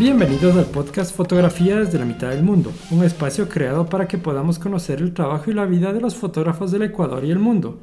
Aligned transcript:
Bienvenidos 0.00 0.56
al 0.56 0.64
podcast 0.64 1.14
Fotografías 1.14 1.92
de 1.92 1.98
la 1.98 2.06
mitad 2.06 2.30
del 2.30 2.42
mundo, 2.42 2.72
un 2.90 3.04
espacio 3.04 3.50
creado 3.50 3.84
para 3.84 4.08
que 4.08 4.16
podamos 4.16 4.58
conocer 4.58 5.02
el 5.02 5.12
trabajo 5.12 5.50
y 5.50 5.52
la 5.52 5.66
vida 5.66 5.92
de 5.92 6.00
los 6.00 6.16
fotógrafos 6.16 6.72
del 6.72 6.84
Ecuador 6.84 7.22
y 7.22 7.30
el 7.30 7.38
mundo. 7.38 7.80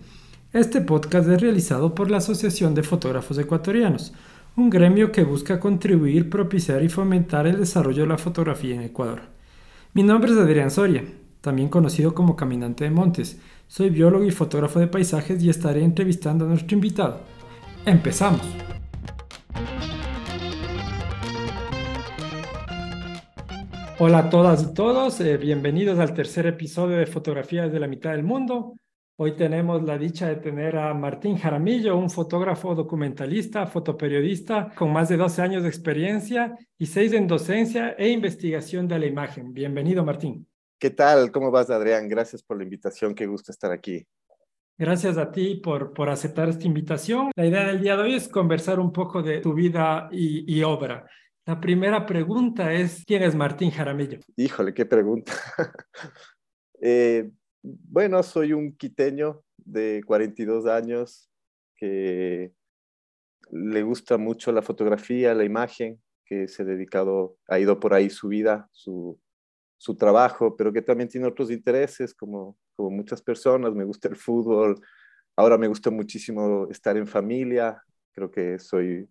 Este 0.52 0.82
podcast 0.82 1.30
es 1.30 1.40
realizado 1.40 1.94
por 1.94 2.10
la 2.10 2.18
Asociación 2.18 2.74
de 2.74 2.82
Fotógrafos 2.82 3.38
Ecuatorianos, 3.38 4.16
un 4.56 4.72
gremio 4.72 5.12
que 5.12 5.24
busca 5.24 5.60
contribuir, 5.60 6.28
propiciar 6.28 6.82
y 6.82 6.90
fomentar 6.90 7.46
el 7.46 7.60
desarrollo 7.60 8.02
de 8.02 8.10
la 8.10 8.18
fotografía 8.18 8.74
en 8.74 8.82
Ecuador. 8.82 9.22
Mi 9.94 10.02
nombre 10.02 10.32
es 10.32 10.40
Adrián 10.40 10.72
Soria, 10.72 11.04
también 11.42 11.70
conocido 11.70 12.16
como 12.16 12.36
Caminante 12.36 12.86
de 12.86 12.90
Montes. 12.90 13.40
Soy 13.68 13.92
biólogo 13.92 14.26
y 14.26 14.32
fotógrafo 14.32 14.80
de 14.80 14.88
paisajes 14.88 15.44
y 15.44 15.52
estaré 15.52 15.84
entrevistando 15.84 16.46
a 16.46 16.48
nuestro 16.48 16.74
invitado. 16.74 17.22
¡Empezamos! 17.86 18.42
Hola 24.00 24.20
a 24.20 24.30
todas 24.30 24.62
y 24.62 24.74
todos, 24.76 25.20
eh, 25.22 25.38
bienvenidos 25.38 25.98
al 25.98 26.14
tercer 26.14 26.46
episodio 26.46 26.98
de 26.98 27.08
Fotografías 27.08 27.72
de 27.72 27.80
la 27.80 27.88
mitad 27.88 28.12
del 28.12 28.22
mundo. 28.22 28.76
Hoy 29.16 29.36
tenemos 29.36 29.82
la 29.82 29.98
dicha 29.98 30.28
de 30.28 30.36
tener 30.36 30.78
a 30.78 30.94
Martín 30.94 31.36
Jaramillo, 31.36 31.98
un 31.98 32.12
fotógrafo 32.12 32.76
documentalista, 32.76 33.66
fotoperiodista 33.66 34.72
con 34.76 34.94
más 34.94 35.10
de 35.10 35.18
12 35.18 35.42
años 35.42 35.64
de 35.64 35.70
experiencia 35.70 36.56
y 36.78 36.86
6 36.86 37.14
en 37.14 37.28
docencia 37.28 37.96
e 37.98 38.10
investigación 38.10 38.88
de 38.88 39.00
la 39.00 39.08
imagen. 39.08 39.52
Bienvenido, 39.52 40.06
Martín. 40.06 40.48
¿Qué 40.78 40.92
tal? 40.92 41.32
¿Cómo 41.32 41.50
vas, 41.50 41.72
Adrián? 41.72 42.08
Gracias 42.08 42.44
por 42.44 42.58
la 42.58 42.66
invitación, 42.66 43.16
qué 43.16 43.26
gusto 43.26 43.52
estar 43.52 43.72
aquí. 43.72 44.06
Gracias 44.78 45.18
a 45.18 45.32
ti 45.32 45.56
por, 45.56 45.92
por 45.92 46.08
aceptar 46.10 46.50
esta 46.50 46.68
invitación. 46.68 47.32
La 47.36 47.48
idea 47.48 47.66
del 47.66 47.82
día 47.82 47.98
de 47.98 48.04
hoy 48.04 48.14
es 48.14 48.28
conversar 48.28 48.80
un 48.80 48.94
poco 48.94 49.24
de 49.24 49.40
tu 49.40 49.56
vida 49.56 50.08
y, 50.12 50.56
y 50.56 50.62
obra. 50.62 51.08
La 51.48 51.62
primera 51.62 52.06
pregunta 52.06 52.74
es, 52.74 53.06
¿quién 53.06 53.24
es 53.24 53.34
Martín 53.34 53.72
Jaramillo? 53.72 54.20
Híjole, 54.36 54.74
qué 54.74 54.86
pregunta. 54.86 55.32
eh, 56.82 57.32
bueno, 57.62 58.22
soy 58.22 58.52
un 58.52 58.76
quiteño 58.76 59.46
de 59.56 60.04
42 60.06 60.66
años 60.66 61.32
que 61.78 62.52
le 63.50 63.82
gusta 63.82 64.18
mucho 64.18 64.52
la 64.52 64.62
fotografía, 64.62 65.34
la 65.34 65.46
imagen, 65.46 66.02
que 66.26 66.50
se 66.50 66.64
ha 66.64 66.66
dedicado, 66.66 67.38
ha 67.48 67.58
ido 67.60 67.80
por 67.80 67.94
ahí 67.94 68.10
su 68.10 68.28
vida, 68.28 68.68
su, 68.74 69.18
su 69.78 69.96
trabajo, 69.96 70.58
pero 70.58 70.74
que 70.74 70.82
también 70.82 71.08
tiene 71.08 71.28
otros 71.28 71.50
intereses, 71.50 72.14
como, 72.14 72.58
como 72.76 72.90
muchas 72.90 73.22
personas. 73.22 73.74
Me 73.74 73.86
gusta 73.86 74.10
el 74.10 74.18
fútbol, 74.18 74.82
ahora 75.38 75.58
me 75.58 75.70
gusta 75.70 75.92
muchísimo 75.92 76.68
estar 76.70 76.98
en 76.98 77.08
familia, 77.08 77.82
creo 78.12 78.30
que 78.30 78.60
soy 78.60 79.08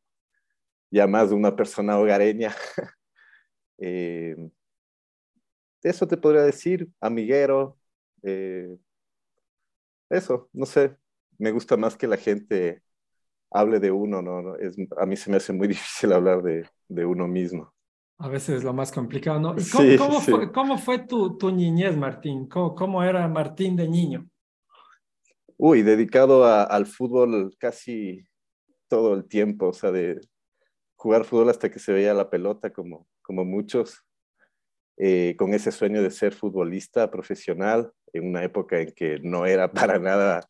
ya 0.91 1.07
más 1.07 1.31
de 1.31 1.37
una 1.37 1.57
persona 1.57 1.99
hogareña. 1.99 2.55
eh, 3.79 4.37
eso 5.83 6.07
te 6.09 6.17
podría 6.17 6.43
decir, 6.43 6.89
amiguero. 7.01 7.79
Eh, 8.23 8.77
eso, 10.11 10.49
no 10.53 10.67
sé, 10.67 10.97
me 11.39 11.51
gusta 11.53 11.77
más 11.77 11.97
que 11.97 12.07
la 12.07 12.17
gente 12.17 12.83
hable 13.51 13.81
de 13.81 13.91
uno, 13.93 14.23
¿no? 14.23 14.57
Es, 14.57 14.77
a 14.99 15.07
mí 15.07 15.17
se 15.17 15.31
me 15.31 15.39
hace 15.39 15.53
muy 15.53 15.69
difícil 15.69 16.13
hablar 16.15 16.43
de, 16.43 16.69
de 16.89 17.07
uno 17.07 17.29
mismo. 17.29 17.75
A 18.19 18.29
veces 18.29 18.57
es 18.59 18.63
lo 18.65 18.75
más 18.75 18.93
complicado, 18.93 19.41
¿no? 19.41 19.69
¿Cómo, 19.71 19.95
Sí, 19.95 19.97
cómo 19.97 20.21
sí. 20.25 20.33
fue, 20.33 20.53
cómo 20.53 20.77
fue 20.77 20.99
tu, 21.07 21.39
tu 21.39 21.51
niñez, 21.51 21.97
Martín? 21.97 22.47
¿Cómo, 22.47 22.75
cómo 22.75 23.03
era 23.03 23.27
Martín 23.29 23.75
de 23.75 23.89
niño? 23.89 24.29
Uy, 25.59 25.83
dedicado 25.83 26.45
a- 26.45 26.65
al 26.65 26.87
fútbol 26.87 27.55
casi 27.59 28.25
todo 28.89 29.15
el 29.15 29.27
tiempo, 29.29 29.69
o 29.69 29.73
sea, 29.75 29.93
de 29.93 30.21
jugar 30.97 31.25
fútbol 31.25 31.51
hasta 31.51 31.71
que 31.71 31.79
se 31.79 31.93
veía 31.93 32.15
la 32.15 32.31
pelota, 32.31 32.73
como, 32.73 33.07
como 33.23 33.45
muchos, 33.45 34.03
eh, 34.99 35.35
con 35.39 35.53
ese 35.55 35.71
sueño 35.73 36.03
de 36.03 36.11
ser 36.11 36.33
futbolista 36.35 37.11
profesional 37.11 37.93
en 38.13 38.29
una 38.29 38.43
época 38.43 38.81
en 38.81 38.93
que 38.93 39.19
no 39.23 39.45
era 39.47 39.71
para 39.73 39.99
nada 39.99 40.47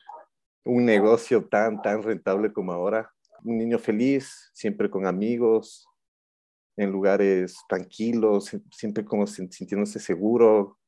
un 0.65 0.85
negocio 0.85 1.45
tan, 1.47 1.81
tan 1.83 2.03
rentable 2.03 2.53
como 2.53 2.73
ahora. 2.73 3.13
Un 3.45 3.59
niño 3.59 3.79
feliz, 3.79 4.51
siempre 4.55 4.91
con 4.91 5.07
amigos, 5.07 5.87
en 6.77 6.91
lugares 6.91 7.57
tranquilos, 7.69 8.51
siempre 8.73 9.05
como 9.05 9.27
sin- 9.27 9.51
sintiéndose 9.53 9.99
seguro. 9.99 10.79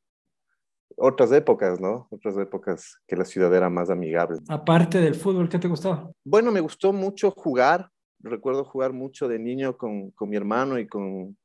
Otras 0.97 1.31
épocas, 1.33 1.81
¿no? 1.81 2.09
Otras 2.11 2.37
épocas 2.39 2.97
que 3.07 3.17
la 3.17 3.25
ciudad 3.25 3.55
era 3.55 3.71
más 3.71 3.89
amigable. 3.89 4.39
Aparte 4.49 4.99
del 5.01 5.15
fútbol, 5.15 5.49
¿qué 5.49 5.59
te 5.59 5.69
gustaba? 5.69 6.11
Bueno, 6.25 6.51
me 6.51 6.61
gustó 6.61 6.93
mucho 6.93 7.31
jugar. 7.31 7.89
Recuerdo 8.21 8.65
jugar 8.65 8.93
mucho 8.93 9.29
de 9.29 9.39
niño 9.39 9.77
con, 9.77 10.11
con 10.13 10.29
mi 10.29 10.37
hermano 10.37 10.79
y 10.79 10.87
con, 10.89 11.37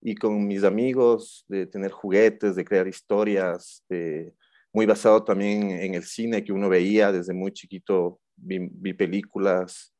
y 0.00 0.14
con 0.16 0.46
mis 0.46 0.64
amigos, 0.64 1.44
de 1.48 1.66
tener 1.66 1.92
juguetes, 1.92 2.56
de 2.56 2.64
crear 2.64 2.88
historias, 2.88 3.84
muy 4.72 4.86
basado 4.86 5.22
también 5.22 5.70
en 5.70 5.94
el 5.94 6.02
cine 6.02 6.42
que 6.42 6.52
uno 6.52 6.68
veía 6.68 7.12
desde 7.12 7.34
muy 7.34 7.52
chiquito, 7.52 8.20
vi, 8.36 8.58
vi 8.58 8.94
películas 8.94 9.94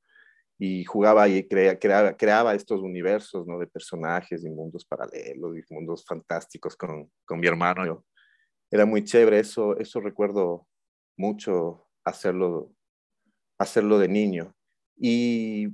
y 0.58 0.84
jugaba 0.84 1.28
y 1.28 1.46
crea- 1.46 1.78
creaba, 1.78 2.16
creaba 2.16 2.54
estos 2.54 2.80
universos 2.80 3.46
¿no? 3.46 3.58
de 3.58 3.66
personajes 3.66 4.44
y 4.44 4.50
mundos 4.50 4.84
paralelos 4.84 5.56
y 5.58 5.74
mundos 5.74 6.04
fantásticos 6.06 6.76
con, 6.76 7.10
con 7.24 7.40
mi 7.40 7.46
hermano. 7.46 7.84
Yo, 7.84 8.04
era 8.70 8.86
muy 8.86 9.04
chévere, 9.04 9.38
eso, 9.40 9.76
eso 9.76 10.00
recuerdo 10.00 10.66
mucho 11.16 11.86
hacerlo, 12.04 12.72
hacerlo 13.58 13.98
de 13.98 14.08
niño. 14.08 14.54
Y 15.04 15.66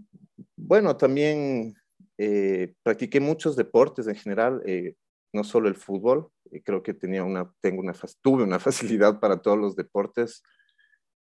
bueno, 0.56 0.96
también 0.96 1.74
eh, 2.16 2.72
practiqué 2.82 3.20
muchos 3.20 3.56
deportes 3.56 4.06
en 4.06 4.14
general, 4.14 4.62
eh, 4.64 4.94
no 5.34 5.44
solo 5.44 5.68
el 5.68 5.74
fútbol, 5.74 6.30
eh, 6.50 6.62
creo 6.62 6.82
que 6.82 6.94
tenía 6.94 7.24
una, 7.24 7.52
tengo 7.60 7.82
una, 7.82 7.92
tuve 8.22 8.42
una 8.42 8.58
facilidad 8.98 9.20
para 9.20 9.36
todos 9.42 9.58
los 9.58 9.76
deportes. 9.76 10.42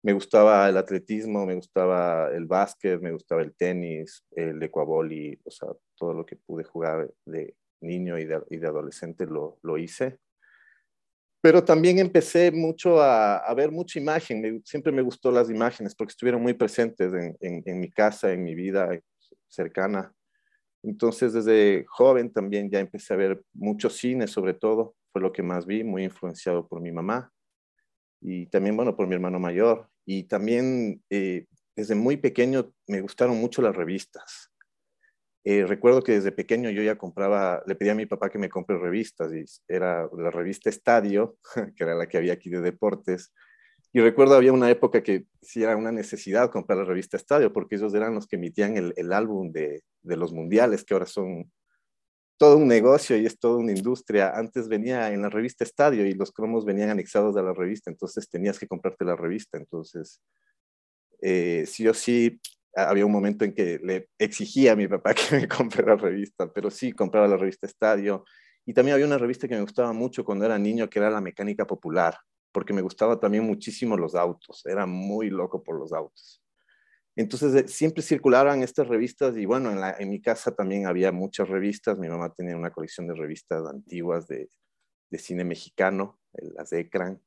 Me 0.02 0.14
gustaba 0.14 0.70
el 0.70 0.78
atletismo, 0.78 1.46
me 1.46 1.56
gustaba 1.56 2.32
el 2.32 2.46
básquet, 2.46 3.02
me 3.02 3.12
gustaba 3.12 3.42
el 3.42 3.54
tenis, 3.54 4.24
el 4.32 4.64
ecuavoli, 4.64 5.38
o 5.44 5.52
sea, 5.52 5.68
todo 5.98 6.14
lo 6.14 6.26
que 6.26 6.38
pude 6.38 6.64
jugar 6.64 7.12
de 7.26 7.54
niño 7.82 8.18
y 8.18 8.24
de, 8.24 8.42
y 8.50 8.58
de 8.60 8.68
adolescente 8.68 9.26
lo, 9.26 9.60
lo 9.62 9.78
hice 9.78 10.20
pero 11.42 11.64
también 11.64 12.00
empecé 12.00 12.52
mucho 12.52 13.02
a, 13.02 13.54
ver 13.56 13.72
mucha 13.72 14.00
imagen. 14.00 14.62
Siempre 14.66 14.92
me 14.92 15.02
gustó 15.02 15.32
las 15.32 15.50
imágenes 15.50 15.96
porque 15.96 16.12
estuvieron 16.12 16.42
muy 16.42 16.54
presentes 16.54 17.14
en, 17.14 17.38
en, 17.40 17.64
en, 17.66 17.80
mi 17.80 17.90
casa, 17.90 18.32
en 18.32 18.44
mi 18.44 18.56
vida 18.56 18.90
cercana. 19.48 20.14
Entonces, 20.84 21.34
desde 21.34 21.86
joven 21.88 22.32
también 22.32 22.70
ya 22.70 22.80
empecé 22.80 23.14
a 23.14 23.18
ver 23.18 23.44
mucho 23.54 23.90
cine, 23.90 24.28
sobre 24.28 24.54
todo. 24.54 24.96
Fue 25.12 25.22
lo 25.22 25.32
que 25.32 25.44
más 25.44 25.66
vi, 25.66 25.84
muy 25.84 26.04
influenciado 26.04 26.68
por 26.68 26.82
mi 26.82 26.92
mamá 26.92 27.32
y 28.22 28.48
también, 28.48 28.76
bueno, 28.76 28.96
por 28.96 29.08
mi 29.08 29.16
hermano 29.16 29.40
mayor. 29.40 29.90
Y 30.06 30.24
también 30.24 31.04
eh, 31.10 31.46
desde 31.76 31.96
muy 31.96 32.18
pequeño 32.18 32.74
me 32.88 33.02
gustaron 33.02 33.38
mucho 33.38 33.62
las 33.62 33.76
revistas. 33.76 34.49
Eh, 35.46 35.66
recuerdo 35.66 36.02
que 36.02 36.14
desde 36.14 36.32
pequeño 36.32 36.70
yo 36.70 36.84
ya 36.84 36.98
compraba, 36.98 37.64
le 37.66 37.76
pedía 37.76 37.94
a 37.94 37.96
mi 37.96 38.06
papá 38.06 38.30
que 38.30 38.38
me 38.38 38.50
compre 38.50 38.78
revistas 38.78 39.32
y 39.34 39.46
era 39.68 40.10
la 40.18 40.32
revista 40.32 40.70
Estadio, 40.70 41.38
que 41.76 41.84
era 41.84 41.96
la 41.96 42.08
que 42.08 42.18
había 42.18 42.34
aquí 42.34 42.50
de 42.50 42.62
deportes. 42.62 43.34
Y 43.92 44.02
recuerdo 44.02 44.36
había 44.36 44.54
una 44.54 44.70
época 44.70 45.02
que 45.02 45.26
sí 45.42 45.64
era 45.64 45.76
una 45.76 45.92
necesidad 45.92 46.52
comprar 46.52 46.78
la 46.78 46.86
revista 46.86 47.18
Estadio 47.18 47.52
porque 47.52 47.76
ellos 47.76 47.94
eran 47.94 48.14
los 48.14 48.28
que 48.28 48.36
emitían 48.36 48.78
el, 48.78 49.14
álbum 49.14 49.52
de, 49.52 49.82
de, 50.04 50.18
los 50.18 50.32
mundiales, 50.32 50.84
que 50.84 50.94
ahora 50.94 51.08
son 51.08 51.52
todo 52.38 52.58
un 52.58 52.68
negocio 52.68 53.18
y 53.18 53.26
es 53.26 53.40
toda 53.40 53.58
una 53.58 53.72
industria. 53.72 54.32
Antes 54.36 54.68
venía 54.68 55.12
en 55.12 55.22
la 55.22 55.30
revista 55.30 55.64
Estadio 55.64 56.06
y 56.06 56.14
los 56.14 56.32
cromos 56.32 56.66
venían 56.66 56.90
anexados 56.90 57.36
a 57.36 57.42
la 57.42 57.54
revista, 57.54 57.90
entonces 57.90 58.30
tenías 58.30 58.60
que 58.60 58.68
comprarte 58.68 59.06
la 59.06 59.16
revista. 59.16 59.58
Entonces, 59.58 60.22
eh, 61.22 61.66
sí 61.68 61.88
o 61.88 61.94
sí, 61.94 62.40
había 62.76 63.06
un 63.06 63.12
momento 63.12 63.46
en 63.46 63.54
que 63.54 63.80
le 63.84 64.10
exigía 64.18 64.74
a 64.74 64.76
mi 64.76 64.88
papá 64.88 65.14
que 65.16 65.38
me 65.38 65.48
compre 65.48 65.86
la 65.86 65.96
revista, 65.96 66.52
pero 66.52 66.70
sí 66.70 66.92
compraba 66.92 67.28
la 67.28 67.38
revista 67.38 67.68
Estadio. 67.68 68.26
Y 68.66 68.74
también 68.74 68.94
había 68.94 69.08
una 69.08 69.18
revista 69.18 69.48
que 69.48 69.56
me 69.56 69.62
gustaba 69.62 69.94
mucho 69.94 70.24
cuando 70.24 70.46
era 70.46 70.60
niño, 70.60 70.90
que 70.90 71.00
era 71.00 71.10
La 71.10 71.22
Mecánica 71.22 71.66
Popular, 71.66 72.18
porque 72.52 72.74
me 72.74 72.82
gustaba 72.82 73.20
también 73.20 73.44
muchísimo 73.44 73.98
los 73.98 74.16
autos, 74.16 74.64
era 74.66 74.86
muy 74.86 75.30
loco 75.30 75.64
por 75.64 75.80
los 75.80 75.92
autos. 75.94 76.44
Entonces 77.16 77.54
eh, 77.56 77.68
siempre 77.68 78.04
circulaban 78.04 78.62
estas 78.62 78.88
revistas 78.88 79.36
y 79.38 79.46
bueno, 79.46 79.72
en, 79.72 79.82
la, 79.82 79.96
en, 79.98 80.10
mi 80.10 80.22
casa 80.22 80.56
también 80.56 80.86
había 80.86 81.12
muchas 81.12 81.50
revistas, 81.50 81.98
mi 82.00 82.08
mamá 82.08 82.34
tenía 82.34 82.56
una 82.56 82.72
colección 82.72 83.08
de 83.08 83.16
revistas 83.16 83.66
antiguas 83.68 84.28
de, 84.28 84.50
de 85.10 85.18
cine 85.18 85.44
mexicano, 85.44 86.20
las 86.34 86.70
de 86.70 86.82
Ecran. 86.82 87.22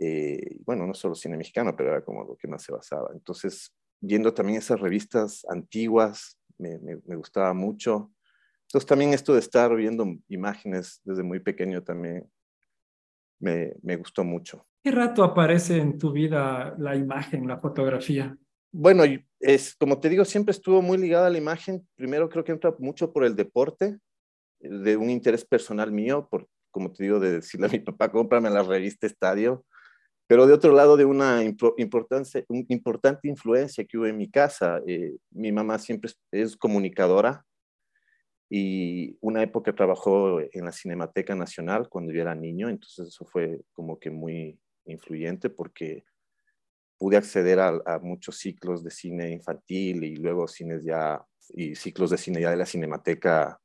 Eh, 0.00 0.58
bueno, 0.64 0.86
no 0.86 0.94
solo 0.94 1.14
cine 1.14 1.36
mexicano, 1.36 1.74
pero 1.76 1.90
era 1.90 2.04
como 2.04 2.24
lo 2.24 2.36
que 2.36 2.46
más 2.46 2.62
se 2.62 2.72
basaba. 2.72 3.10
Entonces 3.12 3.74
viendo 4.00 4.32
también 4.34 4.58
esas 4.58 4.80
revistas 4.80 5.44
antiguas, 5.48 6.38
me, 6.58 6.78
me, 6.78 6.96
me, 7.06 7.16
gustaba 7.16 7.54
mucho. 7.54 8.12
Entonces 8.62 8.86
también 8.86 9.14
esto 9.14 9.32
de 9.34 9.40
estar 9.40 9.74
viendo 9.74 10.06
imágenes 10.28 11.00
desde 11.04 11.22
muy 11.22 11.40
pequeño 11.40 11.82
también 11.82 12.28
me, 13.40 13.74
me 13.82 13.96
gustó 13.96 14.24
mucho. 14.24 14.66
¿Qué 14.82 14.90
rato 14.90 15.24
aparece 15.24 15.78
en 15.78 15.98
tu 15.98 16.12
vida 16.12 16.74
la 16.78 16.96
imagen, 16.96 17.46
la 17.46 17.58
fotografía? 17.58 18.36
Bueno, 18.70 19.04
es 19.40 19.74
como 19.76 19.98
te 19.98 20.08
digo, 20.08 20.24
siempre 20.24 20.52
estuvo 20.52 20.82
muy 20.82 20.98
ligada 20.98 21.28
a 21.28 21.30
la 21.30 21.38
imagen. 21.38 21.86
Primero 21.94 22.28
creo 22.28 22.44
que 22.44 22.52
entra 22.52 22.74
mucho 22.78 23.12
por 23.12 23.24
el 23.24 23.36
deporte. 23.36 23.98
de 24.60 24.96
un 24.96 25.08
interés 25.08 25.44
personal 25.44 25.92
mío, 25.92 26.26
por, 26.28 26.48
como 26.72 26.92
te 26.92 27.04
digo, 27.04 27.20
de 27.20 27.32
decirle 27.34 27.66
a 27.66 27.70
mi 27.70 27.78
papá, 27.78 28.10
cómprame 28.10 28.50
la 28.50 28.64
revista 28.64 29.06
Estadio, 29.06 29.64
pero 30.28 30.46
de 30.46 30.52
otro 30.52 30.72
lado 30.72 30.98
de 30.98 31.06
una 31.06 31.42
importante 31.42 32.44
influencia 33.28 33.84
que 33.86 33.96
hubo 33.96 34.06
en 34.06 34.18
mi 34.18 34.30
casa. 34.30 34.82
Eh, 34.86 35.16
mi 35.30 35.50
mamá 35.52 35.78
siempre 35.78 36.10
es 36.30 36.54
comunicadora 36.54 37.46
y 38.50 39.16
una 39.22 39.42
época 39.42 39.74
trabajó 39.74 40.40
en 40.40 40.64
la 40.66 40.72
Cinemateca 40.72 41.34
Nacional 41.34 41.88
cuando 41.88 42.12
yo 42.12 42.20
era 42.20 42.34
niño, 42.34 42.68
entonces 42.68 43.08
eso 43.08 43.24
fue 43.24 43.62
como 43.72 43.98
que 43.98 44.10
muy 44.10 44.60
influyente 44.84 45.48
porque 45.48 46.04
pude 46.98 47.16
acceder 47.16 47.58
a, 47.58 47.98
muchos 48.02 48.36
ciclos 48.36 48.84
de 48.84 48.90
cine 48.90 49.30
infantil 49.30 50.04
y 50.04 50.16
luego 50.16 50.46
cines 50.46 50.84
ya, 50.84 51.24
y 51.54 51.74
ciclos 51.74 52.10
de 52.10 52.18
cine 52.18 52.42
ya 52.42 52.50
de 52.50 52.56
la 52.56 52.66
Cinemateca, 52.66 53.58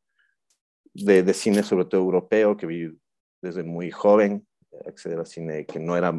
de, 0.93 1.23
de 1.23 1.33
cine 1.33 1.61
sobre 1.61 1.85
todo 1.85 2.01
europeo, 2.01 2.55
que 2.55 2.67
vi 2.67 2.97
desde 3.41 3.63
muy 3.63 3.91
joven, 3.91 4.47
acceder 4.85 5.19
al 5.19 5.27
cine 5.27 5.65
que 5.65 5.79
no 5.79 5.95
era, 5.95 6.13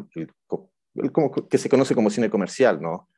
como, 1.11 1.31
que 1.31 1.57
se 1.57 1.69
conoce 1.69 1.95
como 1.95 2.09
cine 2.09 2.29
comercial, 2.29 2.81
¿no? 2.81 3.09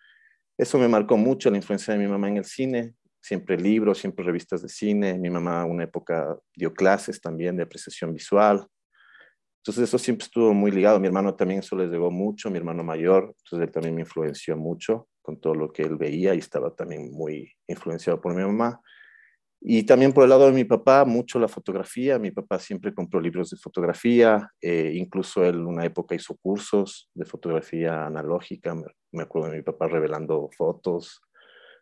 Eso 0.57 0.80
me 0.80 0.88
marcó 0.88 1.18
mucho 1.18 1.51
la 1.51 1.57
influencia 1.57 1.94
de 1.94 2.00
mi 2.00 2.07
mamá 2.07 2.30
en 2.30 2.38
el 2.38 2.45
cine, 2.45 2.95
siempre 3.22 3.57
libros, 3.57 4.00
siempre 4.00 4.25
revistas 4.25 4.62
de 4.63 4.69
cine. 4.69 5.18
Mi 5.18 5.30
mamá 5.30 5.66
una 5.66 5.84
época 5.84 6.36
dio 6.56 6.74
clases 6.74 7.22
también 7.22 7.56
de 7.57 7.63
apreciación 7.63 8.13
visual. 8.13 8.66
Entonces 9.57 9.84
eso 9.84 9.98
siempre 9.98 10.25
estuvo 10.25 10.54
muy 10.54 10.72
ligado. 10.72 11.00
Mi 11.00 11.07
hermano 11.07 11.36
también 11.36 11.60
eso 11.60 11.75
les 11.75 11.92
llegó 11.92 12.10
mucho, 12.10 12.50
mi 12.50 12.57
hermano 12.57 12.83
mayor, 12.83 13.36
entonces 13.44 13.68
él 13.68 13.72
también 13.72 13.95
me 13.95 14.01
influenció 14.01 14.57
mucho 14.57 15.10
con 15.22 15.40
todo 15.40 15.54
lo 15.56 15.72
que 15.72 15.83
él 15.83 15.98
veía 15.98 16.33
y 16.33 16.40
estaba 16.40 16.74
también 16.74 17.12
muy 17.12 17.51
influenciado 17.68 18.22
por 18.22 18.33
mi 18.33 18.44
mamá. 18.44 18.81
Y 19.59 19.83
también 19.83 20.13
por 20.13 20.24
el 20.24 20.30
lado 20.30 20.45
de 20.45 20.51
mi 20.51 20.63
papá, 20.65 21.04
mucho 21.04 21.39
la 21.39 21.48
fotografía. 21.48 22.19
Mi 22.19 22.31
papá 22.31 22.59
siempre 22.59 22.94
compró 22.94 23.19
libros 23.19 23.50
de 23.50 23.57
fotografía, 23.57 24.51
eh, 24.62 24.94
incluso 24.95 25.44
él 25.44 25.57
una 25.65 25.83
época 25.83 26.15
hizo 26.15 26.36
cursos 26.38 27.09
de 27.13 27.25
fotografía 27.25 28.06
analógica. 28.06 28.75
Me, 29.12 29.24
acuerdo 29.24 29.50
de 29.50 29.57
mi 29.57 29.63
papá 29.63 29.88
revelando 29.88 30.50
fotos, 30.56 31.21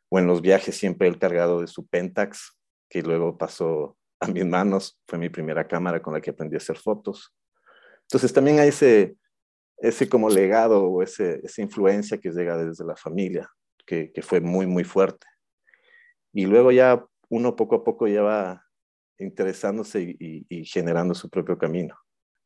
o 0.09 0.19
en 0.19 0.27
los 0.27 0.41
viajes 0.41 0.75
siempre 0.75 1.07
él 1.07 1.19
cargado 1.19 1.61
de 1.61 1.67
su 1.67 1.85
Pentax, 1.85 2.57
que 2.89 3.01
luego 3.01 3.37
pasó 3.37 3.97
a 4.21 4.27
mis 4.27 4.45
manos. 4.45 4.97
Fue 5.07 5.19
mi 5.19 5.29
primera 5.29 5.67
cámara 5.67 6.01
con 6.01 6.13
la 6.13 6.21
que 6.21 6.29
aprendí 6.29 6.55
a 6.55 6.57
hacer 6.57 6.77
fotos. 6.77 7.35
Entonces 8.03 8.31
también 8.31 8.59
hay 8.59 8.69
ese, 8.69 9.17
ese 9.77 10.07
como 10.07 10.29
legado 10.29 10.85
o 10.85 11.03
ese, 11.03 11.41
esa 11.43 11.61
influencia 11.61 12.19
que 12.19 12.31
llega 12.31 12.55
desde 12.55 12.85
la 12.85 12.95
familia, 12.95 13.49
que, 13.85 14.13
que 14.13 14.21
fue 14.21 14.39
muy, 14.39 14.65
muy 14.65 14.85
fuerte. 14.85 15.27
Y 16.31 16.45
luego 16.45 16.71
ya 16.71 17.03
uno 17.29 17.55
poco 17.55 17.75
a 17.75 17.83
poco 17.83 18.07
ya 18.07 18.21
va 18.21 18.65
interesándose 19.17 20.15
y, 20.19 20.65
generando 20.65 21.13
su 21.13 21.29
propio 21.29 21.57
camino. 21.57 21.95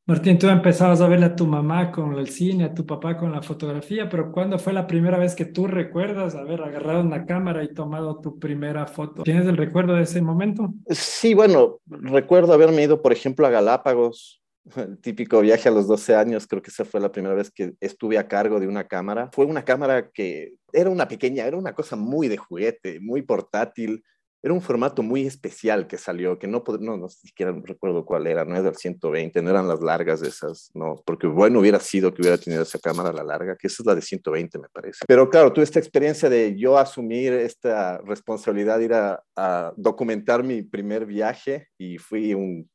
Martín, 0.05 0.39
tú 0.39 0.47
empezabas 0.47 1.01
a 1.01 1.07
verle 1.07 1.27
a 1.27 1.35
tu 1.35 1.45
mamá 1.45 1.91
con 1.91 2.15
el 2.15 2.29
cine, 2.29 2.63
a 2.63 2.73
tu 2.73 2.83
papá 2.83 3.15
con 3.15 3.31
la 3.31 3.43
fotografía, 3.43 4.09
pero 4.09 4.31
¿cuándo 4.31 4.57
fue 4.57 4.73
la 4.73 4.87
primera 4.87 5.19
vez 5.19 5.35
que 5.35 5.45
tú 5.45 5.67
recuerdas 5.67 6.33
haber 6.33 6.63
agarrado 6.63 7.01
una 7.01 7.27
cámara 7.27 7.63
y 7.63 7.73
tomado 7.73 8.19
tu 8.19 8.39
primera 8.39 8.87
foto? 8.87 9.21
¿Tienes 9.21 9.45
el 9.45 9.55
recuerdo 9.55 9.93
de 9.93 10.03
ese 10.03 10.19
momento? 10.21 10.73
Sí, 10.89 11.35
bueno, 11.35 11.79
recuerdo 11.85 12.53
haberme 12.53 12.83
ido, 12.83 13.03
por 13.03 13.13
ejemplo, 13.13 13.45
a 13.45 13.51
Galápagos, 13.51 14.41
el 14.75 14.99
típico 14.99 15.41
viaje 15.41 15.69
a 15.69 15.71
los 15.71 15.87
12 15.87 16.15
años, 16.15 16.47
creo 16.47 16.61
que 16.61 16.71
esa 16.71 16.85
fue 16.85 16.99
la 16.99 17.11
primera 17.11 17.35
vez 17.35 17.51
que 17.51 17.73
estuve 17.79 18.17
a 18.17 18.27
cargo 18.27 18.59
de 18.59 18.67
una 18.67 18.87
cámara. 18.87 19.29
Fue 19.31 19.45
una 19.45 19.63
cámara 19.63 20.09
que 20.09 20.55
era 20.73 20.89
una 20.89 21.07
pequeña, 21.07 21.45
era 21.45 21.57
una 21.57 21.73
cosa 21.73 21.95
muy 21.95 22.27
de 22.27 22.37
juguete, 22.37 22.99
muy 22.99 23.21
portátil, 23.21 24.03
era 24.41 24.53
un 24.53 24.61
formato 24.61 25.03
muy 25.03 25.27
especial 25.27 25.85
que 25.87 25.97
salió, 25.97 26.39
que 26.39 26.47
no, 26.47 26.63
no, 26.79 26.97
no 26.97 27.09
siquiera 27.09 27.53
recuerdo 27.63 28.05
cuál 28.05 28.27
era, 28.27 28.45
no 28.45 28.55
es 28.55 28.63
del 28.63 28.75
120, 28.75 29.41
no 29.41 29.49
eran 29.49 29.67
las 29.67 29.81
largas 29.81 30.21
de 30.21 30.29
esas, 30.29 30.71
no, 30.73 30.95
porque 31.05 31.27
bueno 31.27 31.59
hubiera 31.59 31.79
sido 31.79 32.13
que 32.13 32.21
hubiera 32.21 32.37
tenido 32.37 32.63
esa 32.63 32.79
cámara 32.79 33.11
la 33.11 33.23
larga, 33.23 33.57
que 33.57 33.67
esa 33.67 33.83
es 33.83 33.85
la 33.85 33.95
de 33.95 34.01
120 34.01 34.59
me 34.59 34.69
parece. 34.69 35.05
Pero 35.07 35.29
claro, 35.29 35.51
tuve 35.51 35.65
esta 35.65 35.79
experiencia 35.79 36.29
de 36.29 36.55
yo 36.57 36.77
asumir 36.77 37.33
esta 37.33 37.97
responsabilidad 37.99 38.79
de 38.79 38.85
ir 38.85 38.93
a, 38.93 39.21
a 39.35 39.73
documentar 39.75 40.43
mi 40.43 40.61
primer 40.61 41.05
viaje 41.05 41.67
y 41.77 41.97
fui 41.97 42.33
un 42.33 42.69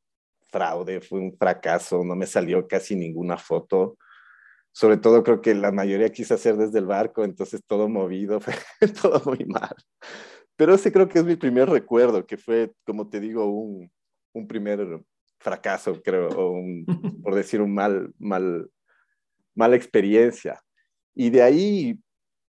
fraude, 0.50 1.00
fue 1.00 1.18
un 1.18 1.36
fracaso, 1.36 2.04
no 2.04 2.14
me 2.14 2.26
salió 2.26 2.68
casi 2.68 2.94
ninguna 2.94 3.38
foto 3.38 3.96
sobre 4.74 4.96
todo 4.96 5.22
creo 5.22 5.40
que 5.40 5.54
la 5.54 5.70
mayoría 5.70 6.10
quise 6.10 6.34
hacer 6.34 6.56
desde 6.56 6.80
el 6.80 6.86
barco, 6.86 7.22
entonces 7.22 7.62
todo 7.64 7.88
movido, 7.88 8.40
fue 8.40 8.54
todo 9.00 9.22
muy 9.24 9.44
mal. 9.46 9.74
Pero 10.56 10.74
ese 10.74 10.92
creo 10.92 11.08
que 11.08 11.18
es 11.18 11.24
mi 11.24 11.36
primer 11.36 11.68
recuerdo, 11.68 12.26
que 12.26 12.36
fue, 12.36 12.72
como 12.84 13.08
te 13.08 13.20
digo, 13.20 13.46
un, 13.46 13.90
un 14.32 14.46
primer 14.46 15.00
fracaso, 15.38 16.00
creo, 16.02 16.28
o 16.28 16.52
un, 16.52 16.84
por 17.22 17.34
decir 17.34 17.60
un 17.60 17.74
mal, 17.74 18.12
mal, 18.18 18.70
mala 19.54 19.76
experiencia. 19.76 20.60
Y 21.14 21.30
de 21.30 21.42
ahí 21.42 22.00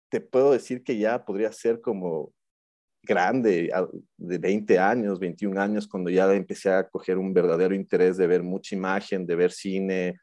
te 0.09 0.21
puedo 0.21 0.51
decir 0.51 0.83
que 0.83 0.97
ya 0.97 1.23
podría 1.23 1.51
ser 1.51 1.81
como 1.81 2.33
grande, 3.03 3.71
de 4.17 4.37
20 4.37 4.77
años, 4.77 5.19
21 5.19 5.57
años, 5.59 5.87
cuando 5.87 6.09
ya 6.09 6.33
empecé 6.33 6.69
a 6.69 6.87
coger 6.87 7.17
un 7.17 7.33
verdadero 7.33 7.73
interés 7.73 8.17
de 8.17 8.27
ver 8.27 8.43
mucha 8.43 8.75
imagen, 8.75 9.25
de 9.25 9.35
ver 9.35 9.51
cine, 9.51 10.19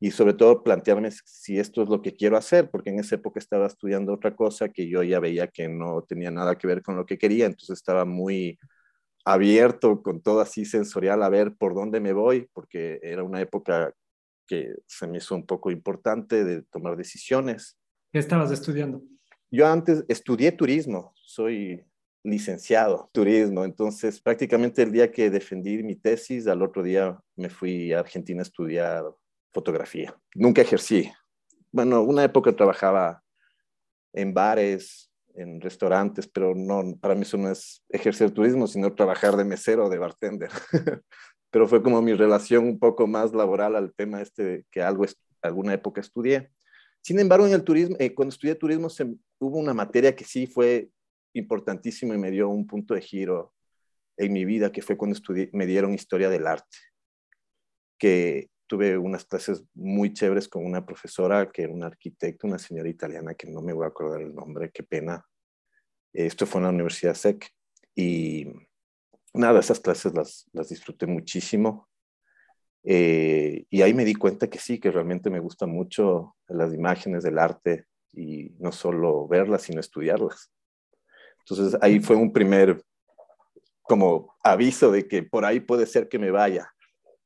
y 0.00 0.10
sobre 0.10 0.34
todo 0.34 0.62
plantearme 0.62 1.10
si 1.24 1.58
esto 1.58 1.82
es 1.82 1.88
lo 1.88 2.02
que 2.02 2.14
quiero 2.14 2.36
hacer, 2.36 2.70
porque 2.70 2.90
en 2.90 2.98
esa 2.98 3.14
época 3.14 3.38
estaba 3.38 3.66
estudiando 3.66 4.12
otra 4.12 4.34
cosa 4.36 4.68
que 4.68 4.88
yo 4.88 5.02
ya 5.02 5.20
veía 5.20 5.48
que 5.48 5.68
no 5.68 6.02
tenía 6.02 6.30
nada 6.30 6.56
que 6.56 6.66
ver 6.66 6.82
con 6.82 6.96
lo 6.96 7.06
que 7.06 7.18
quería, 7.18 7.46
entonces 7.46 7.78
estaba 7.78 8.04
muy 8.04 8.58
abierto 9.24 10.02
con 10.02 10.20
todo 10.20 10.40
así 10.40 10.64
sensorial 10.64 11.22
a 11.22 11.28
ver 11.28 11.54
por 11.56 11.74
dónde 11.74 12.00
me 12.00 12.12
voy, 12.12 12.48
porque 12.52 13.00
era 13.02 13.22
una 13.22 13.40
época 13.40 13.94
que 14.46 14.74
se 14.86 15.06
me 15.06 15.18
hizo 15.18 15.34
un 15.34 15.46
poco 15.46 15.70
importante 15.70 16.44
de 16.44 16.62
tomar 16.62 16.96
decisiones. 16.96 17.78
¿Qué 18.12 18.18
estabas 18.18 18.50
estudiando? 18.50 19.02
Yo 19.50 19.66
antes 19.66 20.04
estudié 20.08 20.52
turismo, 20.52 21.12
soy 21.14 21.82
licenciado 22.22 23.10
turismo, 23.12 23.64
entonces 23.64 24.20
prácticamente 24.20 24.82
el 24.82 24.92
día 24.92 25.10
que 25.10 25.30
defendí 25.30 25.82
mi 25.82 25.94
tesis, 25.94 26.46
al 26.46 26.62
otro 26.62 26.82
día 26.82 27.18
me 27.36 27.48
fui 27.48 27.92
a 27.92 28.00
Argentina 28.00 28.40
a 28.40 28.42
estudiar 28.42 29.04
fotografía. 29.54 30.14
Nunca 30.34 30.62
ejercí. 30.62 31.10
Bueno, 31.72 32.02
una 32.02 32.24
época 32.24 32.54
trabajaba 32.54 33.22
en 34.12 34.34
bares, 34.34 35.10
en 35.34 35.60
restaurantes, 35.60 36.26
pero 36.28 36.54
no, 36.54 36.96
para 37.00 37.14
mí 37.14 37.22
eso 37.22 37.36
no 37.36 37.50
es 37.50 37.82
ejercer 37.88 38.30
turismo, 38.30 38.66
sino 38.66 38.94
trabajar 38.94 39.36
de 39.36 39.44
mesero, 39.44 39.88
de 39.88 39.98
bartender. 39.98 40.50
pero 41.50 41.68
fue 41.68 41.82
como 41.82 42.02
mi 42.02 42.14
relación 42.14 42.66
un 42.66 42.78
poco 42.78 43.06
más 43.06 43.32
laboral 43.32 43.76
al 43.76 43.94
tema 43.94 44.20
este 44.20 44.66
que 44.70 44.82
algo, 44.82 45.04
alguna 45.40 45.74
época 45.74 46.00
estudié. 46.00 46.50
Sin 47.00 47.18
embargo, 47.20 47.46
en 47.46 47.52
el 47.52 47.64
turismo, 47.64 47.96
eh, 47.98 48.14
cuando 48.14 48.32
estudié 48.32 48.54
turismo, 48.54 48.88
se, 48.88 49.06
hubo 49.38 49.58
una 49.58 49.74
materia 49.74 50.16
que 50.16 50.24
sí 50.24 50.46
fue 50.46 50.90
importantísima 51.32 52.14
y 52.14 52.18
me 52.18 52.30
dio 52.30 52.48
un 52.48 52.66
punto 52.66 52.94
de 52.94 53.00
giro 53.00 53.52
en 54.16 54.32
mi 54.32 54.44
vida, 54.44 54.72
que 54.72 54.82
fue 54.82 54.96
cuando 54.96 55.14
estudié, 55.14 55.50
me 55.52 55.66
dieron 55.66 55.92
historia 55.92 56.30
del 56.30 56.46
arte, 56.46 56.76
que 57.98 58.48
tuve 58.66 58.96
unas 58.96 59.24
clases 59.24 59.64
muy 59.74 60.12
chéveres 60.12 60.48
con 60.48 60.64
una 60.64 60.84
profesora 60.84 61.50
que 61.50 61.62
era 61.62 61.72
una 61.72 61.86
arquitecta, 61.86 62.46
una 62.46 62.58
señora 62.58 62.88
italiana 62.88 63.34
que 63.34 63.50
no 63.50 63.60
me 63.60 63.72
voy 63.72 63.84
a 63.84 63.88
acordar 63.88 64.22
el 64.22 64.34
nombre, 64.34 64.70
qué 64.72 64.82
pena. 64.82 65.24
Esto 66.12 66.46
fue 66.46 66.60
en 66.60 66.64
la 66.64 66.70
Universidad 66.70 67.14
SEC 67.14 67.48
y 67.94 68.46
nada, 69.32 69.60
esas 69.60 69.80
clases 69.80 70.14
las, 70.14 70.48
las 70.52 70.68
disfruté 70.68 71.06
muchísimo. 71.06 71.88
Eh, 72.84 73.64
y 73.70 73.82
ahí 73.82 73.94
me 73.94 74.04
di 74.04 74.14
cuenta 74.14 74.48
que 74.48 74.58
sí, 74.58 74.78
que 74.78 74.90
realmente 74.90 75.30
me 75.30 75.40
gustan 75.40 75.70
mucho 75.70 76.36
las 76.48 76.72
imágenes 76.74 77.22
del 77.22 77.38
arte 77.38 77.86
y 78.12 78.50
no 78.58 78.72
solo 78.72 79.26
verlas, 79.26 79.62
sino 79.62 79.80
estudiarlas. 79.80 80.50
Entonces 81.40 81.78
ahí 81.82 82.00
fue 82.00 82.16
un 82.16 82.32
primer 82.32 82.82
como 83.82 84.34
aviso 84.42 84.90
de 84.90 85.06
que 85.06 85.22
por 85.22 85.44
ahí 85.44 85.60
puede 85.60 85.86
ser 85.86 86.08
que 86.08 86.18
me 86.18 86.30
vaya. 86.30 86.73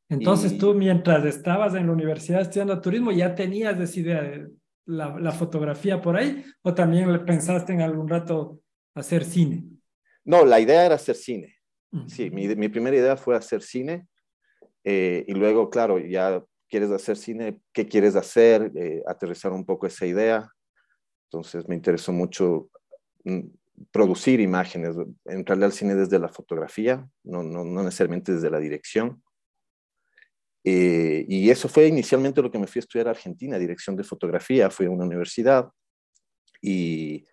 Entonces 0.08 0.56
tú 0.56 0.74
mientras 0.74 1.24
estabas 1.24 1.74
en 1.74 1.86
la 1.86 1.92
universidad 1.92 2.40
estudiando 2.40 2.80
turismo 2.80 3.12
ya 3.12 3.34
tenías 3.34 3.78
esa 3.78 4.00
idea 4.00 4.22
de 4.22 4.48
la, 4.86 5.32
fotografía 5.32 6.00
por 6.00 6.16
ahí 6.16 6.44
o 6.62 6.74
también 6.74 7.24
pensaste 7.26 7.72
en 7.72 7.82
algún 7.82 8.08
rato 8.08 8.60
hacer 8.94 9.24
cine? 9.24 9.64
No, 10.24 10.44
la 10.44 10.60
idea 10.60 10.86
era 10.86 10.94
hacer 10.94 11.16
cine. 11.16 11.54
Sí, 12.06 12.30
mi, 12.30 12.46
mi, 12.54 12.68
primera 12.68 12.96
idea 12.96 13.16
fue 13.16 13.34
hacer 13.34 13.62
cine 13.62 14.06
eh, 14.84 15.24
y 15.26 15.32
luego, 15.32 15.70
claro, 15.70 15.98
ya 15.98 16.44
quieres 16.68 16.90
hacer 16.90 17.16
cine, 17.16 17.60
¿qué 17.72 17.86
quieres 17.86 18.14
hacer? 18.14 18.70
Eh, 18.74 19.02
aterrizar 19.06 19.52
un 19.52 19.64
poco 19.64 19.86
esa 19.86 20.04
idea. 20.04 20.50
Entonces 21.30 21.66
me 21.66 21.74
interesó 21.74 22.12
mucho 22.12 22.68
mm, 23.24 23.40
producir 23.90 24.40
imágenes, 24.40 24.96
entrarle 25.24 25.64
al 25.64 25.72
cine 25.72 25.94
desde 25.94 26.18
la 26.18 26.28
fotografía, 26.28 27.08
no, 27.24 27.42
no, 27.42 27.64
no 27.64 27.82
necesariamente 27.82 28.32
desde 28.32 28.50
la 28.50 28.58
dirección. 28.58 29.22
Eh, 30.70 31.24
y 31.26 31.48
eso 31.48 31.66
fue 31.66 31.86
inicialmente 31.86 32.42
lo 32.42 32.50
que 32.50 32.58
me 32.58 32.66
fui 32.66 32.80
a 32.80 32.84
estudiar 32.84 33.08
a 33.08 33.12
Argentina, 33.12 33.58
dirección 33.58 33.96
de 33.96 34.04
fotografía, 34.04 34.68
fui 34.68 34.84
a 34.84 34.90
una 34.90 35.06
universidad. 35.06 35.70
Y 36.60 37.24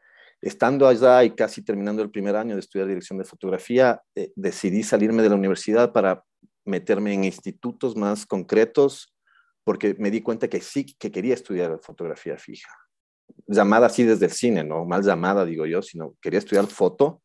estando 0.41 0.87
allá 0.87 1.21
y 1.25 1.31
casi 1.31 1.61
terminando 1.61 2.01
el 2.01 2.11
primer 2.11 2.37
año 2.37 2.55
de 2.55 2.61
estudiar 2.61 2.87
dirección 2.87 3.19
de 3.19 3.25
fotografía, 3.25 4.01
eh, 4.15 4.31
decidí 4.37 4.83
salirme 4.83 5.21
de 5.21 5.27
la 5.27 5.35
universidad 5.35 5.91
para 5.91 6.23
meterme 6.63 7.13
en 7.13 7.25
institutos 7.25 7.97
más 7.97 8.25
concretos 8.25 9.13
porque 9.65 9.95
me 9.99 10.11
di 10.11 10.21
cuenta 10.21 10.47
que 10.47 10.61
sí, 10.61 10.85
que 10.97 11.11
quería 11.11 11.33
estudiar 11.33 11.77
fotografía 11.81 12.37
fija. 12.37 12.71
Llamada 13.47 13.87
así 13.87 14.03
desde 14.03 14.27
el 14.27 14.31
cine, 14.31 14.63
no 14.63 14.85
mal 14.85 15.03
llamada, 15.03 15.43
digo 15.43 15.65
yo, 15.65 15.81
sino 15.81 16.15
quería 16.21 16.39
estudiar 16.39 16.67
foto, 16.67 17.21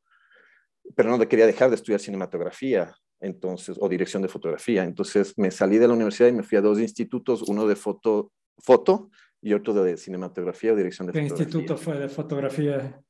pero 0.96 1.16
no 1.16 1.28
quería 1.28 1.46
dejar 1.46 1.68
de 1.68 1.76
estudiar 1.76 2.00
cinematografía 2.00 2.96
entonces, 3.20 3.76
o 3.78 3.88
dirección 3.88 4.22
de 4.22 4.28
fotografía. 4.28 4.84
Entonces 4.84 5.36
me 5.36 5.50
salí 5.50 5.78
de 5.78 5.86
la 5.86 5.94
universidad 5.94 6.28
y 6.28 6.32
me 6.32 6.42
fui 6.42 6.58
a 6.58 6.62
dos 6.62 6.80
institutos, 6.80 7.42
uno 7.42 7.66
de 7.66 7.76
foto, 7.76 8.32
foto 8.58 9.10
y 9.42 9.52
otro 9.52 9.74
de 9.74 9.96
cinematografía 9.96 10.72
o 10.72 10.76
dirección 10.76 11.06
de 11.06 11.12
¿Qué 11.12 11.22
fotografía. 11.22 11.46
¿Qué 11.46 11.58
instituto 11.58 11.76
fue 11.76 11.98
de 11.98 12.08
fotografía? 12.08 13.02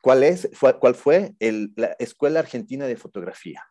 ¿Cuál, 0.00 0.24
es, 0.24 0.50
fue, 0.52 0.78
cuál 0.78 0.94
fue? 0.94 1.34
El, 1.38 1.72
la 1.76 1.94
Escuela 1.98 2.40
Argentina 2.40 2.86
de 2.86 2.96
Fotografía. 2.96 3.64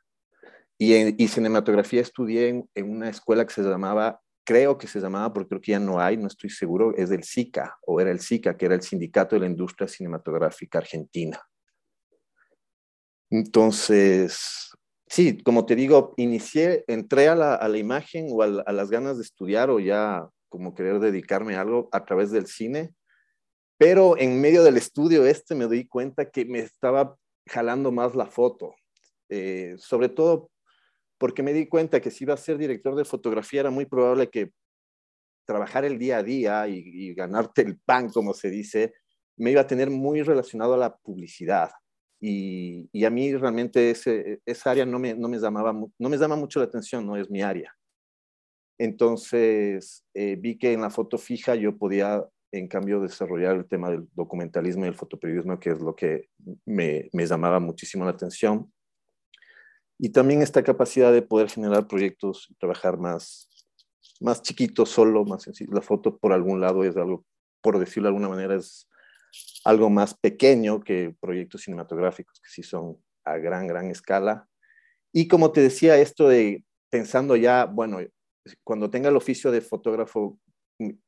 Y, 0.77 0.93
en, 0.93 1.15
y 1.17 1.27
cinematografía 1.27 2.01
estudié 2.01 2.47
en, 2.47 2.69
en, 2.73 2.89
una 2.89 3.09
escuela 3.09 3.45
que 3.45 3.53
se 3.53 3.61
llamaba, 3.61 4.21
creo 4.45 4.77
que 4.77 4.87
se 4.87 4.99
llamaba, 4.99 5.33
porque 5.33 5.49
creo 5.49 5.61
que 5.61 5.71
ya 5.73 5.79
no 5.79 5.99
hay, 5.99 6.15
no 6.17 6.27
estoy 6.27 6.49
seguro, 6.49 6.95
es 6.95 7.09
del 7.09 7.23
SICA, 7.23 7.77
o 7.85 7.99
era 7.99 8.11
el 8.11 8.21
SICA, 8.21 8.57
que 8.57 8.65
era 8.65 8.75
el 8.75 8.81
Sindicato 8.81 9.35
de 9.35 9.41
la 9.41 9.47
Industria 9.47 9.87
Cinematográfica 9.87 10.79
Argentina. 10.79 11.39
Entonces, 13.29 14.71
sí, 15.11 15.43
como 15.43 15.65
te 15.65 15.75
digo, 15.75 16.13
inicié, 16.15 16.85
entré 16.87 17.27
a 17.27 17.35
la, 17.35 17.77
imagen 17.77 18.27
o 18.31 18.41
a, 18.41 18.47
la, 18.47 18.61
a, 18.63 18.71
las 18.71 18.89
ganas 18.89 19.17
de 19.17 19.23
estudiar 19.23 19.69
o 19.69 19.79
ya 19.79 20.27
como 20.47 20.73
querer 20.73 20.99
dedicarme 20.99 21.55
a 21.55 21.61
algo 21.61 21.89
a 21.91 22.05
través 22.05 22.31
del 22.31 22.47
cine, 22.47 22.93
pero 23.77 24.17
en 24.17 24.39
medio 24.39 24.63
del 24.63 24.77
estudio 24.77 25.25
este 25.25 25.53
me 25.53 25.67
di 25.67 25.85
cuenta 25.85 26.29
que 26.29 26.45
me 26.45 26.59
estaba 26.59 27.17
jalando 27.45 27.91
más 27.91 28.15
la 28.15 28.25
foto, 28.25 28.73
eh, 29.29 29.75
sobre 29.77 30.07
todo 30.07 30.49
porque 31.17 31.43
me 31.43 31.53
di 31.53 31.67
cuenta 31.67 31.99
que 31.99 32.09
si 32.09 32.23
iba 32.23 32.33
a 32.33 32.37
ser 32.37 32.57
director 32.57 32.95
de 32.95 33.05
fotografía 33.05 33.59
era 33.59 33.69
muy 33.69 33.85
probable 33.85 34.29
que 34.29 34.51
trabajar 35.45 35.83
el 35.83 35.99
día 35.99 36.17
a 36.17 36.23
día 36.23 36.67
y 36.67 37.13
ganarte 37.13 37.61
el 37.61 37.77
pan, 37.79 38.09
como 38.09 38.33
se 38.33 38.49
dice, 38.49 38.93
me 39.35 39.51
iba 39.51 39.61
a 39.61 39.67
tener 39.67 39.89
muy 39.89 40.21
relacionado 40.21 40.75
a 40.75 40.77
la 40.77 40.95
publicidad. 40.95 41.71
Y, 42.23 43.03
a 43.03 43.09
mí 43.09 43.35
realmente 43.35 43.89
ese, 43.89 44.41
esa 44.45 44.71
área 44.71 44.85
no 44.85 44.99
me, 44.99 45.15
no, 45.15 45.27
me 45.27 45.39
llamaba, 45.39 45.73
no 45.73 46.09
me 46.09 46.17
llama 46.17 46.35
mucho 46.35 46.59
la 46.59 46.65
atención, 46.65 47.05
no 47.05 47.17
es 47.17 47.29
mi 47.31 47.41
área. 47.41 47.75
Entonces 48.77 50.05
eh, 50.13 50.37
vi 50.39 50.57
que 50.57 50.73
en 50.73 50.81
la 50.81 50.91
foto 50.91 51.17
fija 51.17 51.55
yo 51.55 51.77
podía, 51.77 52.23
en 52.51 52.67
cambio, 52.67 53.01
desarrollar 53.01 53.55
el 53.55 53.67
tema 53.67 53.89
del 53.89 54.07
documentalismo 54.13 54.85
y 54.85 54.89
el 54.89 54.95
fotoperiodismo, 54.95 55.59
que 55.59 55.71
es 55.71 55.79
lo 55.79 55.95
que 55.95 56.29
me, 56.65 57.09
me 57.11 57.25
llamaba 57.25 57.59
muchísimo 57.59 58.05
la 58.05 58.11
atención. 58.11 58.71
Y 59.97 60.09
también 60.09 60.41
esta 60.41 60.63
capacidad 60.63 61.11
de 61.11 61.21
poder 61.23 61.49
generar 61.49 61.87
proyectos 61.87 62.47
y 62.49 62.55
trabajar 62.55 62.97
más, 62.97 63.49
más 64.19 64.41
chiquito, 64.43 64.85
solo, 64.85 65.25
más 65.25 65.43
sencillo. 65.43 65.73
La 65.73 65.81
foto 65.81 66.17
por 66.17 66.33
algún 66.33 66.61
lado 66.61 66.83
es 66.83 66.95
algo, 66.97 67.25
por 67.61 67.79
decirlo 67.79 68.09
de 68.09 68.15
alguna 68.15 68.29
manera, 68.29 68.55
es 68.55 68.87
algo 69.63 69.89
más 69.89 70.13
pequeño 70.15 70.81
que 70.81 71.15
proyectos 71.19 71.61
cinematográficos, 71.61 72.39
que 72.39 72.49
sí 72.49 72.63
son 72.63 72.97
a 73.23 73.37
gran, 73.37 73.67
gran 73.67 73.89
escala. 73.91 74.47
Y 75.13 75.27
como 75.27 75.51
te 75.51 75.61
decía, 75.61 75.97
esto 75.97 76.27
de 76.27 76.63
pensando 76.89 77.35
ya, 77.35 77.65
bueno, 77.65 77.99
cuando 78.63 78.89
tenga 78.89 79.09
el 79.09 79.15
oficio 79.15 79.51
de 79.51 79.61
fotógrafo, 79.61 80.39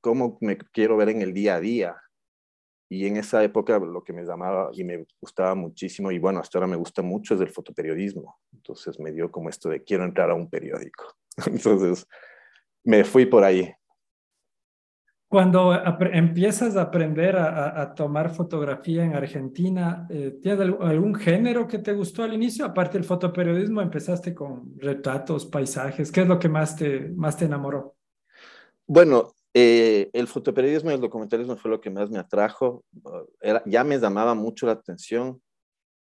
¿cómo 0.01 0.37
me 0.41 0.57
quiero 0.57 0.97
ver 0.97 1.09
en 1.09 1.21
el 1.21 1.33
día 1.33 1.55
a 1.55 1.59
día? 1.59 1.95
Y 2.89 3.07
en 3.07 3.17
esa 3.17 3.43
época 3.43 3.79
lo 3.79 4.03
que 4.03 4.13
me 4.13 4.23
llamaba 4.23 4.69
y 4.73 4.83
me 4.83 5.05
gustaba 5.19 5.55
muchísimo, 5.55 6.11
y 6.11 6.19
bueno, 6.19 6.39
hasta 6.39 6.57
ahora 6.57 6.67
me 6.67 6.75
gusta 6.75 7.01
mucho, 7.01 7.33
es 7.33 7.41
el 7.41 7.49
fotoperiodismo. 7.49 8.37
Entonces 8.53 8.99
me 8.99 9.11
dio 9.11 9.31
como 9.31 9.49
esto 9.49 9.69
de 9.69 9.83
quiero 9.83 10.03
entrar 10.03 10.29
a 10.29 10.35
un 10.35 10.49
periódico. 10.49 11.15
Entonces 11.47 12.07
me 12.83 13.03
fui 13.03 13.25
por 13.25 13.43
ahí. 13.43 13.73
Cuando 15.33 15.73
empiezas 16.13 16.75
a 16.75 16.83
aprender 16.83 17.35
a, 17.37 17.81
a, 17.81 17.95
tomar 17.95 18.29
fotografía 18.29 19.03
en 19.03 19.15
Argentina, 19.15 20.05
eh, 20.11 20.37
¿tienes 20.39 20.59
algún 20.79 21.15
género 21.15 21.67
que 21.67 21.79
te 21.79 21.91
gustó 21.91 22.21
al 22.21 22.35
inicio? 22.35 22.63
Aparte 22.63 22.99
del 22.99 23.03
fotoperiodismo, 23.03 23.81
empezaste 23.81 24.35
con 24.35 24.77
retratos, 24.77 25.47
paisajes. 25.47 26.11
¿Qué 26.11 26.21
es 26.21 26.27
lo 26.27 26.37
que 26.37 26.49
más 26.49 26.75
te, 26.75 27.09
más 27.15 27.35
te 27.35 27.45
enamoró? 27.45 27.95
Bueno, 28.85 29.33
eh, 29.55 30.11
el 30.13 30.27
fotoperiodismo 30.27 30.91
y 30.91 30.93
el 30.93 31.01
documentalismo 31.01 31.57
fue 31.57 31.71
lo 31.71 31.81
que 31.81 31.89
más 31.89 32.11
me 32.11 32.19
atrajo. 32.19 32.85
Era, 33.41 33.63
ya 33.65 33.83
me 33.83 33.97
llamaba 33.97 34.35
mucho 34.35 34.67
la 34.67 34.73
atención. 34.73 35.41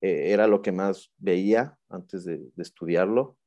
Eh, 0.02 0.32
era 0.32 0.48
lo 0.48 0.64
que 0.64 0.72
más 0.72 1.12
veía 1.20 1.78
antes 1.90 2.26
de, 2.26 2.38
de 2.40 2.64
estudiarlo. 2.64 3.38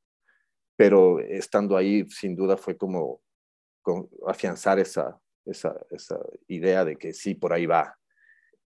Pero 0.77 1.19
estando 1.19 1.75
ahí, 1.75 2.05
sin 2.07 2.33
duda, 2.33 2.55
fue 2.55 2.77
como 2.77 3.19
con, 3.81 4.07
afianzar 4.25 4.79
esa, 4.79 5.19
esa, 5.45 5.75
esa, 5.89 6.19
idea 6.47 6.85
de 6.85 6.95
que 6.95 7.13
sí, 7.13 7.35
por 7.35 7.53
ahí 7.53 7.65
va. 7.65 7.97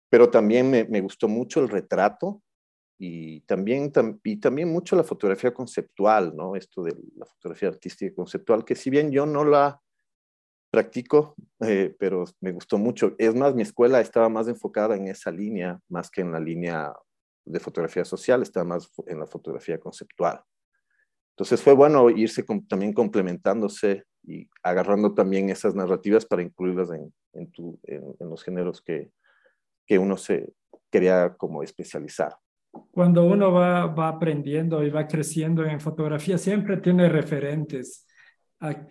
Pero 0.10 0.30
también 0.30 0.70
me, 0.70 0.86
me 0.86 1.01
gustó 1.01 1.28
mucho 1.28 1.60
el 1.60 1.70
retrato 1.70 2.42
y 2.98 3.42
también, 3.42 3.92
tam, 3.92 4.20
y 4.24 4.38
también 4.38 4.70
mucho 4.70 4.96
la 4.96 5.04
fotografía 5.04 5.54
conceptual, 5.54 6.36
¿no? 6.36 6.56
Esto 6.56 6.84
de 6.84 6.96
la 7.16 7.25
fotografía 7.25 7.70
artística 7.70 8.13
conceptual, 8.13 8.63
que 8.63 8.75
si 8.75 8.90
bien 8.90 9.12
yo 9.12 9.25
no 9.25 9.44
la 9.44 9.82
practico, 10.72 11.36
eh, 11.60 11.94
pero 12.00 12.24
me 12.40 12.51
gustó 12.51 12.78
mucho. 12.78 13.13
Es 13.18 13.36
más, 13.36 13.54
mi 13.54 13.62
escuela 13.62 14.00
estaba 14.00 14.30
más 14.30 14.48
enfocada 14.48 14.96
en 14.96 15.08
esa 15.08 15.30
línea, 15.30 15.80
más 15.90 16.10
que 16.10 16.22
en 16.22 16.32
la 16.32 16.40
línea 16.40 16.94
de 17.44 17.60
fotografía 17.60 18.06
social, 18.06 18.42
estaba 18.42 18.66
más 18.66 18.90
en 19.08 19.20
la 19.20 19.28
fotografía 19.28 19.80
conceptual. 19.80 20.42
Entonces 21.32 21.62
fue 21.62 21.74
bueno 21.74 22.10
irse 22.10 22.44
también 22.68 22.94
complementándose 22.94 24.06
y 24.24 24.50
agarrando 24.63 25.13
también 25.13 25.50
esas 25.50 25.75
narrativas 25.75 26.25
para 26.25 26.42
incluirlas 26.42 26.92
en, 26.92 27.13
en, 27.34 27.51
tu, 27.51 27.80
en, 27.84 28.04
en 28.20 28.30
los 28.30 28.44
géneros 28.44 28.82
que, 28.82 29.12
que, 29.86 29.98
uno 29.98 30.18
se 30.18 30.54
quería 30.90 31.34
como 31.38 31.63
especializar. 31.63 32.36
Cuando 32.92 33.25
uno 33.25 33.51
va, 33.51 33.88
va 33.88 34.08
aprendiendo 34.08 34.84
y 34.84 34.90
va 34.90 35.08
creciendo 35.08 35.66
en 35.66 35.80
fotografía, 35.80 36.38
siempre 36.38 36.78
tiene 36.78 37.10
referentes. 37.10 38.08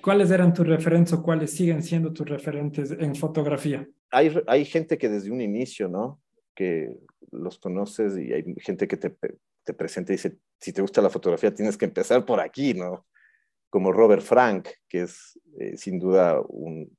¿Cuáles 0.02 0.30
eran 0.32 0.52
tus 0.52 0.66
referentes 0.66 1.12
o 1.12 1.22
cuáles 1.22 1.52
siguen 1.52 1.82
siendo 1.82 2.12
tus 2.12 2.28
referentes 2.28 2.90
en 2.90 3.14
fotografía? 3.14 3.86
Hay, 4.10 4.34
hay 4.48 4.64
gente 4.64 4.98
que 4.98 5.08
desde 5.08 5.30
un 5.30 5.40
inicio, 5.40 5.88
¿no? 5.88 6.20
Que 6.54 6.98
los 7.30 7.58
conoces 7.58 8.18
y 8.18 8.32
hay 8.32 8.44
gente 8.58 8.88
que 8.88 8.96
te, 8.96 9.16
te 9.62 9.72
presenta 9.72 10.12
y 10.12 10.16
dice, 10.16 10.36
si 10.58 10.72
te 10.72 10.82
gusta 10.82 11.00
la 11.00 11.08
fotografía, 11.08 11.54
tienes 11.54 11.76
que 11.76 11.84
empezar 11.84 12.24
por 12.24 12.40
aquí, 12.40 12.74
¿no? 12.74 13.06
Como 13.70 13.92
Robert 13.92 14.22
Frank, 14.22 14.68
que 14.88 15.02
es 15.02 15.38
eh, 15.58 15.76
sin 15.76 15.98
duda 15.98 16.40
un 16.48 16.94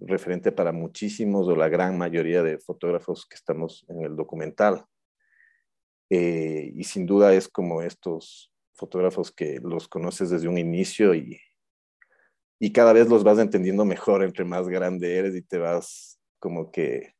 referente 0.00 0.50
para 0.50 0.72
muchísimos 0.72 1.46
o 1.46 1.54
la 1.54 1.68
gran 1.68 1.96
mayoría 1.96 2.42
de 2.42 2.58
fotógrafos 2.58 3.26
que 3.26 3.36
estamos 3.36 3.84
en 3.88 4.02
el 4.02 4.16
documental. 4.16 4.84
Eh, 6.10 6.72
y 6.74 6.84
sin 6.84 7.06
duda 7.06 7.32
es 7.34 7.48
como 7.48 7.82
estos 7.82 8.52
fotógrafos 8.72 9.30
que 9.30 9.60
los 9.62 9.86
conoces 9.86 10.30
desde 10.30 10.48
un 10.48 10.58
inicio 10.58 11.14
y, 11.14 11.38
y 12.58 12.72
cada 12.72 12.92
vez 12.92 13.08
los 13.08 13.22
vas 13.22 13.38
entendiendo 13.38 13.84
mejor 13.84 14.24
entre 14.24 14.44
más 14.44 14.68
grande 14.68 15.18
eres 15.18 15.36
y 15.36 15.42
te 15.42 15.58
vas 15.58 16.18
como 16.40 16.72
que 16.72 17.14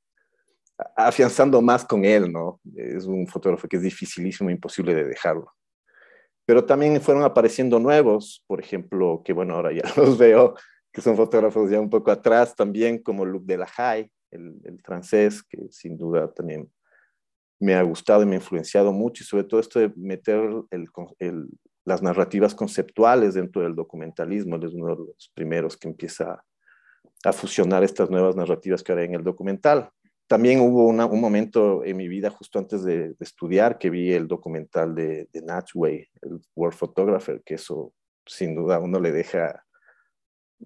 afianzando 0.97 1.61
más 1.61 1.85
con 1.85 2.04
él, 2.04 2.32
¿no? 2.32 2.61
Es 2.75 3.04
un 3.04 3.26
fotógrafo 3.26 3.68
que 3.68 3.76
es 3.76 3.82
dificilísimo, 3.82 4.50
imposible 4.50 4.94
de 4.94 5.04
dejarlo 5.04 5.52
pero 6.50 6.64
también 6.64 7.00
fueron 7.00 7.23
apareciendo 7.23 7.78
nuevos, 7.78 8.42
por 8.49 8.59
ejemplo, 8.59 9.23
que 9.25 9.33
bueno, 9.33 9.54
ahora 9.54 9.71
ya 9.71 9.83
los 9.97 10.19
veo, 10.19 10.57
que 10.92 11.00
son 11.00 11.14
fotógrafos 11.14 11.71
ya 11.71 11.78
un 11.78 11.88
poco 11.88 12.11
atrás 12.11 12.57
también, 12.57 13.00
como 13.00 13.25
Luc 13.25 13.45
Delahaye, 13.45 14.11
el, 14.33 14.61
el 14.64 14.80
francés, 14.83 15.45
que 15.45 15.69
sin 15.71 15.97
duda 15.97 16.28
también 16.33 16.69
me 17.61 17.76
ha 17.76 17.83
gustado 17.83 18.25
y 18.25 18.26
me 18.26 18.33
ha 18.33 18.40
influenciado 18.40 18.92
mucho, 18.92 19.23
y 19.23 19.26
sobre 19.28 19.45
todo 19.45 19.61
esto 19.61 19.78
de 19.78 19.92
meter 19.95 20.40
el, 20.73 20.88
el, 21.21 21.47
las 21.85 22.02
narrativas 22.02 22.52
conceptuales 22.52 23.35
dentro 23.35 23.62
del 23.62 23.76
documentalismo, 23.76 24.57
él 24.57 24.64
es 24.64 24.75
uno 24.75 24.97
de 24.97 25.04
los 25.04 25.30
primeros 25.33 25.76
que 25.76 25.87
empieza 25.87 26.45
a 27.23 27.33
fusionar 27.33 27.85
estas 27.85 28.11
nuevas 28.11 28.35
narrativas 28.35 28.83
que 28.83 28.90
ahora 28.90 29.02
hay 29.02 29.09
en 29.09 29.14
el 29.14 29.23
documental 29.23 29.88
también 30.30 30.60
hubo 30.60 30.87
un 30.87 31.20
momento 31.20 31.84
en 31.84 31.96
mi 31.96 32.06
vida 32.06 32.30
justo 32.30 32.60
antes 32.60 32.84
de, 32.84 33.16
estudiar 33.18 33.78
que 33.78 33.90
vi 33.90 34.12
el 34.12 34.28
documental 34.28 34.94
de, 34.94 35.28
de 35.32 35.42
Natchway, 35.42 36.08
el 36.22 36.40
World 36.54 36.78
Photographer, 36.78 37.42
que 37.44 37.54
eso 37.54 37.92
sin 38.25 38.54
duda 38.54 38.78
uno 38.78 39.00
le 39.00 39.10
deja 39.10 39.66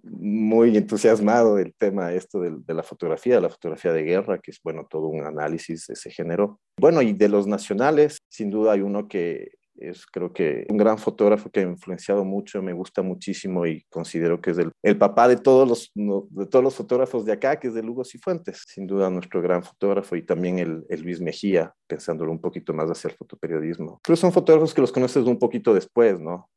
muy 0.02 0.76
entusiasmado 0.76 1.58
el 1.58 1.72
tema 1.74 2.12
esto 2.12 2.40
de, 2.40 2.56
de, 2.58 2.74
la 2.74 2.82
fotografía, 2.82 3.40
la 3.40 3.48
fotografía 3.48 3.94
de 3.94 4.02
guerra, 4.02 4.38
que 4.38 4.50
es, 4.50 4.60
bueno, 4.62 4.86
todo 4.90 5.06
un 5.06 5.24
análisis 5.24 5.86
de 5.86 5.94
ese 5.94 6.10
género. 6.10 6.60
Bueno, 6.78 7.00
y 7.00 7.14
de 7.14 7.30
los 7.30 7.46
nacionales, 7.46 8.18
sin 8.28 8.50
duda 8.50 8.72
hay 8.72 8.82
uno 8.82 9.08
que 9.08 9.52
es 9.76 10.06
creo 10.06 10.32
que 10.32 10.66
un 10.68 10.76
gran 10.76 10.98
fotógrafo 10.98 11.50
que 11.50 11.60
ha 11.60 11.62
influenciado 11.64 12.24
mucho, 12.24 12.62
me 12.62 12.72
gusta 12.72 13.02
muchísimo 13.02 13.66
y 13.66 13.84
considero 13.90 14.40
que 14.40 14.50
es 14.50 14.58
el, 14.58 14.72
el 14.82 14.98
papá 14.98 15.28
de 15.28 15.36
todos, 15.36 15.68
los, 15.68 15.90
de 15.94 16.46
todos 16.46 16.64
los 16.64 16.74
fotógrafos 16.74 17.24
de 17.24 17.32
acá, 17.32 17.58
que 17.58 17.68
es 17.68 17.74
de 17.74 17.82
Lugo 17.82 18.04
Cifuentes, 18.04 18.64
sin 18.66 18.86
duda 18.86 19.10
nuestro 19.10 19.42
gran 19.42 19.62
fotógrafo 19.62 20.16
y 20.16 20.22
también 20.22 20.58
el, 20.58 20.84
el 20.88 21.02
Luis 21.02 21.20
Mejía, 21.20 21.74
pensándolo 21.86 22.30
un 22.30 22.40
poquito 22.40 22.72
más 22.72 22.88
hacia 22.90 23.08
el 23.08 23.16
fotoperiodismo. 23.16 24.00
Pero 24.02 24.16
son 24.16 24.32
fotógrafos 24.32 24.74
que 24.74 24.80
los 24.80 24.92
conoces 24.92 25.24
un 25.24 25.38
poquito 25.38 25.74
después, 25.74 26.20
¿no? 26.20 26.50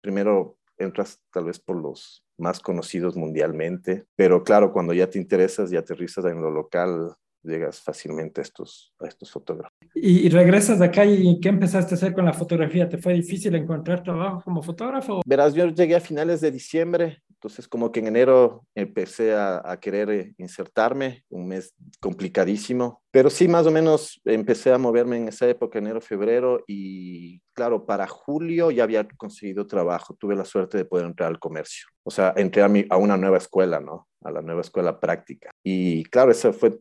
Primero 0.00 0.56
entras 0.78 1.20
tal 1.32 1.44
vez 1.44 1.58
por 1.58 1.76
los 1.76 2.24
más 2.38 2.60
conocidos 2.60 3.16
mundialmente, 3.16 4.06
pero 4.16 4.44
claro, 4.44 4.72
cuando 4.72 4.92
ya 4.94 5.10
te 5.10 5.18
interesas 5.18 5.72
y 5.72 5.76
aterrizas 5.76 6.24
en 6.24 6.40
lo 6.40 6.50
local, 6.50 7.14
llegas 7.42 7.80
fácilmente 7.80 8.40
a 8.40 8.42
estos, 8.42 8.94
a 9.00 9.06
estos 9.06 9.30
fotógrafos. 9.30 9.67
¿Y, 9.94 10.28
regresas 10.28 10.78
de 10.78 10.86
acá 10.86 11.04
y 11.04 11.40
qué 11.40 11.48
empezaste 11.48 11.94
a 11.94 11.96
hacer 11.96 12.14
con 12.14 12.24
la 12.24 12.32
fotografía? 12.32 12.88
¿Te 12.88 12.98
fue 12.98 13.14
difícil 13.14 13.54
encontrar 13.54 14.02
trabajo 14.02 14.42
como 14.44 14.62
fotógrafo? 14.62 15.20
Verás, 15.26 15.54
yo 15.54 15.66
llegué 15.68 15.96
a 15.96 16.00
finales 16.00 16.40
de 16.40 16.50
diciembre, 16.50 17.22
entonces 17.28 17.66
como 17.66 17.90
que 17.90 18.00
en 18.00 18.08
enero 18.08 18.64
empecé 18.74 19.34
a, 19.34 19.62
a 19.64 19.78
querer 19.80 20.10
eh, 20.10 20.34
insertarme, 20.38 21.24
un 21.30 21.48
mes 21.48 21.74
complicadísimo, 22.00 23.02
pero 23.10 23.30
sí 23.30 23.48
más 23.48 23.66
o 23.66 23.70
menos 23.70 24.20
empecé 24.24 24.72
a 24.72 24.78
moverme 24.78 25.16
en 25.16 25.28
esa 25.28 25.48
época, 25.48 25.78
enero, 25.78 26.00
febrero, 26.00 26.62
y 26.66 27.40
claro, 27.52 27.86
para 27.86 28.06
julio 28.06 28.70
ya 28.70 28.84
había 28.84 29.06
conseguido 29.16 29.66
trabajo, 29.66 30.14
tuve 30.14 30.36
la 30.36 30.44
suerte 30.44 30.78
de 30.78 30.84
poder 30.84 31.06
entrar 31.06 31.28
al 31.28 31.38
comercio, 31.38 31.88
o 32.04 32.10
sea, 32.10 32.32
entré 32.36 32.62
a, 32.62 32.68
mi, 32.68 32.84
a 32.90 32.96
una 32.96 33.16
nueva 33.16 33.38
escuela, 33.38 33.80
¿no? 33.80 34.08
A 34.22 34.30
la 34.30 34.42
nueva 34.42 34.60
escuela 34.60 34.98
práctica. 34.98 35.50
Y 35.62 36.04
claro, 36.04 36.32
eso 36.32 36.52
fue 36.52 36.78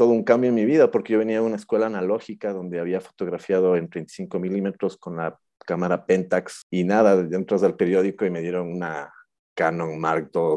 todo 0.00 0.12
un 0.12 0.24
cambio 0.24 0.48
en 0.48 0.54
mi 0.54 0.64
vida 0.64 0.90
porque 0.90 1.12
yo 1.12 1.18
venía 1.18 1.40
de 1.40 1.46
una 1.46 1.56
escuela 1.56 1.84
analógica 1.84 2.54
donde 2.54 2.80
había 2.80 3.02
fotografiado 3.02 3.76
en 3.76 3.90
35 3.90 4.38
milímetros 4.38 4.96
con 4.96 5.16
la 5.16 5.38
cámara 5.58 6.06
Pentax 6.06 6.62
y 6.70 6.84
nada, 6.84 7.20
entras 7.30 7.60
del 7.60 7.74
periódico 7.74 8.24
y 8.24 8.30
me 8.30 8.40
dieron 8.40 8.72
una 8.72 9.12
Canon 9.52 10.00
Mark 10.00 10.30
II 10.34 10.56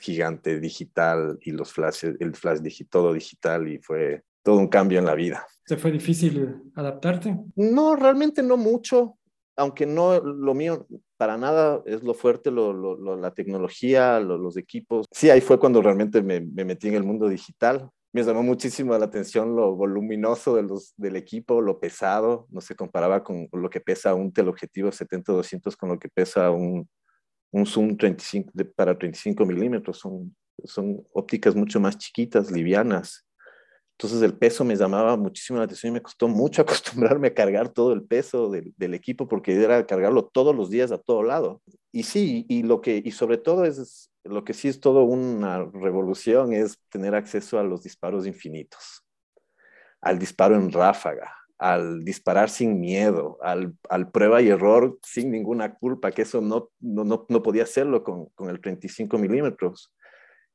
gigante 0.00 0.58
digital 0.58 1.38
y 1.42 1.52
los 1.52 1.72
flashes, 1.72 2.16
el 2.18 2.34
flash 2.34 2.58
digital, 2.58 2.90
todo 2.90 3.12
digital 3.12 3.68
y 3.68 3.78
fue 3.78 4.24
todo 4.42 4.58
un 4.58 4.66
cambio 4.66 4.98
en 4.98 5.04
la 5.04 5.14
vida. 5.14 5.46
¿Se 5.64 5.76
fue 5.76 5.92
difícil 5.92 6.60
adaptarte? 6.74 7.38
No, 7.54 7.94
realmente 7.94 8.42
no 8.42 8.56
mucho, 8.56 9.18
aunque 9.54 9.86
no 9.86 10.18
lo 10.18 10.52
mío 10.52 10.88
para 11.16 11.38
nada 11.38 11.80
es 11.86 12.02
lo 12.02 12.12
fuerte, 12.12 12.50
lo, 12.50 12.96
la 13.16 13.32
tecnología, 13.32 14.18
los 14.18 14.56
equipos. 14.56 15.06
Sí, 15.12 15.30
ahí 15.30 15.40
fue 15.40 15.60
cuando 15.60 15.80
realmente 15.80 16.20
me, 16.22 16.40
me 16.40 16.64
metí 16.64 16.88
en 16.88 16.94
el 16.94 17.04
mundo 17.04 17.28
digital 17.28 17.88
me 18.14 18.22
llamó 18.22 18.44
muchísimo 18.44 18.96
la 18.96 19.06
atención 19.06 19.56
lo 19.56 19.74
voluminoso 19.74 20.54
del 20.96 21.16
equipo, 21.16 21.60
lo 21.60 21.80
pesado, 21.80 22.46
no 22.48 22.60
se 22.60 22.76
comparaba 22.76 23.24
con 23.24 23.48
lo 23.52 23.68
que 23.68 23.80
pesa 23.80 24.14
un 24.14 24.32
teleobjetivo 24.32 24.90
70-200 24.90 25.76
con 25.76 25.88
lo 25.88 25.98
que 25.98 26.08
pesa 26.08 26.52
un, 26.52 26.88
un 27.50 27.66
zoom 27.66 27.96
35, 27.96 28.52
para 28.76 28.96
35 28.96 29.44
milímetros, 29.44 29.98
son, 29.98 30.32
son 30.62 31.04
ópticas 31.12 31.56
mucho 31.56 31.80
más 31.80 31.98
chiquitas, 31.98 32.52
livianas. 32.52 33.26
Entonces 33.98 34.22
el 34.22 34.38
peso 34.38 34.64
me 34.64 34.76
llamaba 34.76 35.16
muchísimo 35.16 35.58
la 35.58 35.64
atención 35.64 35.90
y 35.90 35.94
me 35.94 36.02
costó 36.02 36.28
mucho 36.28 36.62
acostumbrarme 36.62 37.28
a 37.28 37.34
cargar 37.34 37.68
todo 37.68 37.92
el 37.92 38.04
peso 38.04 38.48
del, 38.48 38.72
del 38.76 38.94
equipo 38.94 39.26
porque 39.26 39.60
era 39.60 39.84
cargarlo 39.86 40.24
todos 40.32 40.54
los 40.54 40.70
días 40.70 40.92
a 40.92 40.98
todo 40.98 41.24
lado. 41.24 41.62
Y 41.90 42.04
sí, 42.04 42.46
y 42.48 42.62
lo 42.62 42.80
que 42.80 43.02
y 43.04 43.10
sobre 43.10 43.38
todo 43.38 43.64
es 43.64 44.08
lo 44.24 44.44
que 44.44 44.54
sí 44.54 44.68
es 44.68 44.80
todo 44.80 45.04
una 45.04 45.64
revolución 45.64 46.52
es 46.52 46.78
tener 46.88 47.14
acceso 47.14 47.58
a 47.58 47.62
los 47.62 47.82
disparos 47.82 48.26
infinitos, 48.26 49.04
al 50.00 50.18
disparo 50.18 50.56
en 50.56 50.72
ráfaga, 50.72 51.34
al 51.58 52.02
disparar 52.04 52.50
sin 52.50 52.80
miedo, 52.80 53.38
al, 53.42 53.74
al 53.88 54.10
prueba 54.10 54.42
y 54.42 54.48
error 54.48 54.98
sin 55.02 55.30
ninguna 55.30 55.74
culpa, 55.74 56.10
que 56.10 56.22
eso 56.22 56.40
no, 56.40 56.70
no, 56.80 57.04
no, 57.04 57.42
podía 57.42 57.62
hacerlo 57.62 58.02
con, 58.02 58.26
con, 58.34 58.48
el 58.48 58.60
35 58.60 59.18
milímetros. 59.18 59.94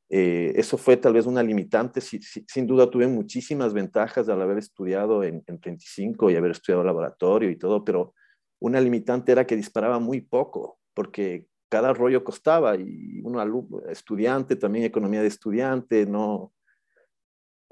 Eh, 0.10 0.54
eso 0.56 0.78
fue 0.78 0.98
tal 0.98 1.14
vez 1.14 1.26
una 1.28 1.44
limitante. 1.44 2.02
sin 2.02 2.68
duda 2.68 2.90
tuve 2.90 3.08
muchísimas 3.08 3.74
ventajas 3.74 4.28
al 4.28 4.42
haber 4.42 4.58
estudiado 4.58 5.24
en, 5.24 5.44
en 5.46 5.60
35 5.60 6.32
y 6.32 6.36
haber 6.36 6.52
estudiado 6.52 6.84
laboratorio 6.84 7.50
y 7.50 7.56
todo, 7.56 7.86
pero 7.86 8.14
una 8.60 8.82
limitante 8.82 9.32
era 9.32 9.46
que 9.46 9.56
disparaba 9.56 10.00
muy 10.00 10.22
poco, 10.22 10.80
porque 10.94 11.46
cada 11.70 11.94
rollo 11.94 12.24
costaba 12.24 12.76
y 12.76 13.22
uno 13.24 13.40
alumno, 13.40 13.82
estudiante, 13.90 14.56
también 14.56 14.86
economía 14.86 15.22
de 15.22 15.28
estudiante, 15.28 16.06
no, 16.06 16.52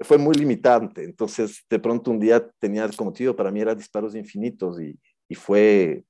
fue 0.00 0.18
muy 0.18 0.34
limitante. 0.34 1.04
Entonces, 1.04 1.64
de 1.68 1.78
pronto 1.78 2.10
un 2.10 2.20
día 2.20 2.48
tenía 2.58 2.88
como 2.96 3.12
tío, 3.12 3.34
para 3.34 3.50
mí 3.50 3.60
era 3.60 3.74
disparos 3.74 4.14
infinitos 4.14 4.80
y, 4.80 4.98
y 5.28 5.34
fue 5.34 6.04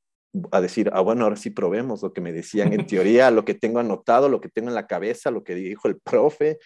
a 0.50 0.60
decir, 0.60 0.90
ah, 0.92 1.00
bueno, 1.00 1.24
ahora 1.24 1.36
sí 1.36 1.50
probemos 1.50 2.02
lo 2.02 2.12
que 2.12 2.20
me 2.20 2.32
decían 2.32 2.72
en 2.72 2.86
teoría, 2.86 3.30
lo 3.30 3.44
que 3.44 3.54
tengo 3.54 3.78
anotado, 3.78 4.28
lo 4.28 4.40
que 4.40 4.48
tengo 4.48 4.68
en 4.68 4.74
la 4.74 4.86
cabeza, 4.86 5.30
lo 5.30 5.42
que 5.42 5.54
dijo 5.54 5.88
el 5.88 5.98
profe. 5.98 6.58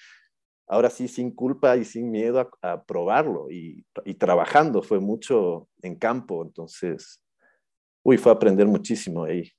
Ahora 0.69 0.91
sí, 0.91 1.09
sin 1.09 1.33
culpa 1.33 1.77
y 1.77 1.85
sin 1.85 2.11
miedo 2.11 2.51
a, 2.63 2.83
probarlo 2.85 3.51
y, 3.51 3.85
trabajando, 4.19 4.83
fue 4.83 5.01
mucho 5.01 5.69
en 5.83 5.97
campo. 5.97 6.43
Entonces, 6.43 7.23
uy, 8.03 8.17
fue 8.17 8.33
aprender 8.33 8.67
muchísimo 8.67 9.25
ahí. 9.25 9.51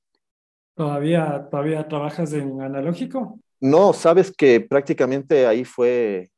¿Todavía, 0.75 1.47
¿Todavía 1.49 1.87
trabajas 1.87 2.33
en 2.33 2.61
analógico? 2.61 3.39
No, 3.59 3.93
sabes 3.93 4.31
que 4.35 4.59
prácticamente 4.59 5.45
ahí 5.45 5.63
fue 5.63 6.31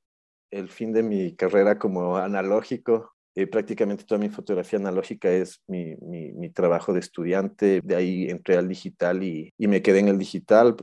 el 0.51 0.69
fin 0.69 0.93
de 0.93 1.03
mi 1.03 1.35
carrera 1.35 1.79
como 1.79 2.17
analógico. 2.17 3.13
Eh, 3.33 3.47
prácticamente 3.47 4.05
toda 4.05 4.19
mi 4.19 4.29
fotografía 4.29 4.79
analógica 4.79 5.29
es 5.29 5.61
mi, 5.67 5.95
mi, 5.97 6.49
trabajo 6.51 6.93
de 6.93 6.99
estudiante. 6.99 7.81
De 7.83 7.95
ahí 7.95 8.29
entré 8.29 8.55
al 8.55 8.67
digital 8.67 9.23
y, 9.23 9.53
y 9.57 9.67
me 9.67 9.81
quedé 9.81 9.99
en 9.99 10.07
el 10.07 10.17
digital, 10.17 10.75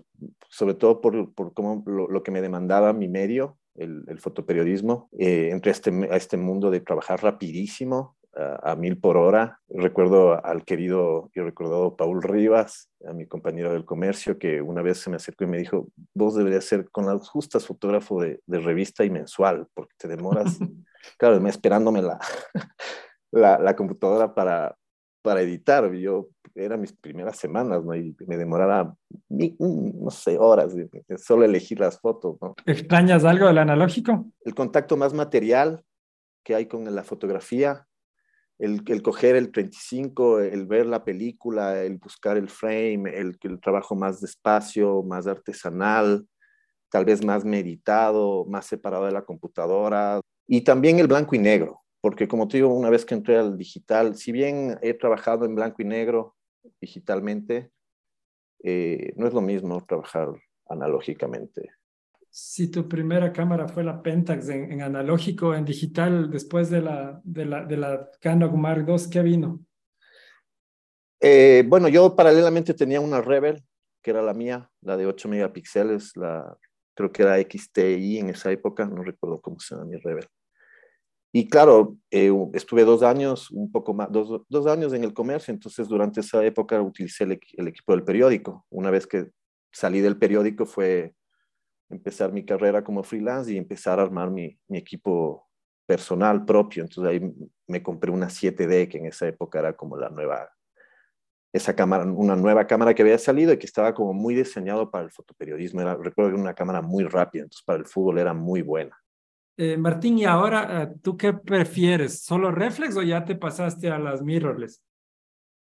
sobre 0.51 0.75
todo 0.75 1.01
por, 1.01 1.33
por 1.33 1.55
cómo 1.55 1.83
lo, 1.87 2.09
lo, 2.09 2.23
que 2.23 2.31
me 2.31 2.43
demandaba 2.43 2.93
mi 2.93 3.09
medio, 3.09 3.59
el, 3.75 4.05
el 4.07 4.19
fotoperiodismo. 4.19 5.09
Eh, 5.19 5.49
entré 5.51 5.71
a 5.71 5.73
este, 5.73 5.91
a 6.11 6.17
este 6.17 6.37
mundo 6.37 6.71
de 6.71 6.81
trabajar 6.81 7.23
rapidísimo, 7.23 8.17
a, 8.35 8.77
mil 8.77 8.99
por 8.99 9.17
hora. 9.17 9.61
Recuerdo 9.69 10.45
al 10.45 10.65
querido 10.65 11.31
y 11.35 11.41
recordado 11.41 11.97
Paul 11.97 12.23
Rivas, 12.23 12.91
a 13.07 13.13
mi 13.13 13.27
compañero 13.27 13.73
del 13.73 13.85
comercio, 13.85 14.39
que 14.39 14.63
una 14.63 14.83
vez 14.83 14.99
se 14.99 15.11
me 15.11 15.17
acercó 15.17 15.45
y 15.45 15.49
me 15.49 15.59
dijo, 15.59 15.89
vos 16.15 16.35
deberías 16.35 16.65
ser 16.65 16.89
con 16.91 17.07
las 17.07 17.29
justas 17.29 17.67
fotógrafo 17.67 18.21
de, 18.23 18.41
de 18.47 18.61
revista 18.61 19.05
y 19.05 19.11
mensual, 19.11 19.67
porque 19.75 19.95
te 19.99 20.09
demoras, 20.09 20.59
claro, 21.19 21.41
me 21.41 21.51
esperándome 21.51 22.03
la, 22.03 22.19
la, 23.31 23.59
la, 23.59 23.77
computadora 23.77 24.35
para, 24.35 24.77
para 25.23 25.43
editar. 25.43 25.93
Yo, 25.93 26.29
eran 26.55 26.81
mis 26.81 26.93
primeras 26.93 27.37
semanas, 27.37 27.85
¿no? 27.85 27.95
Y 27.95 28.15
me 28.27 28.37
demoraba, 28.37 28.95
no 29.29 30.11
sé, 30.11 30.39
horas 30.39 30.75
de, 30.75 30.89
de 31.09 31.19
solo 31.19 31.45
elegir 31.45 31.81
las 31.81 31.99
fotos, 31.99 32.37
¿no? 32.41 32.55
¿Extrañas 32.67 33.25
algo 33.25 33.47
del 33.47 33.59
analógico? 33.59 34.27
El 34.45 34.55
contacto 34.55 34.97
más 34.97 35.15
material 35.15 35.83
que 36.45 36.55
hay 36.55 36.67
con 36.67 36.93
la 36.93 37.05
fotografía, 37.05 37.87
el, 38.59 38.83
el, 38.87 39.03
coger 39.03 39.37
el 39.37 39.51
35, 39.51 40.41
el 40.41 40.67
ver 40.67 40.87
la 40.87 41.05
película, 41.05 41.83
el 41.83 41.99
buscar 41.99 42.37
el 42.37 42.49
frame, 42.49 43.11
el, 43.19 43.39
el 43.43 43.61
trabajo 43.61 43.95
más 43.95 44.21
despacio, 44.21 45.03
más 45.03 45.27
artesanal, 45.27 46.27
tal 46.91 47.05
vez 47.05 47.25
más 47.25 47.45
meditado, 47.45 48.45
más 48.47 48.67
separado 48.67 49.07
de 49.07 49.13
la 49.13 49.25
computadora, 49.25 50.21
y 50.47 50.63
también 50.63 50.99
el 50.99 51.09
blanco 51.09 51.35
y 51.35 51.39
negro, 51.39 51.83
porque 52.01 52.29
como 52.29 52.49
te 52.49 52.59
digo, 52.59 52.73
una 52.75 52.91
vez 52.91 53.05
que 53.05 53.15
entré 53.15 53.39
al 53.39 53.57
digital, 53.57 54.17
si 54.17 54.33
bien 54.33 54.79
he 54.83 54.95
trabajado 54.95 55.45
en 55.45 55.55
blanco 55.55 55.83
y 55.83 55.87
negro 55.87 56.37
digitalmente, 56.81 57.71
eh, 58.63 59.13
no 59.17 59.27
es 59.27 59.35
lo 59.35 59.41
mismo 59.41 59.85
trabajar 59.85 60.29
analógicamente 60.69 61.71
si 62.35 62.69
tu 62.69 62.89
primera 62.89 63.31
cámara 63.31 63.69
fue 63.69 63.85
la 63.85 64.03
Pentax 64.03 64.49
en, 64.49 64.81
analógico, 64.81 65.55
en 65.55 65.67
digital, 65.67 66.31
después 66.31 66.71
de 66.71 66.81
la, 66.81 67.21
de 67.25 67.45
la, 67.45 67.67
de 67.67 67.77
la 67.77 68.09
Canon 68.23 68.59
Mark 68.59 68.87
II, 68.89 68.97
¿qué 69.11 69.21
vino? 69.21 69.61
Eh, 71.21 71.63
bueno, 71.69 71.89
yo 71.89 72.17
paralelamente 72.17 72.73
tenía 72.73 73.03
una 73.03 73.21
Rebel, 73.21 73.63
que 74.03 74.13
era 74.13 74.23
la 74.23 74.33
mía, 74.33 74.71
la 74.81 74.97
de 74.97 75.05
8 75.05 75.29
megapíxeles, 75.29 76.17
la, 76.17 76.57
creo 76.95 77.13
que 77.13 77.23
era 77.23 77.37
XTI 77.37 78.21
en 78.21 78.31
esa 78.31 78.51
época, 78.51 78.87
no 78.87 79.03
recuerdo 79.03 79.39
cómo 79.43 79.61
se 79.61 79.75
llama 79.75 79.89
mi 79.89 79.99
Rebel. 79.99 80.27
Y 81.35 81.51
claro, 81.51 81.99
eh, 82.11 82.33
estuve 82.55 82.85
dos 82.85 83.03
años, 83.03 83.51
un 83.51 83.71
poco 83.71 83.93
más, 83.93 84.11
dos, 84.11 84.43
dos, 84.49 84.67
años 84.67 84.95
en 84.95 85.05
el 85.05 85.13
comercio, 85.13 85.53
entonces 85.53 85.87
durante 85.87 86.21
esa 86.21 86.43
época 86.47 86.81
utilicé 86.81 87.25
el 87.25 87.69
equipo 87.69 87.93
del 87.93 88.05
periódico. 88.05 88.65
Una 88.71 88.91
vez 88.91 89.07
que 89.07 89.31
salí 89.71 90.01
del 90.01 90.17
periódico 90.17 90.65
fue 90.65 91.15
empezar 91.93 92.33
mi 92.33 92.45
carrera 92.45 92.83
como 92.83 93.03
freelance 93.03 93.53
y 93.53 93.57
empezar 93.57 93.99
a 93.99 94.03
armar 94.03 94.31
mi, 94.31 94.59
mi 94.69 94.79
equipo 94.79 95.49
personal 95.87 96.45
propio. 96.45 96.83
Entonces 96.83 97.13
ahí 97.13 97.33
me 97.67 97.83
compré 97.83 98.11
una 98.11 98.29
7D, 98.29 98.89
que 98.89 98.99
en 98.99 99.07
esa 99.07 99.29
época 99.29 99.59
era 99.59 99.75
como 99.75 99.97
la 99.97 100.09
nueva, 100.09 100.51
esa 101.53 101.75
cámara, 101.75 102.05
una 102.05 102.37
nueva 102.37 102.67
cámara 102.67 102.95
que 102.95 103.03
había 103.03 103.19
salido 103.19 103.53
y 103.53 103.59
que 103.59 103.67
estaba 103.67 103.95
como 103.95 104.13
muy 104.13 104.35
diseñado 104.35 104.91
para 104.91 105.05
el 105.05 105.11
fotoperiodismo. 105.11 105.81
Era, 105.81 105.97
recuerdo 105.97 106.31
que 106.31 106.35
era 106.35 106.43
una 106.43 106.55
cámara 106.55 106.83
muy 106.83 107.05
rápida, 107.05 107.43
entonces 107.43 107.65
para 107.65 107.79
el 107.79 107.87
fútbol 107.87 108.19
era 108.19 108.33
muy 108.33 108.63
buena. 108.63 108.97
Eh, 109.59 109.77
Martín, 109.77 110.19
y 110.19 110.25
ahora, 110.25 110.83
eh, 110.83 110.95
¿tú 111.03 111.17
qué 111.17 111.35
prefieres? 111.35 112.23
¿Solo 112.23 112.51
reflex 112.51 112.97
o 112.97 113.03
ya 113.03 113.25
te 113.25 113.37
pasaste 113.37 113.91
a 113.91 113.99
las 113.99 114.23
mirrorless? 114.23 114.83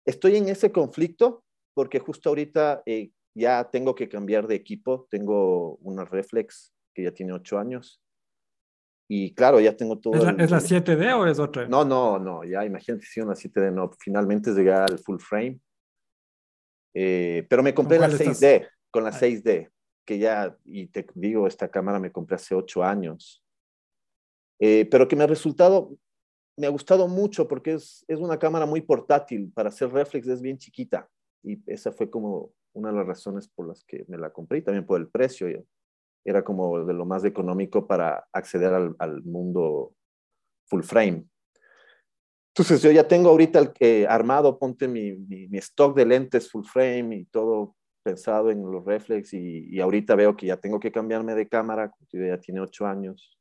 Estoy 0.05 0.37
en 0.37 0.49
ese 0.49 0.73
conflicto 0.73 1.45
porque 1.75 2.01
justo 2.01 2.31
ahorita 2.31 2.83
eh, 2.87 3.13
ya 3.39 3.71
tengo 3.71 3.95
que 3.95 4.09
cambiar 4.09 4.47
de 4.47 4.57
equipo. 4.57 5.07
Tengo 5.11 5.77
una 5.77 6.05
reflex 6.05 6.75
que 6.95 7.05
ya 7.05 7.13
tiene 7.13 7.33
ocho 7.33 7.59
años. 7.59 8.03
Y 9.11 9.35
claro, 9.35 9.59
ya 9.61 9.75
tengo 9.77 9.99
todo. 9.99 10.15
¿Es 10.15 10.25
la, 10.25 10.31
el... 10.31 10.41
¿es 10.41 10.51
la 10.51 10.59
7D 10.59 11.19
o 11.19 11.27
es 11.27 11.39
otra? 11.39 11.67
No, 11.67 11.85
no, 11.85 12.19
no, 12.19 12.45
ya 12.45 12.65
imagínate 12.65 13.07
si 13.07 13.21
una 13.21 13.33
7D 13.33 13.73
no. 13.73 13.91
Finalmente 13.99 14.53
llegué 14.53 14.73
al 14.73 14.99
full 14.99 15.19
frame. 15.19 15.59
Eh, 16.95 17.47
pero 17.49 17.63
me 17.63 17.73
compré 17.73 17.99
la 17.99 18.09
6D, 18.09 18.69
con 18.91 19.05
la 19.05 19.13
6D, 19.13 19.71
que 20.05 20.19
ya, 20.19 20.57
y 20.65 20.89
te 20.89 21.07
digo, 21.15 21.47
esta 21.47 21.69
cámara 21.71 21.99
me 21.99 22.11
compré 22.11 22.37
hace 22.37 22.55
ocho 22.55 22.83
años. 22.83 23.45
Eh, 24.61 24.87
pero 24.91 25.07
que 25.07 25.15
me 25.15 25.25
ha 25.25 25.29
resultado, 25.29 25.97
me 26.57 26.67
ha 26.67 26.71
gustado 26.71 27.07
mucho 27.07 27.47
porque 27.47 27.75
es, 27.75 28.05
es 28.09 28.19
una 28.19 28.39
cámara 28.39 28.67
muy 28.67 28.83
portátil. 28.83 29.51
Para 29.55 29.69
hacer 29.69 29.91
reflex 29.91 30.27
es 30.27 30.43
bien 30.43 30.59
chiquita. 30.59 31.09
Y 31.43 31.63
esa 31.67 31.93
fue 31.93 32.11
como 32.11 32.53
una 32.79 32.91
de 32.91 32.97
las 32.97 33.07
razones 33.07 33.49
por 33.49 33.69
las 33.69 33.85
que 33.85 34.05
me 34.09 34.19
la 34.19 34.31
compré 34.31 34.59
y 34.59 34.63
también 34.63 34.87
por 34.87 35.01
el 35.01 35.09
precio. 35.09 35.49
Era 36.25 36.45
como 36.45 36.85
de 36.85 36.95
lo 36.95 37.05
más 37.05 37.25
económico 37.25 37.87
para 37.87 38.29
acceder 38.33 38.73
al, 38.73 38.95
al 38.99 39.23
mundo 39.23 39.95
full 40.67 40.83
frame. 40.83 41.27
Entonces 42.55 42.83
yo 42.83 42.91
ya 42.91 43.07
tengo 43.07 43.31
ahorita 43.31 43.61
el, 43.61 43.73
eh, 43.81 44.07
armado, 44.09 44.59
ponte 44.59 44.89
mi, 44.89 45.13
mi, 45.13 45.59
stock 45.59 45.97
de 45.97 46.07
lentes 46.07 46.51
full 46.51 46.65
frame 46.65 47.17
y 47.17 47.25
todo 47.27 47.77
pensado 48.03 48.51
en 48.51 48.63
los 48.63 48.85
reflex 48.85 49.33
y, 49.33 49.69
y, 49.71 49.81
ahorita 49.81 50.17
veo 50.17 50.37
que 50.37 50.47
ya 50.47 50.57
tengo 50.57 50.81
que 50.81 50.91
cambiarme 50.91 51.35
de 51.35 51.49
cámara, 51.49 51.93
ya 52.11 52.41
tiene 52.41 52.61
ocho 52.61 52.87
años 52.87 53.39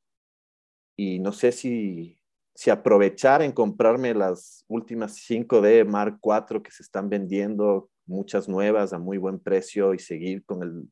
y 0.98 1.20
no 1.20 1.32
sé 1.32 1.52
si, 1.52 2.20
si 2.56 2.70
aprovechar 2.70 3.44
en 3.44 3.52
comprarme 3.52 4.14
las 4.14 4.66
últimas 4.68 5.16
5D 5.16 5.86
Mark 5.86 6.20
IV 6.24 6.64
que 6.64 6.72
se 6.72 6.82
están 6.82 7.08
vendiendo, 7.08 7.90
muchas 8.08 8.48
nuevas 8.50 8.94
a 8.94 9.00
muy 9.00 9.18
buen 9.18 9.40
precio 9.40 9.94
y 9.94 10.00
seguir 10.00 10.44
con, 10.46 10.64
el, 10.64 10.90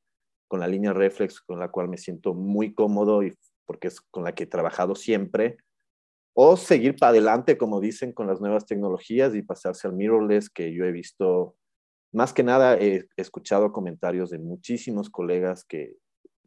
con 0.48 0.60
la 0.60 0.68
línea 0.68 0.94
reflex 0.94 1.42
con 1.42 1.60
la 1.60 1.70
cual 1.70 1.90
me 1.90 1.98
siento 1.98 2.34
muy 2.34 2.74
cómodo 2.74 3.24
y 3.24 3.34
porque 3.66 3.88
es 3.88 4.02
con 4.02 4.24
la 4.24 4.36
que 4.36 4.44
he 4.44 4.48
trabajado 4.48 4.96
siempre 4.96 5.58
o 6.38 6.58
seguir 6.58 6.98
para 6.98 7.12
adelante, 7.12 7.58
como 7.58 7.80
dicen, 7.80 8.12
con 8.12 8.28
las 8.28 8.42
nuevas 8.42 8.66
tecnologías 8.66 9.34
y 9.34 9.42
pasarse 9.42 9.88
al 9.88 9.94
mirrorless, 9.94 10.50
que 10.50 10.74
yo 10.74 10.84
he 10.84 10.92
visto, 10.92 11.56
más 12.12 12.34
que 12.34 12.44
nada 12.44 12.78
he 12.78 13.08
escuchado 13.16 13.72
comentarios 13.72 14.32
de 14.32 14.38
muchísimos 14.38 15.10
colegas 15.10 15.64
que 15.64 15.96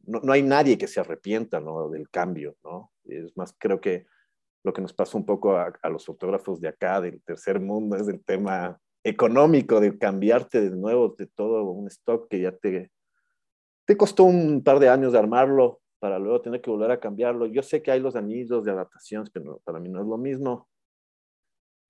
no, 0.04 0.20
no 0.20 0.32
hay 0.34 0.42
nadie 0.42 0.76
que 0.76 0.88
se 0.88 1.00
arrepienta 1.00 1.60
¿no? 1.60 1.88
del 1.88 2.10
cambio, 2.10 2.54
¿no? 2.62 2.92
Es 3.04 3.34
más, 3.34 3.54
creo 3.58 3.80
que 3.80 4.04
lo 4.62 4.74
que 4.74 4.82
nos 4.82 4.92
pasa 4.92 5.16
un 5.16 5.24
poco 5.24 5.56
a, 5.56 5.72
a, 5.80 5.88
los 5.88 6.04
fotógrafos 6.04 6.60
de 6.60 6.68
acá, 6.68 7.00
del 7.00 7.22
tercer 7.22 7.58
mundo, 7.58 7.96
es 7.96 8.08
el 8.08 8.22
tema 8.22 8.78
económico, 9.08 9.80
de 9.80 9.98
cambiarte 9.98 10.60
de 10.60 10.76
nuevo 10.76 11.14
de 11.18 11.26
todo 11.26 11.64
un 11.64 11.86
stock 11.88 12.28
que 12.28 12.40
ya 12.40 12.52
te, 12.52 12.90
te 13.86 13.96
costó 13.96 14.24
un 14.24 14.62
par 14.62 14.78
de 14.78 14.88
años 14.88 15.12
de 15.12 15.18
armarlo, 15.18 15.80
para 15.98 16.18
luego 16.18 16.40
tener 16.40 16.60
que 16.60 16.70
volver 16.70 16.90
a 16.90 17.00
cambiarlo. 17.00 17.46
Yo 17.46 17.62
sé 17.62 17.82
que 17.82 17.90
hay 17.90 18.00
los 18.00 18.16
anillos 18.16 18.64
de 18.64 18.70
adaptación, 18.70 19.28
pero 19.32 19.60
para 19.64 19.80
mí 19.80 19.88
no 19.88 20.00
es 20.00 20.06
lo 20.06 20.16
mismo. 20.16 20.68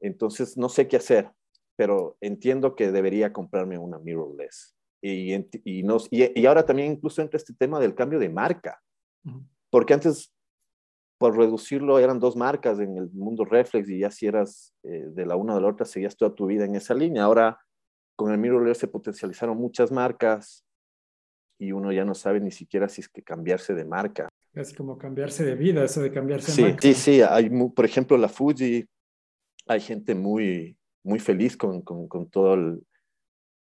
Entonces, 0.00 0.56
no 0.56 0.68
sé 0.68 0.88
qué 0.88 0.96
hacer, 0.96 1.30
pero 1.76 2.16
entiendo 2.20 2.74
que 2.74 2.90
debería 2.90 3.32
comprarme 3.32 3.78
una 3.78 3.98
mirrorless. 3.98 4.74
Y, 5.00 5.34
y, 5.34 5.84
y, 6.10 6.46
ahora 6.46 6.64
también 6.64 6.92
incluso 6.92 7.22
entra 7.22 7.36
este 7.36 7.54
tema 7.54 7.78
del 7.78 7.94
cambio 7.94 8.18
de 8.18 8.28
marca, 8.28 8.82
porque 9.70 9.94
antes, 9.94 10.32
por 11.18 11.36
reducirlo, 11.36 11.98
eran 11.98 12.20
dos 12.20 12.36
marcas 12.36 12.78
en 12.78 12.96
el 12.96 13.10
mundo 13.10 13.44
reflex 13.44 13.88
y 13.90 13.98
ya 13.98 14.10
si 14.10 14.26
eras 14.26 14.72
eh, 14.84 15.04
de 15.08 15.26
la 15.26 15.36
una 15.36 15.52
o 15.52 15.56
de 15.56 15.62
la 15.62 15.68
otra, 15.68 15.84
seguías 15.84 16.16
toda 16.16 16.34
tu 16.34 16.46
vida 16.46 16.64
en 16.64 16.76
esa 16.76 16.94
línea. 16.94 17.24
Ahora, 17.24 17.58
con 18.16 18.32
el 18.32 18.38
mirrorless 18.38 18.78
se 18.78 18.88
potencializaron 18.88 19.56
muchas 19.56 19.90
marcas, 19.90 20.64
y 21.58 21.72
uno 21.72 21.92
ya 21.92 22.04
no 22.04 22.14
sabe 22.14 22.40
ni 22.40 22.50
siquiera 22.50 22.88
si 22.88 23.00
es 23.00 23.08
que 23.08 23.22
cambiarse 23.22 23.74
de 23.74 23.84
marca. 23.84 24.28
Es 24.54 24.72
como 24.72 24.96
cambiarse 24.96 25.44
de 25.44 25.56
vida, 25.56 25.84
eso 25.84 26.00
de 26.00 26.12
cambiarse 26.12 26.52
sí, 26.52 26.62
de 26.62 26.68
marca. 26.68 26.82
Sí, 26.82 26.94
sí, 26.94 27.20
hay, 27.20 27.50
por 27.50 27.84
ejemplo, 27.84 28.16
la 28.16 28.28
Fuji, 28.28 28.86
hay 29.66 29.80
gente 29.80 30.14
muy, 30.14 30.76
muy 31.04 31.18
feliz 31.18 31.56
con, 31.56 31.82
con, 31.82 32.08
con 32.08 32.30
todo 32.30 32.54
el, 32.54 32.82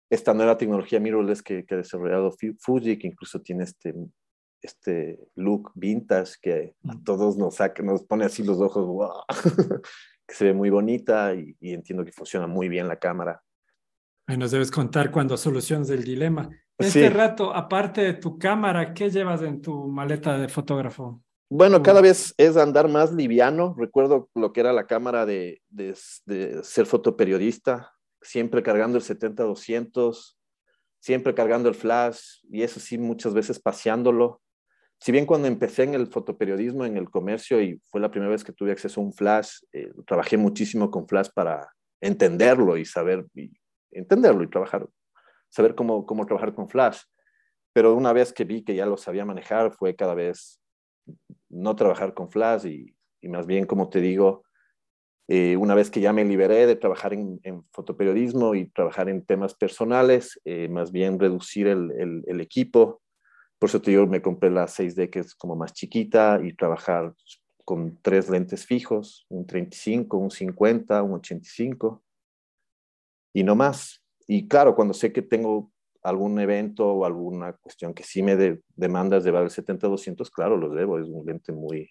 esta 0.10 0.34
nueva 0.34 0.58
tecnología 0.58 1.00
mirrorless 1.00 1.42
que, 1.42 1.66
que, 1.66 1.76
ha 1.76 1.78
desarrollado 1.78 2.36
Fuji, 2.60 2.98
que 2.98 3.08
incluso 3.08 3.42
tiene 3.42 3.64
este, 3.64 3.94
este 4.64 5.20
look 5.36 5.72
vintage 5.76 6.34
que 6.42 6.76
a 6.88 6.96
todos 7.04 7.38
nos, 7.38 7.56
saca, 7.56 7.84
nos 7.84 8.04
pone 8.04 8.26
así 8.26 8.44
los 8.44 8.60
ojos, 8.60 8.86
wow, 8.88 9.24
que 10.28 10.34
se 10.34 10.46
ve 10.46 10.54
muy 10.54 10.70
bonita 10.70 11.36
y, 11.36 11.56
y, 11.60 11.74
entiendo 11.74 12.06
que 12.06 12.12
funciona 12.12 12.48
muy 12.48 12.70
bien 12.70 12.88
la 12.88 12.96
cámara. 12.96 13.44
Ahí 14.26 14.38
nos 14.38 14.52
debes 14.52 14.72
contar 14.72 15.12
cuando 15.12 15.36
soluciones 15.36 15.90
el 15.90 16.04
dilema. 16.04 16.50
Este 16.78 17.10
rato, 17.10 17.54
aparte 17.54 18.02
de 18.02 18.14
tu 18.14 18.40
cámara, 18.40 18.94
¿qué 18.94 19.10
llevas 19.10 19.42
en 19.42 19.62
tu 19.62 19.88
maleta 19.88 20.38
de 20.38 20.48
fotógrafo? 20.48 21.22
Bueno, 21.50 21.84
cada 21.84 22.02
vez 22.02 22.34
es 22.38 22.58
andar 22.58 22.88
más 22.88 23.14
liviano. 23.14 23.76
Recuerdo 23.78 24.30
lo 24.34 24.54
que 24.54 24.62
era 24.62 24.74
la 24.74 24.88
cámara 24.88 25.26
de, 25.26 25.62
de, 25.70 25.96
de 26.26 26.64
ser 26.64 26.86
fotoperiodista, 26.88 27.92
siempre 28.22 28.64
cargando 28.64 28.98
el 28.98 29.04
70-200, 29.04 30.36
siempre 31.00 31.36
cargando 31.36 31.68
el 31.68 31.76
flash 31.76 32.40
y 32.50 32.64
eso 32.64 32.80
sí, 32.80 32.98
muchas 32.98 33.34
veces 33.34 33.60
paseándolo. 33.60 34.42
Si 35.04 35.12
bien 35.12 35.26
cuando 35.26 35.48
empecé 35.48 35.84
en 35.84 35.96
el 35.96 36.08
fotoperiodismo, 36.08 36.86
en 36.86 36.96
el 36.96 37.10
comercio, 37.10 37.62
y 37.62 37.80
fue 37.90 38.00
la 38.00 38.10
primera 38.10 38.32
vez 38.32 38.44
que 38.44 38.54
tuve 38.54 38.72
acceso 38.72 39.02
a 39.02 39.04
un 39.04 39.12
flash, 39.12 39.58
eh, 39.74 39.92
trabajé 40.08 40.38
muchísimo 40.38 40.90
con 40.90 41.08
flash 41.08 41.28
para 41.34 41.70
entenderlo 42.00 42.78
y 42.78 42.86
saber, 42.86 43.26
entenderlo 43.92 44.44
y 44.44 44.50
trabajar 44.50 44.88
saber 45.54 45.76
cómo, 45.76 46.06
cómo 46.06 46.26
trabajar 46.26 46.56
con 46.56 46.68
Flash. 46.68 47.02
Pero 47.74 47.94
una 47.94 48.12
vez 48.12 48.34
que 48.34 48.44
vi 48.44 48.64
que 48.64 48.76
ya 48.76 48.88
lo 48.88 48.98
sabía 48.98 49.24
manejar, 49.24 49.72
fue 49.74 49.96
cada 49.96 50.16
vez 50.16 50.60
no 51.50 51.76
trabajar 51.76 52.14
con 52.16 52.32
Flash 52.32 52.66
y, 52.66 52.96
más 53.28 53.46
bien, 53.46 53.66
como 53.66 53.90
te 53.90 54.02
digo, 54.02 54.44
eh, 55.28 55.56
una 55.56 55.76
vez 55.76 55.92
que 55.92 56.02
ya 56.02 56.12
me 56.12 56.26
liberé 56.26 56.66
de 56.66 56.76
trabajar 56.76 57.14
en, 57.14 57.40
fotoperiodismo 57.72 58.56
y 58.56 58.68
trabajar 58.70 59.10
en 59.10 59.24
temas 59.24 59.54
personales, 59.54 60.42
eh, 60.44 60.70
más 60.70 60.92
bien 60.92 61.20
reducir 61.20 61.68
el, 61.68 62.42
equipo. 62.42 63.03
Por 63.64 63.70
eso 63.70 63.82
te 63.82 63.92
digo, 63.92 64.06
me 64.08 64.22
compré 64.22 64.52
la 64.52 64.68
6D 64.68 65.10
que 65.10 65.20
es 65.20 65.34
como 65.36 65.56
más 65.56 65.72
chiquita 65.72 66.38
y 66.44 66.54
trabajar 66.54 67.14
con 67.64 67.98
tres 68.02 68.30
lentes 68.30 68.66
fijos, 68.66 69.26
un 69.30 69.48
35, 69.48 70.18
un 70.18 70.30
50, 70.30 71.02
un 71.02 71.14
85 71.14 72.04
y 73.32 73.42
no 73.42 73.56
más 73.56 74.04
y 74.28 74.50
claro, 74.50 74.76
cuando 74.76 74.94
sé 74.94 75.14
que 75.14 75.22
tengo 75.22 75.72
algún 76.02 76.38
evento 76.42 76.90
o 76.90 77.06
alguna 77.06 77.54
cuestión 77.54 77.94
que 77.94 78.04
sí 78.04 78.22
me 78.22 78.36
de, 78.36 78.60
demandas 78.76 79.24
llevar 79.24 79.44
el 79.44 79.50
70-200, 79.50 80.30
claro, 80.30 80.58
los 80.58 80.76
debo, 80.76 81.00
es 81.00 81.08
un 81.08 81.26
lente 81.26 81.54
muy, 81.54 81.90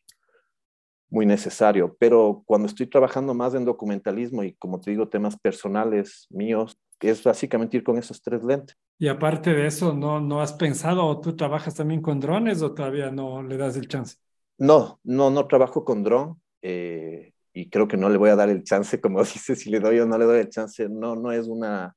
muy 1.09 1.25
necesario. 1.25 1.97
Pero 1.99 2.43
cuando 2.45 2.67
estoy 2.69 2.87
trabajando 2.87 3.33
más 3.33 3.55
en 3.55 3.65
documentalismo 3.65 4.45
y 4.45 4.53
como 4.57 4.79
te 4.79 4.91
digo, 4.91 5.09
temas 5.09 5.39
personales 5.39 6.27
míos, 6.29 6.79
es 7.11 7.23
básicamente 7.23 7.77
ir 7.77 7.85
con 7.85 7.99
esos 7.99 8.23
tres 8.23 8.43
lentes. 8.43 8.77
Y 8.99 9.09
aparte 9.09 9.53
de 9.53 9.67
eso, 9.67 9.93
¿no, 9.93 10.21
no 10.21 10.41
has 10.41 10.53
pensado 10.53 11.05
o 11.07 11.21
tú 11.21 11.37
trabajas 11.37 11.75
también 11.75 12.03
con 12.03 12.21
drones 12.21 12.63
o 12.63 12.73
todavía 12.73 13.11
no 13.11 13.43
le 13.43 13.57
das 13.57 13.77
el 13.77 13.89
chance? 13.89 14.17
No, 14.59 15.01
no, 15.03 15.31
no 15.31 15.47
trabajo 15.47 15.85
con 15.85 16.03
dron. 16.03 16.41
Eh, 16.63 17.33
y 17.53 17.69
creo 17.69 17.87
que 17.87 17.97
no 17.97 18.09
le 18.09 18.17
voy 18.17 18.31
a 18.31 18.37
dar 18.37 18.49
el 18.49 18.63
chance, 18.63 19.01
como 19.01 19.19
dices, 19.25 19.61
si 19.61 19.71
le 19.71 19.81
doy 19.81 19.99
o 20.01 20.07
no 20.07 20.19
le 20.19 20.25
doy 20.25 20.41
el 20.41 20.49
chance, 20.49 20.89
no, 20.89 21.17
no 21.17 21.33
es 21.33 21.47
una, 21.47 21.95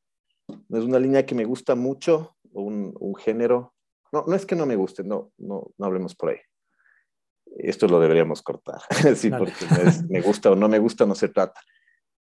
no 0.70 0.78
es 0.78 0.84
una 0.84 1.00
línea 1.00 1.26
que 1.26 1.36
me 1.36 1.46
gusta 1.46 1.76
mucho, 1.76 2.36
un, 2.52 2.94
un 3.00 3.15
género. 3.15 3.74
No, 4.12 4.24
no 4.28 4.36
es 4.36 4.46
que 4.46 4.56
no 4.56 4.65
me 4.65 4.76
guste, 4.76 5.04
no, 5.04 5.32
no, 5.38 5.72
no 5.78 5.86
hablemos 5.86 6.15
por 6.15 6.30
ahí. 6.30 6.38
Esto 7.58 7.88
lo 7.88 8.00
deberíamos 8.00 8.41
cortar, 8.41 8.82
sí, 9.15 9.30
porque 9.30 9.65
me, 10.10 10.22
gusta 10.22 10.52
o 10.52 10.56
no 10.56 10.68
me 10.68 10.80
gusta, 10.80 11.06
no 11.06 11.15
se 11.15 11.30
trata. 11.30 11.62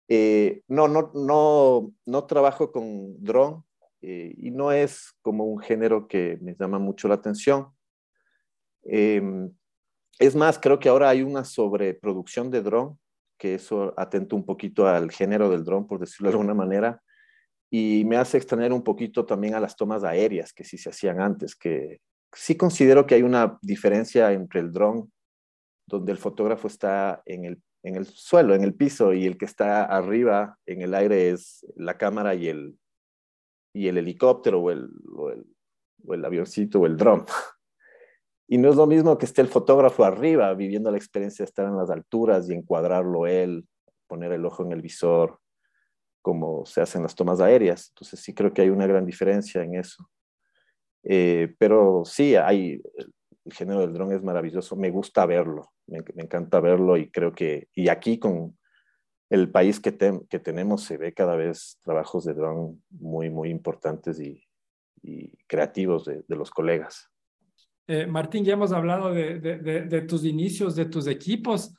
Eh, 0.08 0.62
no, 0.68 0.88
no, 0.88 1.10
no, 1.14 1.92
no 2.04 2.24
trabajo 2.26 2.70
con 2.72 3.22
drone 3.22 3.62
eh, 4.02 4.34
y 4.36 4.50
no 4.50 4.72
es 4.72 5.14
como 5.22 5.44
un 5.44 5.60
género 5.60 6.08
que 6.08 6.38
me 6.40 6.54
llama 6.54 6.78
mucho 6.78 7.08
la 7.08 7.14
atención. 7.14 7.68
Eh, 8.84 9.22
es 10.18 10.34
más, 10.34 10.58
creo 10.58 10.78
que 10.78 10.88
ahora 10.88 11.08
hay 11.08 11.22
una 11.22 11.44
sobreproducción 11.44 12.50
de 12.50 12.62
drone, 12.62 12.96
que 13.38 13.54
eso 13.54 13.94
atenta 13.96 14.36
un 14.36 14.44
poquito 14.44 14.86
al 14.86 15.10
género 15.10 15.48
del 15.50 15.64
drone, 15.64 15.86
por 15.86 15.98
decirlo 15.98 16.28
de 16.28 16.34
alguna 16.34 16.54
manera, 16.54 17.02
y 17.70 18.04
me 18.04 18.16
hace 18.16 18.36
extrañar 18.36 18.72
un 18.72 18.82
poquito 18.82 19.24
también 19.24 19.54
a 19.54 19.60
las 19.60 19.76
tomas 19.76 20.04
aéreas 20.04 20.52
que 20.52 20.64
sí 20.64 20.76
se 20.76 20.90
hacían 20.90 21.20
antes, 21.20 21.56
que 21.56 22.00
sí 22.32 22.56
considero 22.56 23.06
que 23.06 23.14
hay 23.14 23.22
una 23.22 23.58
diferencia 23.62 24.32
entre 24.32 24.60
el 24.60 24.72
dron, 24.72 25.10
donde 25.86 26.12
el 26.12 26.18
fotógrafo 26.18 26.68
está 26.68 27.22
en 27.24 27.44
el, 27.44 27.62
en 27.82 27.96
el 27.96 28.06
suelo, 28.06 28.54
en 28.54 28.62
el 28.62 28.74
piso, 28.74 29.12
y 29.12 29.26
el 29.26 29.36
que 29.36 29.44
está 29.44 29.84
arriba 29.84 30.58
en 30.66 30.82
el 30.82 30.94
aire 30.94 31.30
es 31.30 31.66
la 31.76 31.98
cámara 31.98 32.34
y 32.34 32.48
el, 32.48 32.78
y 33.74 33.88
el 33.88 33.98
helicóptero 33.98 34.60
o 34.60 34.70
el, 34.70 34.88
o 35.14 35.30
el, 35.30 35.44
o 36.06 36.26
avioncito 36.26 36.80
o 36.80 36.86
el 36.86 36.96
dron. 36.96 37.24
Y 38.48 38.58
no 38.58 38.68
es 38.68 38.76
lo 38.76 38.86
mismo 38.86 39.16
que 39.16 39.24
esté 39.24 39.40
el 39.40 39.48
fotógrafo 39.48 40.04
arriba 40.04 40.52
viviendo 40.54 40.90
la 40.90 40.98
experiencia 40.98 41.42
de 41.42 41.48
estar 41.48 41.66
en 41.66 41.76
las 41.76 41.90
alturas 41.90 42.48
y 42.48 42.52
encuadrarlo 42.52 43.26
él, 43.26 43.66
poner 44.06 44.32
el 44.32 44.44
ojo 44.44 44.62
en 44.62 44.72
el 44.72 44.82
visor, 44.82 45.38
como 46.20 46.66
se 46.66 46.82
hacen 46.82 47.02
las 47.02 47.14
tomas 47.14 47.40
aéreas. 47.40 47.88
Entonces 47.88 48.20
sí 48.20 48.34
creo 48.34 48.52
que 48.52 48.62
hay 48.62 48.68
una 48.68 48.86
gran 48.86 49.06
diferencia 49.06 49.62
en 49.62 49.76
eso. 49.76 50.08
Eh, 51.02 51.54
pero 51.58 52.02
sí, 52.04 52.36
hay, 52.36 52.80
el 53.44 53.52
género 53.52 53.80
del 53.80 53.92
dron 53.92 54.12
es 54.12 54.22
maravilloso, 54.22 54.76
me 54.76 54.90
gusta 54.90 55.26
verlo, 55.26 55.71
me, 55.92 56.22
encanta 56.22 56.60
verlo 56.60 56.96
y 56.96 57.10
creo 57.10 57.32
que, 57.32 57.68
y 57.74 57.88
aquí 57.88 58.18
con 58.18 58.56
el 59.30 59.50
país 59.50 59.80
que, 59.80 59.96
que 60.28 60.38
tenemos 60.38 60.82
se 60.82 60.96
ve 60.96 61.14
cada 61.14 61.36
vez 61.36 61.78
trabajos 61.82 62.24
de 62.24 62.34
drone 62.34 62.76
muy, 62.90 63.30
muy 63.30 63.50
importantes 63.50 64.20
y, 64.20 64.42
creativos 65.48 66.04
de, 66.04 66.22
los 66.28 66.50
colegas. 66.52 67.10
Eh, 67.88 68.06
Martín, 68.06 68.44
ya 68.44 68.52
hemos 68.52 68.70
hablado 68.70 69.12
de, 69.12 69.40
de, 69.40 70.02
tus 70.02 70.24
inicios, 70.24 70.76
de 70.76 70.84
tus 70.84 71.08
equipos, 71.08 71.74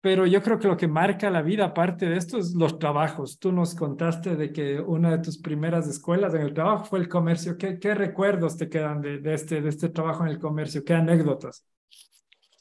pero 0.00 0.26
yo 0.26 0.42
creo 0.42 0.58
que 0.58 0.68
lo 0.68 0.76
que 0.76 0.88
marca 0.88 1.28
la 1.28 1.42
vida, 1.42 1.66
aparte 1.66 2.06
de 2.06 2.16
esto, 2.16 2.38
es 2.38 2.54
los 2.54 2.78
trabajos. 2.78 3.38
Tú 3.38 3.52
nos 3.52 3.74
contaste 3.74 4.34
de 4.36 4.50
que 4.50 4.80
una 4.80 5.10
de 5.10 5.18
tus 5.18 5.36
primeras 5.36 5.86
escuelas 5.86 6.32
en 6.34 6.40
el 6.40 6.54
trabajo 6.54 6.84
fue 6.84 7.00
el 7.00 7.08
comercio. 7.08 7.58
¿Qué, 7.58 7.78
qué 7.78 7.94
recuerdos 7.94 8.56
te 8.56 8.70
quedan 8.70 9.02
de, 9.02 9.34
este, 9.34 9.60
de 9.60 9.68
este 9.68 9.90
trabajo 9.90 10.24
en 10.24 10.30
el 10.30 10.38
comercio? 10.38 10.84
¿Qué 10.84 10.94
anécdotas? 10.94 11.66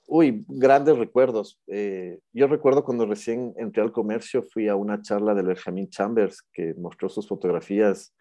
Uy, 0.07 0.45
grandes 0.47 0.97
recuerdos. 0.97 1.59
Eh, 1.67 2.19
yo 2.33 2.47
recuerdo 2.47 2.83
cuando 2.83 3.05
recién 3.05 3.53
entré 3.57 3.81
al 3.81 3.91
comercio, 3.91 4.43
fui 4.43 4.67
a 4.67 4.75
una 4.75 5.01
charla 5.01 5.33
de 5.33 5.43
Benjamin 5.43 5.89
Chambers 5.89 6.41
que 6.51 6.73
mostró 6.75 7.09
sus 7.09 7.27
fotografías 7.27 8.13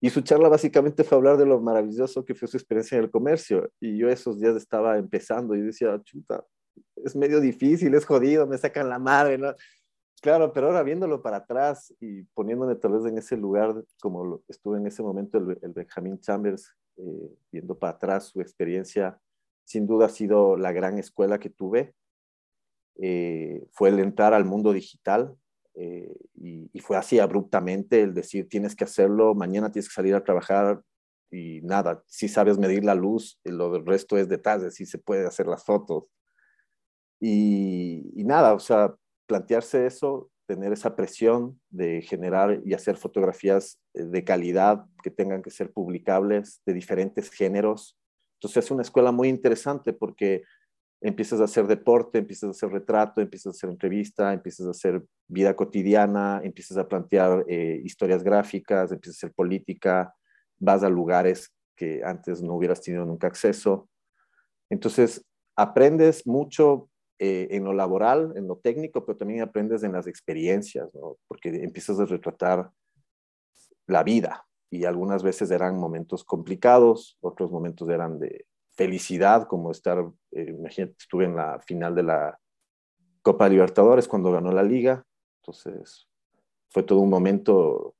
y 0.00 0.10
su 0.10 0.20
charla 0.20 0.50
básicamente 0.50 1.02
fue 1.02 1.16
hablar 1.16 1.38
de 1.38 1.46
lo 1.46 1.60
maravilloso 1.60 2.24
que 2.26 2.34
fue 2.34 2.46
su 2.46 2.58
experiencia 2.58 2.98
en 2.98 3.04
el 3.04 3.10
comercio. 3.10 3.70
Y 3.80 3.96
yo 3.96 4.10
esos 4.10 4.38
días 4.38 4.54
estaba 4.54 4.98
empezando 4.98 5.54
y 5.54 5.62
decía, 5.62 5.98
chuta, 6.02 6.44
es 6.96 7.16
medio 7.16 7.40
difícil, 7.40 7.94
es 7.94 8.04
jodido, 8.04 8.46
me 8.46 8.58
sacan 8.58 8.90
la 8.90 8.98
madre, 8.98 9.38
¿no? 9.38 9.54
Claro, 10.20 10.52
pero 10.52 10.66
ahora 10.66 10.82
viéndolo 10.82 11.22
para 11.22 11.38
atrás 11.38 11.94
y 12.00 12.22
poniéndome 12.34 12.74
tal 12.76 12.92
vez 12.92 13.06
en 13.06 13.16
ese 13.16 13.36
lugar, 13.36 13.74
como 14.00 14.42
estuve 14.48 14.78
en 14.78 14.86
ese 14.86 15.02
momento 15.02 15.38
el, 15.38 15.72
Benjamin 15.72 16.18
Chambers, 16.20 16.70
eh, 16.96 17.30
viendo 17.50 17.78
para 17.78 17.94
atrás 17.94 18.24
su 18.26 18.40
experiencia, 18.40 19.18
sin 19.64 19.86
duda 19.86 20.06
ha 20.06 20.10
sido 20.10 20.56
la 20.56 20.72
gran 20.72 20.98
escuela 20.98 21.38
que 21.38 21.50
tuve. 21.50 21.94
Eh, 22.96 23.66
fue 23.72 23.88
el 23.88 23.98
entrar 23.98 24.34
al 24.34 24.44
mundo 24.44 24.72
digital 24.72 25.36
eh, 25.74 26.14
y, 26.34 26.78
fue 26.80 26.96
así 26.96 27.18
abruptamente 27.18 28.02
el 28.02 28.14
decir 28.14 28.48
tienes 28.48 28.76
que 28.76 28.84
hacerlo, 28.84 29.34
mañana 29.34 29.72
tienes 29.72 29.88
que 29.88 29.94
salir 29.94 30.14
a 30.14 30.22
trabajar 30.22 30.80
y 31.30 31.60
nada, 31.62 32.04
si 32.06 32.28
sabes 32.28 32.58
medir 32.58 32.84
la 32.84 32.94
luz, 32.94 33.40
lo 33.42 33.72
del 33.72 33.84
resto 33.84 34.16
es 34.16 34.28
detalles, 34.28 34.74
si 34.74 34.86
se 34.86 34.98
puede 34.98 35.26
hacer 35.26 35.46
las 35.48 35.64
fotos. 35.64 36.04
Y, 37.20 38.12
y 38.14 38.24
nada, 38.24 38.54
o 38.54 38.60
sea, 38.60 38.94
plantearse 39.26 39.86
eso, 39.86 40.30
tener 40.46 40.72
esa 40.72 40.94
presión 40.94 41.60
de 41.70 42.02
generar 42.02 42.60
y 42.64 42.74
hacer 42.74 42.96
fotografías 42.96 43.80
eh, 43.94 44.04
de 44.04 44.24
calidad 44.24 44.84
que 45.02 45.10
tengan 45.10 45.42
que 45.42 45.50
ser 45.50 45.72
publicables 45.72 46.60
de 46.66 46.74
diferentes 46.74 47.30
géneros, 47.30 47.96
entonces 48.44 48.66
es 48.66 48.70
una 48.70 48.82
escuela 48.82 49.10
muy 49.10 49.30
interesante 49.30 49.94
porque 49.94 50.42
empiezas 51.00 51.40
a 51.40 51.44
hacer 51.44 51.66
deporte, 51.66 52.18
empiezas 52.18 52.48
a 52.48 52.50
hacer 52.50 52.68
retrato, 52.68 53.22
empiezas 53.22 53.46
a 53.46 53.56
hacer 53.56 53.70
entrevista, 53.70 54.34
empiezas 54.34 54.66
a 54.66 54.70
hacer 54.70 55.02
vida 55.28 55.56
cotidiana, 55.56 56.42
empiezas 56.44 56.76
a 56.76 56.86
plantear 56.86 57.46
eh, 57.48 57.80
historias 57.82 58.22
gráficas, 58.22 58.92
empiezas 58.92 59.16
a 59.16 59.26
hacer 59.26 59.34
política, 59.34 60.14
vas 60.58 60.82
a 60.82 60.90
lugares 60.90 61.54
que 61.74 62.02
antes 62.04 62.42
no 62.42 62.52
hubieras 62.54 62.82
tenido 62.82 63.06
nunca 63.06 63.28
acceso. 63.28 63.88
Entonces, 64.68 65.24
aprendes 65.56 66.26
mucho 66.26 66.90
eh, 67.18 67.48
en 67.50 67.64
lo 67.64 67.72
laboral, 67.72 68.34
en 68.36 68.46
lo 68.46 68.58
técnico, 68.58 69.06
pero 69.06 69.16
también 69.16 69.40
aprendes 69.40 69.84
en 69.84 69.92
las 69.92 70.06
experiencias, 70.06 70.92
¿no? 70.92 71.16
porque 71.28 71.48
empiezas 71.48 71.98
a 71.98 72.04
retratar 72.04 72.70
la 73.86 74.02
vida, 74.02 74.44
y 74.74 74.84
algunas 74.86 75.22
veces 75.22 75.52
eran 75.52 75.78
momentos 75.78 76.24
complicados, 76.24 77.16
otros 77.20 77.52
momentos 77.52 77.88
eran 77.88 78.18
de 78.18 78.46
felicidad, 78.72 79.46
como 79.46 79.70
estar, 79.70 80.04
eh, 80.32 80.46
imagínate, 80.48 80.96
estuve 80.98 81.26
en 81.26 81.36
la 81.36 81.60
final 81.60 81.94
de 81.94 82.02
la 82.02 82.40
Copa 83.22 83.48
Libertadores 83.48 84.08
cuando 84.08 84.32
ganó 84.32 84.50
la 84.50 84.64
liga, 84.64 85.04
entonces 85.40 86.08
fue 86.70 86.82
todo 86.82 86.98
un 86.98 87.08
momento 87.08 87.94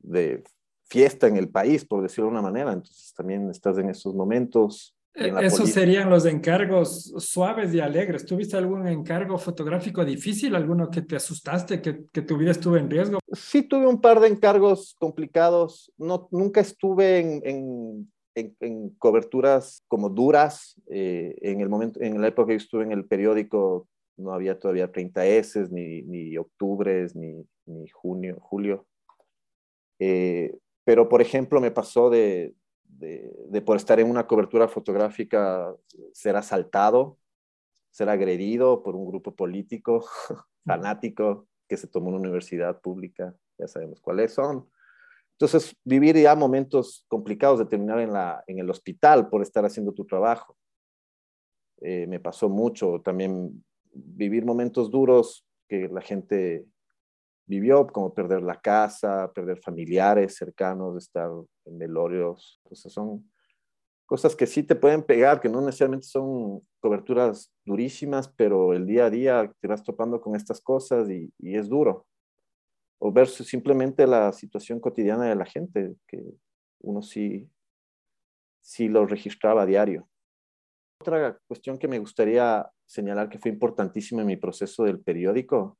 de 0.00 0.42
fiesta 0.86 1.28
en 1.28 1.36
el 1.36 1.48
país, 1.48 1.84
por 1.84 2.02
decirlo 2.02 2.24
de 2.26 2.32
una 2.32 2.42
manera, 2.42 2.72
entonces 2.72 3.14
también 3.14 3.48
estás 3.48 3.78
en 3.78 3.90
esos 3.90 4.12
momentos, 4.12 4.96
esos 5.14 5.70
serían 5.70 6.08
los 6.08 6.24
encargos 6.24 7.12
suaves 7.18 7.74
y 7.74 7.80
alegres. 7.80 8.24
¿Tuviste 8.24 8.56
algún 8.56 8.86
encargo 8.86 9.38
fotográfico 9.38 10.04
difícil, 10.04 10.54
alguno 10.54 10.90
que 10.90 11.02
te 11.02 11.16
asustaste, 11.16 11.82
que, 11.82 12.04
que 12.12 12.22
tu 12.22 12.36
vida 12.36 12.52
estuvo 12.52 12.76
en 12.76 12.88
riesgo? 12.88 13.18
Sí, 13.32 13.62
tuve 13.62 13.86
un 13.86 14.00
par 14.00 14.20
de 14.20 14.28
encargos 14.28 14.94
complicados. 14.98 15.92
No, 15.98 16.28
nunca 16.30 16.60
estuve 16.60 17.18
en, 17.18 17.42
en, 18.34 18.56
en, 18.60 18.90
coberturas 18.90 19.82
como 19.88 20.08
duras. 20.08 20.80
Eh, 20.88 21.36
en, 21.42 21.60
el 21.60 21.68
momento, 21.68 22.00
en 22.00 22.20
la 22.20 22.28
época 22.28 22.48
que 22.48 22.58
yo 22.58 22.64
estuve 22.64 22.84
en 22.84 22.92
el 22.92 23.06
periódico 23.06 23.88
no 24.16 24.32
había 24.32 24.58
todavía 24.58 24.92
30 24.92 25.26
S, 25.26 25.68
ni, 25.70 26.02
ni 26.02 26.36
octubres, 26.36 27.16
ni, 27.16 27.42
ni 27.66 27.88
junio, 27.88 28.36
julio. 28.40 28.86
Eh, 29.98 30.56
pero, 30.84 31.08
por 31.08 31.22
ejemplo, 31.22 31.60
me 31.60 31.70
pasó 31.70 32.10
de, 32.10 32.54
de, 32.98 33.62
por 33.64 33.76
estar 33.76 34.00
en 34.00 34.10
una 34.10 34.26
cobertura 34.26 34.68
fotográfica 34.68 35.74
ser 36.12 36.36
asaltado, 36.36 37.18
ser 37.90 38.08
agredido 38.08 38.82
por 38.82 38.94
un 38.96 39.06
grupo 39.06 39.34
político 39.34 40.04
fanático 40.64 41.46
que 41.68 41.76
se 41.76 41.86
tomó 41.86 42.08
una 42.08 42.18
universidad 42.18 42.80
pública, 42.80 43.34
ya 43.58 43.68
sabemos 43.68 44.00
cuáles 44.00 44.32
son. 44.32 44.68
Entonces, 45.32 45.74
vivir 45.84 46.16
ya 46.16 46.34
momentos 46.34 47.06
complicados 47.08 47.58
de 47.58 47.64
terminar 47.64 48.00
en, 48.00 48.12
la, 48.12 48.44
en 48.46 48.58
el 48.58 48.68
hospital 48.68 49.28
por 49.30 49.40
estar 49.40 49.64
haciendo 49.64 49.92
tu 49.92 50.04
trabajo. 50.04 50.56
Eh, 51.80 52.06
me 52.06 52.20
pasó 52.20 52.48
mucho 52.50 53.00
también 53.00 53.64
vivir 53.92 54.44
momentos 54.44 54.90
duros 54.90 55.46
que 55.66 55.88
la 55.88 56.02
gente 56.02 56.66
vivió, 57.46 57.86
como 57.86 58.12
perder 58.12 58.42
la 58.42 58.60
casa, 58.60 59.32
perder 59.34 59.58
familiares 59.60 60.36
cercanos, 60.36 60.96
estar 60.96 61.30
velorios. 61.78 62.60
Entonces 62.64 62.92
son 62.92 63.30
cosas 64.06 64.34
que 64.34 64.46
sí 64.46 64.62
te 64.62 64.74
pueden 64.74 65.02
pegar, 65.02 65.40
que 65.40 65.48
no 65.48 65.60
necesariamente 65.60 66.06
son 66.06 66.66
coberturas 66.80 67.52
durísimas, 67.64 68.28
pero 68.28 68.72
el 68.72 68.86
día 68.86 69.06
a 69.06 69.10
día 69.10 69.54
te 69.60 69.68
vas 69.68 69.84
topando 69.84 70.20
con 70.20 70.34
estas 70.34 70.60
cosas 70.60 71.08
y, 71.08 71.32
es 71.38 71.68
duro. 71.68 72.06
O 72.98 73.12
ver 73.12 73.28
simplemente 73.28 74.06
la 74.06 74.32
situación 74.32 74.80
cotidiana 74.80 75.26
de 75.26 75.36
la 75.36 75.46
gente, 75.46 75.94
que 76.06 76.22
uno 76.80 77.02
sí, 77.02 77.48
sí 78.60 78.88
lo 78.88 79.06
registraba 79.06 79.62
a 79.62 79.66
diario. 79.66 80.08
Otra 81.00 81.38
cuestión 81.46 81.78
que 81.78 81.88
me 81.88 81.98
gustaría 81.98 82.68
señalar 82.84 83.28
que 83.28 83.38
fue 83.38 83.50
importantísima 83.50 84.20
en 84.20 84.26
mi 84.26 84.36
proceso 84.36 84.84
del 84.84 85.00
periódico 85.00 85.78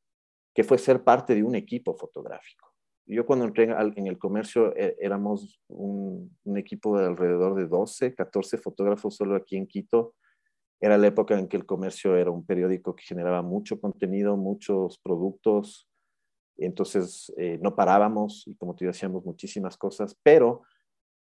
que 0.55 0.64
fue 0.64 0.79
ser 0.79 1.03
parte 1.03 1.35
de 1.35 1.42
un 1.42 1.55
equipo 1.55 1.94
fotográfico. 1.94 2.70
Yo 3.11 3.27
cuando 3.27 3.44
entré 3.44 3.64
en 3.64 4.07
el 4.07 4.18
comercio 4.18 4.73
eh, 4.77 4.96
éramos 5.01 5.61
un, 5.66 6.31
equipo 6.57 6.96
de 6.96 7.07
alrededor 7.07 7.57
de 7.57 7.66
12, 7.66 8.14
14 8.14 8.57
fotógrafos 8.59 9.16
solo 9.16 9.35
aquí 9.35 9.57
en 9.57 9.66
Quito. 9.66 10.14
Era 10.81 10.96
la 10.96 11.09
época 11.09 11.37
en 11.37 11.49
que 11.49 11.57
el 11.57 11.66
comercio 11.66 12.16
era 12.16 12.31
un 12.31 12.46
periódico 12.46 12.94
que 12.94 13.03
generaba 13.03 13.42
mucho 13.42 13.81
contenido, 13.81 14.37
muchos 14.37 14.99
productos. 14.99 15.88
Entonces 16.57 17.33
eh, 17.37 17.59
no 17.61 17.75
parábamos 17.75 18.44
y 18.46 18.55
como 18.55 18.77
te 18.77 18.85
digo, 18.85 18.90
hacíamos 18.90 19.25
muchísimas 19.25 19.77
cosas, 19.77 20.16
pero 20.23 20.62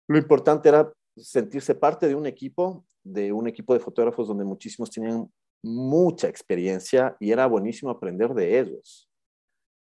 lo 0.10 0.18
importante 0.18 0.68
era 0.68 0.92
sentirse 1.16 1.74
parte 1.74 2.06
de 2.06 2.16
un 2.16 2.26
equipo, 2.26 2.86
de 3.02 3.32
un 3.32 3.48
equipo 3.48 3.74
de 3.74 3.80
fotógrafos 3.80 4.28
donde 4.28 4.44
muchísimos 4.44 4.90
tenían 4.90 5.32
mucha 5.64 6.28
experiencia 6.28 7.16
y 7.18 7.32
era 7.32 7.48
buenísimo 7.48 7.92
aprender 7.92 8.34
de 8.34 8.60
ellos. 8.60 9.11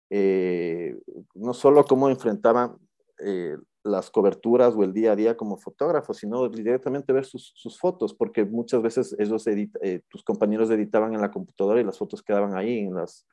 Eh, 0.10 0.98
no 1.34 1.54
solo 1.54 1.84
cómo 1.86 2.10
enfrentaban 2.10 2.78
eh, 3.20 3.58
las 3.84 4.10
coberturas 4.10 4.74
o 4.76 4.84
el 4.84 4.94
día 4.94 5.14
a 5.14 5.16
día 5.16 5.38
como 5.38 5.58
fotógrafos, 5.58 6.18
sino 6.18 6.48
directamente 6.50 7.14
ver 7.14 7.26
sus, 7.26 7.78
fotos, 7.80 8.14
porque 8.14 8.46
muchas 8.46 8.82
veces 8.82 9.16
ellos 9.18 9.46
eh, 9.48 10.02
tus 10.10 10.24
compañeros 10.24 10.70
editaban 10.70 11.14
en 11.14 11.22
la 11.22 11.32
computadora 11.32 11.82
y 11.82 11.84
las 11.84 11.98
fotos 11.98 12.22
quedaban 12.22 12.56
ahí 12.56 12.80
en 12.80 12.96
las 12.96 13.26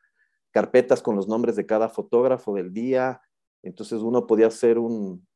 carpetas 0.50 1.02
con 1.02 1.16
los 1.16 1.28
nombres 1.28 1.56
de 1.56 1.66
cada 1.66 1.88
fotógrafo 1.88 2.54
del 2.54 2.72
día. 2.72 3.20
Entonces 3.62 4.00
uno 4.00 4.26
podía 4.26 4.46
hacer 4.46 4.78
un, 4.78 5.26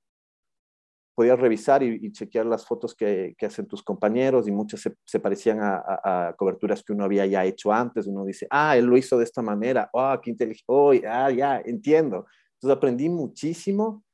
podías 1.19 1.41
revisar 1.41 1.83
y, 1.83 2.13
chequear 2.13 2.47
las 2.47 2.65
fotos 2.65 2.95
que, 2.95 3.35
hacen 3.43 3.67
tus 3.67 3.83
compañeros 3.83 4.47
y 4.47 4.53
muchas 4.53 4.89
se, 5.05 5.19
parecían 5.19 5.59
a, 5.61 6.33
coberturas 6.39 6.85
que 6.85 6.93
uno 6.93 7.03
había 7.03 7.27
ya 7.27 7.45
hecho 7.45 7.73
antes. 7.73 8.07
Uno 8.07 8.25
dice, 8.25 8.47
ah, 8.51 8.77
él 8.77 8.85
lo 8.85 8.97
hizo 8.97 9.19
de 9.19 9.25
esta 9.25 9.43
manera, 9.43 9.91
ah, 9.97 10.21
qué 10.23 10.31
inteligente, 10.31 10.65
oh, 10.69 10.93
ah, 11.09 11.29
ya, 11.33 11.61
entiendo. 11.65 12.27
Entonces 12.55 12.77
aprendí 12.77 13.09
muchísimo 13.09 14.05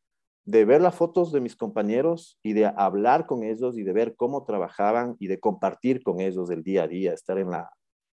de 0.46 0.64
ver 0.64 0.80
las 0.80 0.94
fotos 0.94 1.30
de 1.30 1.42
mis 1.42 1.56
compañeros 1.56 2.38
y 2.42 2.54
de 2.54 2.72
hablar 2.74 3.26
con 3.26 3.42
ellos 3.42 3.76
y 3.76 3.82
de 3.82 3.92
ver 3.92 4.16
cómo 4.16 4.46
trabajaban 4.46 5.14
y 5.18 5.26
de 5.26 5.38
compartir 5.38 6.02
con 6.02 6.22
ellos 6.22 6.48
el 6.48 6.62
día 6.62 6.84
a 6.84 6.88
día, 6.88 7.12
estar 7.12 7.36
en 7.36 7.50
la, 7.50 7.70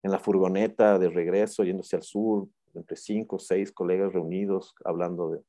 en 0.03 0.11
la 0.11 0.19
furgoneta 0.19 0.99
de 0.99 1.09
regreso, 1.09 1.63
yéndose 1.63 1.95
al 1.95 2.03
sur, 2.03 2.47
entre 2.75 2.97
cinco 2.97 3.37
o 3.37 3.39
seis 3.39 3.71
colegas 3.71 4.13
reunidos, 4.13 4.75
hablando 4.85 5.31
de, 5.31 5.39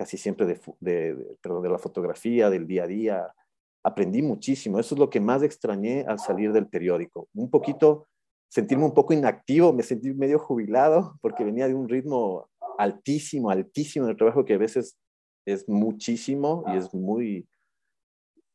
casi 0.00 0.16
siempre 0.16 0.46
de, 0.46 0.58
de, 0.80 1.36
perdón, 1.42 1.62
de 1.62 1.68
la 1.68 1.78
fotografía, 1.78 2.48
del 2.48 2.66
día 2.66 2.84
a 2.84 2.86
día. 2.86 3.34
Aprendí 3.82 4.22
muchísimo. 4.22 4.78
Eso 4.78 4.94
es 4.94 4.98
lo 4.98 5.10
que 5.10 5.20
más 5.20 5.42
extrañé 5.42 6.06
al 6.08 6.18
salir 6.18 6.54
del 6.54 6.68
periódico. 6.68 7.28
Un 7.34 7.50
poquito 7.50 8.08
sentirme 8.48 8.86
un 8.86 8.94
poco 8.94 9.12
inactivo, 9.12 9.74
me 9.74 9.82
sentí 9.82 10.10
medio 10.14 10.38
jubilado 10.38 11.18
porque 11.20 11.44
venía 11.44 11.68
de 11.68 11.74
un 11.74 11.86
ritmo 11.86 12.48
altísimo, 12.78 13.50
altísimo 13.50 14.06
de 14.06 14.14
trabajo 14.14 14.46
que 14.46 14.54
a 14.54 14.58
veces 14.58 14.96
es 15.44 15.68
muchísimo 15.68 16.64
y 16.68 16.78
es 16.78 16.94
muy 16.94 17.46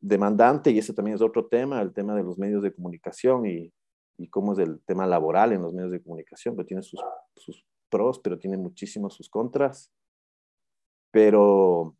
demandante 0.01 0.71
y 0.71 0.79
ese 0.79 0.93
también 0.93 1.13
es 1.13 1.21
otro 1.21 1.45
tema, 1.45 1.79
el 1.79 1.93
tema 1.93 2.15
de 2.15 2.23
los 2.23 2.39
medios 2.39 2.63
de 2.63 2.73
comunicación 2.73 3.45
y, 3.45 3.71
y 4.17 4.29
cómo 4.29 4.53
es 4.53 4.57
el 4.57 4.81
tema 4.87 5.05
laboral 5.05 5.53
en 5.53 5.61
los 5.61 5.75
medios 5.75 5.91
de 5.91 6.01
comunicación, 6.01 6.57
que 6.57 6.63
tiene 6.63 6.81
sus, 6.81 6.99
sus 7.35 7.63
pros, 7.91 8.17
pero 8.17 8.39
tiene 8.39 8.57
muchísimos 8.57 9.13
sus 9.13 9.29
contras. 9.29 9.91
Pero 11.15 11.95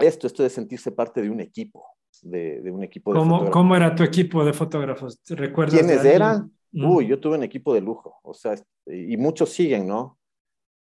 esto, 0.00 0.26
esto 0.26 0.42
de 0.42 0.50
sentirse 0.50 0.90
parte 0.90 1.22
de 1.22 1.30
un 1.30 1.40
equipo, 1.40 1.86
de, 2.22 2.60
de 2.60 2.72
un 2.72 2.82
equipo 2.82 3.12
de 3.12 3.20
¿Cómo, 3.20 3.48
¿Cómo 3.52 3.76
era 3.76 3.94
tu 3.94 4.02
equipo 4.02 4.44
de 4.44 4.52
fotógrafos? 4.52 5.20
¿Recuerdas 5.28 5.78
¿Quiénes 5.78 6.04
eran? 6.04 6.50
Uy, 6.72 7.06
yo 7.06 7.20
tuve 7.20 7.36
un 7.36 7.44
equipo 7.44 7.72
de 7.72 7.82
lujo, 7.82 8.18
o 8.24 8.34
sea, 8.34 8.56
y 8.86 9.16
muchos 9.16 9.50
siguen, 9.50 9.86
¿no? 9.86 10.18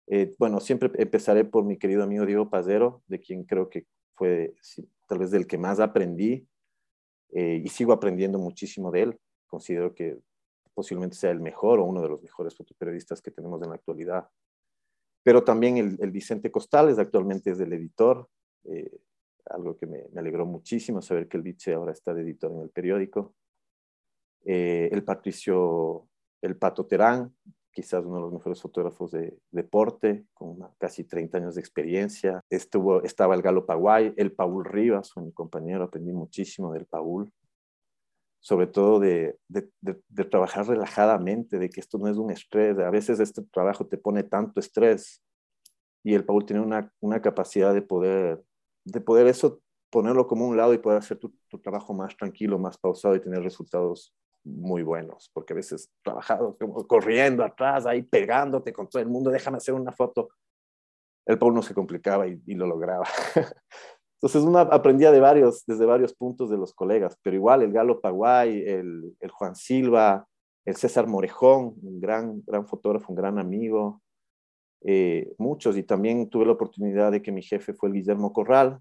Eh, 0.06 0.34
bueno, 0.38 0.58
siempre 0.58 0.90
empezaré 0.94 1.44
por 1.44 1.66
mi 1.66 1.76
querido 1.76 2.02
amigo 2.02 2.24
Diego 2.24 2.48
Pazero, 2.48 3.02
de 3.08 3.20
quien 3.20 3.44
creo 3.44 3.68
que 3.68 3.84
fue 4.14 4.54
tal 5.06 5.18
vez 5.18 5.30
del 5.30 5.46
que 5.46 5.58
más 5.58 5.78
aprendí 5.78 6.48
eh, 7.34 7.60
y 7.62 7.68
sigo 7.68 7.92
aprendiendo 7.92 8.38
muchísimo 8.38 8.90
de 8.90 9.02
él. 9.02 9.20
Considero 9.48 9.94
que 9.94 10.18
posiblemente 10.72 11.14
sea 11.14 11.30
el 11.30 11.40
mejor 11.40 11.78
o 11.80 11.84
uno 11.84 12.00
de 12.00 12.08
los 12.08 12.22
mejores 12.22 12.56
fotoperiodistas 12.56 13.20
que 13.20 13.30
tenemos 13.30 13.60
en 13.62 13.68
la 13.68 13.74
actualidad. 13.74 14.26
Pero 15.26 15.42
también 15.42 15.76
el, 15.76 16.10
Vicente 16.12 16.52
Costales 16.52 17.00
actualmente 17.00 17.50
es 17.50 17.58
el 17.58 17.72
editor, 17.72 18.28
eh, 18.62 18.96
algo 19.46 19.76
que 19.76 19.84
me, 19.88 20.04
alegró 20.16 20.46
muchísimo 20.46 21.02
saber 21.02 21.26
que 21.26 21.36
el 21.36 21.42
Vice 21.42 21.74
ahora 21.74 21.90
está 21.90 22.14
de 22.14 22.22
editor 22.22 22.52
en 22.52 22.60
el 22.60 22.70
periódico. 22.70 23.34
el 24.44 25.02
Patricio, 25.02 26.06
el 26.40 26.56
Pato 26.56 26.86
Terán, 26.86 27.34
quizás 27.72 28.04
uno 28.04 28.14
de 28.14 28.22
los 28.22 28.32
mejores 28.34 28.62
fotógrafos 28.62 29.10
de 29.10 29.36
deporte, 29.50 30.26
con 30.32 30.58
casi 30.78 31.02
30 31.02 31.38
años 31.38 31.56
de 31.56 31.60
experiencia. 31.60 32.40
Estuvo, 32.48 33.02
estaba 33.02 33.34
el 33.34 33.42
Galo 33.42 33.66
Paguay, 33.66 34.14
el 34.16 34.30
Paul 34.30 34.64
Rivas, 34.64 35.10
mi 35.16 35.32
compañero, 35.32 35.82
aprendí 35.82 36.12
muchísimo 36.12 36.72
del 36.72 36.86
Paul, 36.86 37.32
sobre 38.40 38.66
todo 38.66 39.00
de, 39.00 39.38
de, 39.48 40.24
trabajar 40.30 40.66
relajadamente, 40.66 41.58
de 41.58 41.68
que 41.68 41.80
esto 41.80 41.98
no 41.98 42.08
es 42.08 42.16
un 42.16 42.30
estrés, 42.30 42.78
a 42.78 42.90
veces 42.90 43.18
este 43.20 43.42
trabajo 43.42 43.86
te 43.86 43.98
pone 43.98 44.22
tanto 44.22 44.60
estrés 44.60 45.22
y 46.04 46.14
el 46.14 46.24
Paul 46.24 46.46
tiene 46.46 46.62
una, 46.62 46.92
una 47.00 47.20
capacidad 47.20 47.74
de 47.74 47.82
poder, 47.82 48.42
de 48.84 49.00
poder 49.00 49.26
eso 49.26 49.60
ponerlo 49.90 50.26
como 50.26 50.46
un 50.46 50.56
lado 50.56 50.74
y 50.74 50.78
poder 50.78 50.98
hacer 50.98 51.18
tu, 51.18 51.34
tu 51.48 51.58
trabajo 51.58 51.94
más 51.94 52.16
tranquilo, 52.16 52.58
más 52.58 52.78
pausado 52.78 53.16
y 53.16 53.20
tener 53.20 53.42
resultados 53.42 54.14
muy 54.46 54.82
buenos, 54.82 55.30
porque 55.34 55.52
a 55.52 55.56
veces 55.56 55.90
trabajado 56.02 56.56
como 56.56 56.86
corriendo 56.86 57.44
atrás, 57.44 57.84
ahí 57.84 58.02
pegándote 58.02 58.72
con 58.72 58.88
todo 58.88 59.02
el 59.02 59.08
mundo, 59.08 59.30
déjame 59.30 59.56
hacer 59.56 59.74
una 59.74 59.92
foto. 59.92 60.28
El 61.26 61.38
Paul 61.38 61.54
no 61.54 61.62
se 61.62 61.74
complicaba 61.74 62.28
y, 62.28 62.40
lo 62.54 62.66
lograba. 62.66 63.06
Entonces 64.16 64.42
uno 64.42 64.58
aprendía 64.58 65.12
de 65.12 65.20
varios, 65.20 65.64
desde 65.66 65.84
varios 65.84 66.14
puntos 66.14 66.50
de 66.50 66.56
los 66.56 66.72
colegas, 66.72 67.18
pero 67.22 67.36
igual 67.36 67.62
el 67.62 67.72
Galo 67.72 68.00
Paguay, 68.00 68.62
el, 68.66 69.14
el 69.20 69.30
Juan 69.30 69.54
Silva, 69.54 70.26
el 70.64 70.76
César 70.76 71.06
Morejón, 71.06 71.74
un 71.82 72.00
gran, 72.00 72.42
gran 72.46 72.66
fotógrafo, 72.66 73.06
un 73.10 73.16
gran 73.16 73.38
amigo, 73.38 74.02
eh, 74.82 75.34
muchos, 75.38 75.76
y 75.76 75.82
también 75.82 76.28
tuve 76.28 76.46
la 76.46 76.52
oportunidad 76.52 77.12
de 77.12 77.22
que 77.22 77.32
mi 77.32 77.42
jefe 77.42 77.74
fue 77.74 77.88
el 77.88 77.94
Guillermo 77.94 78.32
Corral, 78.32 78.80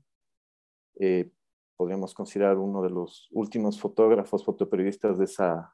eh, 1.00 1.30
podríamos 1.78 2.14
considerar 2.14 2.58
uno 2.58 2.82
de 2.82 2.90
los 2.90 3.28
últimos 3.32 3.80
fotógrafos, 3.80 4.46
fotoperiodistas 4.46 5.18
de 5.18 5.26
esa, 5.26 5.74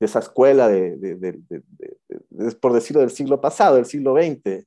de 0.00 0.06
esa 0.06 0.18
escuela, 0.20 0.68
de, 0.68 0.96
de, 0.96 2.52
por 2.60 2.72
decirlo, 2.72 3.00
del 3.00 3.10
siglo 3.10 3.40
pasado, 3.40 3.76
del 3.76 3.86
siglo 3.86 4.14
XX, 4.14 4.66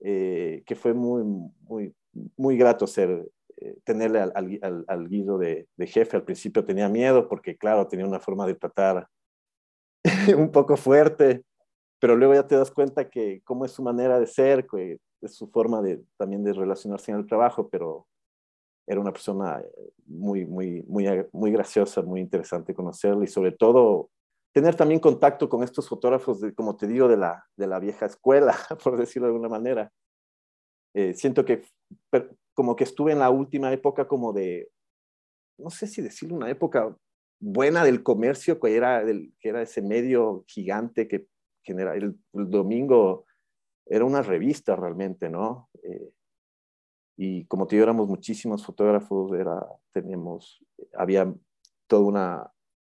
eh, 0.00 0.62
que 0.66 0.76
fue 0.76 0.92
muy, 0.92 1.22
muy, 1.62 1.94
muy 2.36 2.56
grato 2.56 2.86
ser, 2.86 3.28
eh, 3.58 3.78
tenerle 3.84 4.20
al, 4.20 4.32
al, 4.34 4.84
al, 4.86 5.08
Guido 5.08 5.38
de, 5.38 5.66
jefe. 5.78 6.16
Al 6.16 6.24
principio 6.24 6.64
tenía 6.64 6.88
miedo 6.88 7.28
porque, 7.28 7.56
claro, 7.56 7.86
tenía 7.86 8.06
una 8.06 8.20
forma 8.20 8.46
de 8.46 8.54
tratar 8.54 9.08
un 10.36 10.50
poco 10.50 10.76
fuerte, 10.76 11.42
pero 11.98 12.16
luego 12.16 12.34
ya 12.34 12.46
te 12.46 12.56
das 12.56 12.70
cuenta 12.70 13.08
que 13.08 13.40
cómo 13.44 13.64
es 13.64 13.72
su 13.72 13.82
manera 13.82 14.20
de 14.20 14.26
ser, 14.26 14.66
que 14.66 14.98
es 15.22 15.34
su 15.34 15.48
forma 15.48 15.80
de, 15.80 16.02
también 16.16 16.44
de 16.44 16.52
relacionarse 16.52 17.10
en 17.10 17.18
el 17.18 17.26
trabajo, 17.26 17.68
pero 17.68 18.06
era 18.86 19.00
una 19.00 19.12
persona 19.12 19.60
eh, 19.60 19.92
muy, 20.06 20.44
muy, 20.46 20.82
muy, 20.86 21.06
muy 21.32 21.50
graciosa, 21.50 22.02
muy 22.02 22.20
interesante 22.20 22.74
conocerla 22.74 23.24
y 23.24 23.28
sobre 23.28 23.52
todo 23.52 24.10
tener 24.52 24.74
también 24.74 25.00
contacto 25.00 25.48
con 25.48 25.62
estos 25.62 25.88
fotógrafos, 25.88 26.40
de, 26.40 26.54
como 26.54 26.76
te 26.76 26.86
digo, 26.86 27.08
de 27.08 27.16
la, 27.16 27.44
de 27.56 27.66
la 27.66 27.78
vieja 27.78 28.06
escuela, 28.06 28.54
por 28.84 28.96
decirlo 28.96 29.28
de 29.28 29.32
alguna 29.32 29.48
manera. 29.48 29.92
Eh, 30.94 31.14
siento 31.14 31.44
que 31.44 31.62
como 32.56 32.74
que 32.74 32.84
estuve 32.84 33.12
en 33.12 33.18
la 33.18 33.28
última 33.28 33.70
época 33.70 34.08
como 34.08 34.32
de, 34.32 34.70
no 35.58 35.68
sé 35.68 35.86
si 35.86 36.00
decirlo, 36.00 36.36
una 36.36 36.50
época 36.50 36.96
buena 37.38 37.84
del 37.84 38.02
comercio, 38.02 38.58
que 38.58 38.74
era, 38.74 39.04
que 39.04 39.48
era 39.48 39.60
ese 39.60 39.82
medio 39.82 40.42
gigante 40.48 41.06
que 41.06 41.28
genera 41.62 41.94
el, 41.94 42.18
el 42.32 42.50
domingo, 42.50 43.26
era 43.84 44.06
una 44.06 44.22
revista 44.22 44.74
realmente, 44.74 45.28
¿no? 45.28 45.68
Eh, 45.82 46.10
y 47.18 47.44
como 47.44 47.66
te 47.66 47.76
digo, 47.76 47.84
éramos 47.84 48.08
muchísimos 48.08 48.64
fotógrafos, 48.64 49.32
era, 49.38 49.62
teníamos, 49.92 50.64
había 50.94 51.32
toda 51.86 52.02
una 52.02 52.52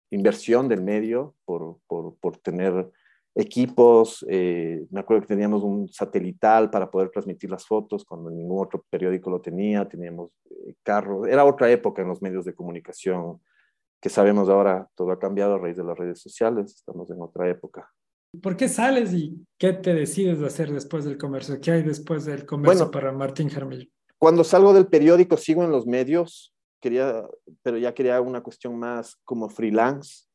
inversión 0.10 0.70
del 0.70 0.82
medio 0.82 1.36
por, 1.44 1.80
por, 1.86 2.16
por 2.18 2.38
tener 2.38 2.92
equipos, 3.40 4.26
eh, 4.30 4.86
me 4.92 5.00
acuerdo 5.00 5.22
que 5.22 5.34
teníamos 5.34 5.64
un 5.64 5.88
satelital 5.88 6.70
para 6.70 6.92
poder 6.92 7.10
transmitir 7.10 7.50
las 7.50 7.66
fotos 7.66 8.04
cuando 8.04 8.30
ningún 8.30 8.66
otro 8.66 8.84
periódico 8.90 9.30
lo 9.30 9.40
tenía, 9.40 9.88
teníamos 9.88 10.32
eh, 10.50 10.76
carros, 10.84 11.28
era 11.28 11.46
otra 11.46 11.72
época 11.72 12.02
en 12.02 12.10
los 12.10 12.22
medios 12.22 12.44
de 12.46 12.54
comunicación 12.54 13.40
que 14.02 14.10
sabemos 14.10 14.50
ahora, 14.50 14.88
todo 14.96 15.12
ha 15.12 15.20
cambiado 15.20 15.56
a 15.56 15.58
raíz 15.58 15.78
de 15.78 15.84
las 15.84 15.98
redes 15.98 16.22
sociales, 16.22 16.74
estamos 16.76 17.10
en 17.12 17.22
otra 17.22 17.50
época. 17.50 17.90
¿Por 18.42 18.56
qué 18.56 18.70
sales 18.70 19.14
y 19.14 19.46
qué 19.58 19.74
te 19.74 19.94
decides 19.94 20.40
de 20.40 20.48
hacer 20.48 20.72
después 20.72 21.04
del 21.04 21.18
comercio? 21.18 21.60
¿Qué 21.60 21.72
hay 21.72 21.84
después 21.84 22.26
del 22.26 22.46
comercio 22.46 22.92
para 22.92 23.12
Martín 23.12 23.50
Jaramillo? 23.50 23.90
Cuando 24.18 24.44
salgo 24.44 24.74
del 24.74 24.88
periódico 24.88 25.36
sigo 25.38 25.64
en 25.64 25.72
los 25.72 25.88
medios, 25.88 26.54
quería, 26.80 27.26
pero 27.62 27.78
ya 27.78 27.94
quería 27.94 28.22
una 28.22 28.42
cuestión 28.42 28.78
más 28.78 29.18
como 29.26 29.50
freelance. 29.50 30.26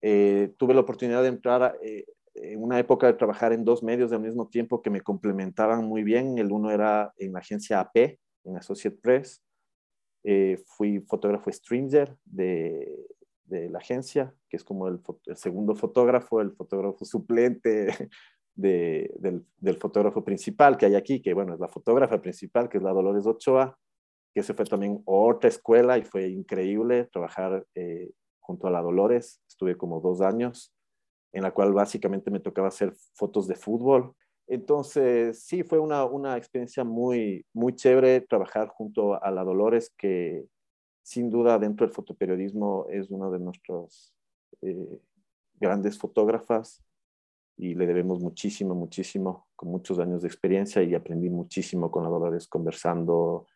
Eh, 0.00 0.54
tuve 0.56 0.74
la 0.74 0.80
oportunidad 0.80 1.22
de 1.22 1.28
entrar 1.28 1.76
eh, 1.82 2.04
en 2.06 2.17
una 2.56 2.78
época 2.78 3.06
de 3.06 3.14
trabajar 3.14 3.52
en 3.52 3.64
dos 3.64 3.82
medios 3.82 4.12
al 4.12 4.20
mismo 4.20 4.48
tiempo 4.48 4.82
que 4.82 4.90
me 4.90 5.00
complementaban 5.00 5.84
muy 5.84 6.02
bien. 6.02 6.38
El 6.38 6.52
uno 6.52 6.70
era 6.70 7.12
en 7.18 7.32
la 7.32 7.40
agencia 7.40 7.80
AP, 7.80 8.18
en 8.44 8.56
Associate 8.56 8.96
Press. 9.00 9.42
Eh, 10.24 10.62
fui 10.66 11.00
fotógrafo 11.00 11.50
stringer 11.50 12.16
de, 12.24 13.06
de, 13.44 13.70
la 13.70 13.78
agencia, 13.78 14.34
que 14.48 14.56
es 14.56 14.64
como 14.64 14.88
el, 14.88 15.00
segundo 15.36 15.74
fotógrafo, 15.74 16.40
el 16.40 16.52
fotógrafo 16.52 17.04
suplente 17.04 17.86
del, 18.54 19.46
del, 19.56 19.76
fotógrafo 19.76 20.24
principal 20.24 20.76
que 20.76 20.86
hay 20.86 20.96
aquí, 20.96 21.22
que 21.22 21.32
bueno, 21.34 21.54
es 21.54 21.60
la 21.60 21.68
fotógrafa 21.68 22.20
principal, 22.20 22.68
que 22.68 22.78
es 22.78 22.82
la 22.82 22.92
Dolores 22.92 23.26
Ochoa, 23.26 23.78
que 24.34 24.42
se 24.42 24.54
fue 24.54 24.64
también 24.64 25.00
otra 25.04 25.48
escuela 25.48 25.96
y 25.98 26.02
fue 26.02 26.28
increíble 26.28 27.04
trabajar 27.12 27.64
eh, 27.74 28.10
junto 28.40 28.66
a 28.66 28.70
la 28.70 28.82
Dolores. 28.82 29.40
Estuve 29.48 29.76
como 29.76 30.00
dos 30.00 30.20
años, 30.20 30.74
en 31.32 31.42
la 31.42 31.52
cual 31.52 31.72
básicamente 31.72 32.30
me 32.30 32.40
tocaba 32.40 32.68
hacer 32.68 32.92
fotos 33.14 33.46
de 33.46 33.54
fútbol. 33.54 34.14
Entonces, 34.46 35.42
sí, 35.42 35.62
fue 35.62 35.78
una, 35.78 36.04
una 36.04 36.36
experiencia 36.36 36.82
muy, 36.84 37.44
muy 37.52 37.74
chévere 37.74 38.22
trabajar 38.22 38.68
junto 38.68 39.22
a 39.22 39.30
la 39.30 39.44
Dolores, 39.44 39.92
que 39.96 40.46
sin 41.02 41.30
duda 41.30 41.58
dentro 41.58 41.86
del 41.86 41.94
fotoperiodismo 41.94 42.86
es 42.90 43.10
una 43.10 43.30
de 43.30 43.38
nuestras 43.38 44.14
eh, 44.62 45.00
grandes 45.54 45.98
fotógrafas 45.98 46.84
y 47.56 47.74
le 47.74 47.86
debemos 47.86 48.20
muchísimo, 48.20 48.74
muchísimo, 48.74 49.48
con 49.56 49.70
muchos 49.70 49.98
años 49.98 50.22
de 50.22 50.28
experiencia 50.28 50.82
y 50.82 50.94
aprendí 50.94 51.28
muchísimo 51.28 51.90
con 51.90 52.04
la 52.04 52.08
Dolores 52.08 52.46
conversando, 52.46 53.46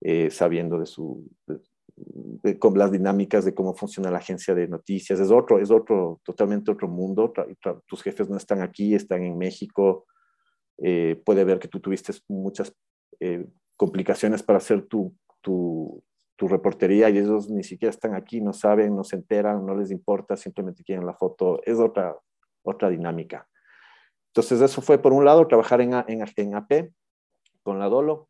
eh, 0.00 0.30
sabiendo 0.30 0.78
de 0.78 0.86
su, 0.86 1.28
con 2.58 2.76
las 2.78 2.90
dinámicas 2.90 3.44
de 3.44 3.54
cómo 3.54 3.74
funciona 3.74 4.10
la 4.10 4.18
agencia 4.18 4.54
de 4.54 4.68
noticias. 4.68 5.20
Es 5.20 5.30
otro, 5.30 5.58
es 5.58 5.70
otro, 5.70 6.20
totalmente 6.24 6.70
otro 6.70 6.88
mundo. 6.88 7.32
tus 7.86 8.02
jefes 8.02 8.28
no 8.28 8.36
están 8.36 8.62
aquí, 8.62 8.94
están 8.94 9.22
en 9.22 9.38
México. 9.38 10.06
Eh, 10.78 11.20
puede 11.24 11.44
ver 11.44 11.58
que 11.58 11.68
tú 11.68 11.80
tuviste 11.80 12.12
muchas 12.28 12.74
eh, 13.20 13.46
complicaciones 13.76 14.42
para 14.42 14.58
hacer 14.58 14.86
tu, 14.86 15.14
tu, 15.40 16.02
tu 16.36 16.48
reportería 16.48 17.08
y 17.10 17.18
ellos 17.18 17.48
ni 17.48 17.62
siquiera 17.62 17.90
están 17.90 18.14
aquí, 18.14 18.40
no 18.40 18.52
saben, 18.52 18.96
no 18.96 19.04
se 19.04 19.16
enteran, 19.16 19.64
no 19.64 19.76
les 19.76 19.90
importa, 19.90 20.36
simplemente 20.36 20.82
quieren 20.82 21.06
la 21.06 21.14
foto. 21.14 21.60
Es 21.64 21.78
otra, 21.78 22.16
otra 22.62 22.88
dinámica. 22.88 23.48
Entonces 24.28 24.60
eso 24.60 24.80
fue 24.80 24.98
por 24.98 25.12
un 25.12 25.24
lado 25.24 25.46
trabajar 25.46 25.80
en, 25.80 25.92
en, 26.08 26.24
en 26.36 26.54
AP 26.54 26.90
con 27.62 27.78
la 27.78 27.88
Dolo 27.88 28.28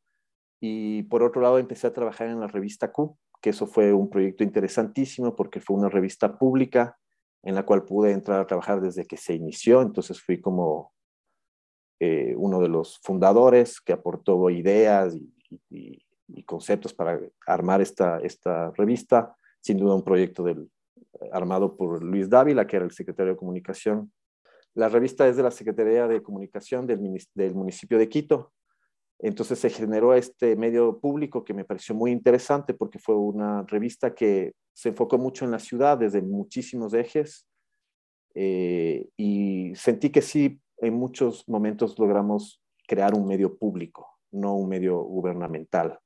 y 0.60 1.04
por 1.04 1.22
otro 1.22 1.40
lado 1.40 1.58
empecé 1.58 1.86
a 1.86 1.92
trabajar 1.92 2.28
en 2.28 2.40
la 2.40 2.48
revista 2.48 2.92
Q, 2.92 3.16
que 3.43 3.51
eso 3.51 3.66
fue 3.66 3.93
un 3.93 4.09
proyecto 4.09 4.45
interesantísimo 4.45 5.36
porque 5.36 5.61
fue 5.61 5.76
una 5.76 5.88
revista 5.88 6.38
pública 6.38 6.97
en 7.43 7.57
la 7.57 7.64
cual 7.66 7.84
pude 7.84 8.12
entrar 8.12 8.40
a 8.40 8.47
trabajar 8.47 8.80
desde 8.80 9.05
que 9.05 9.16
se 9.16 9.34
inició, 9.34 9.82
entonces 9.82 10.22
fui 10.22 10.40
como 10.40 10.93
eh, 11.99 12.34
uno 12.36 12.61
de 12.61 12.68
los 12.68 13.01
fundadores 13.03 13.80
que 13.80 13.93
aportó 13.93 14.49
ideas 14.49 15.16
y, 15.68 16.03
conceptos 16.47 16.95
para 16.95 17.20
armar 17.47 17.82
esta, 17.82 18.18
esta 18.20 18.70
revista, 18.70 19.36
sin 19.61 19.76
duda 19.76 19.95
un 19.95 20.03
proyecto 20.03 20.43
del, 20.43 20.70
armado 21.30 21.76
por 21.76 22.03
Luis 22.03 22.28
Dávila, 22.28 22.66
que 22.66 22.76
era 22.76 22.84
el 22.84 22.90
secretario 22.90 23.32
de 23.32 23.38
Comunicación. 23.38 24.12
La 24.74 24.88
revista 24.88 25.28
es 25.28 25.36
de 25.36 25.43
la 25.43 25.51
Secretaría 25.51 26.09
de 26.09 26.22
Comunicación 26.22 26.86
del, 26.86 27.01
del 27.34 27.55
municipio 27.55 27.99
de 27.99 28.09
Quito, 28.09 28.53
entonces 29.22 29.60
se 29.60 29.70
generó 29.70 30.14
este 30.14 30.56
medio 30.56 30.98
público 30.98 31.44
que 31.44 31.54
me 31.54 31.64
pareció 31.64 31.94
muy 31.94 32.10
interesante 32.10 32.74
porque 32.74 32.98
fue 32.98 33.14
una 33.14 33.62
revista 33.62 34.14
que 34.14 34.52
se 34.74 34.88
enfocó 34.88 35.16
mucho 35.16 35.44
en 35.44 35.52
la 35.52 35.60
ciudad 35.60 35.96
desde 35.96 36.20
muchísimos 36.20 36.92
ejes 36.92 37.46
eh, 38.34 39.08
y 39.16 39.72
sentí 39.76 40.10
que 40.10 40.22
sí, 40.22 40.60
en 40.78 40.94
muchos 40.94 41.48
momentos 41.48 41.98
logramos 41.98 42.60
crear 42.88 43.14
un 43.14 43.26
medio 43.26 43.56
público, 43.56 44.08
no 44.32 44.56
un 44.56 44.68
medio 44.68 45.00
gubernamental. 45.02 45.98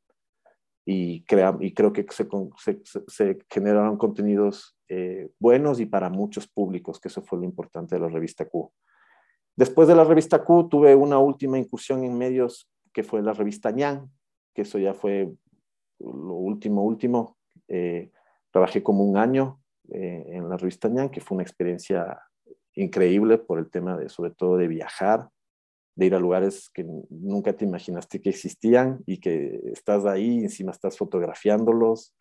Y, 0.85 1.25
y 1.61 1.75
creo 1.75 1.93
que 1.93 2.07
se, 2.11 2.81
se, 3.09 3.39
generaron 3.51 3.97
contenidos 3.97 4.77
eh, 4.89 5.31
buenos 5.41 5.81
y 5.81 5.87
para 5.87 6.11
muchos 6.11 6.47
públicos, 6.47 7.01
que 7.01 7.09
eso 7.09 7.23
fue 7.23 7.39
lo 7.39 7.45
importante 7.45 7.97
de 7.97 8.03
la 8.03 8.09
revista 8.09 8.49
Q. 8.49 8.71
Después 9.57 9.89
de 9.89 9.97
la 9.97 10.05
revista 10.05 10.45
Q 10.45 10.69
tuve 10.69 10.95
una 10.95 11.19
última 11.19 11.59
incursión 11.59 12.05
en 12.05 12.17
medios 12.17 12.69
que 12.97 13.03
fue 13.03 13.21
la 13.21 13.35
revista 13.35 13.71
ñan, 13.73 14.11
que 14.55 14.63
eso 14.63 14.79
ya 14.79 14.95
fue 14.95 15.31
lo 15.99 16.33
último, 16.33 16.83
último. 16.83 17.37
Eh, 17.69 18.11
trabajé 18.51 18.83
como 18.83 19.05
un 19.05 19.19
año 19.19 19.61
eh, 19.91 20.25
en 20.29 20.49
la 20.49 20.57
revista 20.57 20.89
ñan, 20.89 21.11
que 21.11 21.21
fue 21.21 21.35
una 21.35 21.43
experiencia 21.43 22.19
increíble 22.73 23.37
por 23.37 23.59
el 23.59 23.69
tema 23.69 23.99
de, 23.99 24.09
sobre 24.09 24.31
todo, 24.31 24.57
de 24.57 24.67
viajar, 24.69 25.29
de 25.95 26.07
ir 26.07 26.15
a 26.15 26.19
lugares 26.19 26.71
que 26.71 26.87
nunca 27.11 27.53
te 27.53 27.67
imaginaste 27.67 28.23
que 28.23 28.31
existían 28.31 29.03
y 29.05 29.21
que 29.21 29.61
estás 29.75 30.07
ahí, 30.07 30.39
encima 30.39 30.73
estás 30.73 30.97
fotografiándolos. 30.97 32.15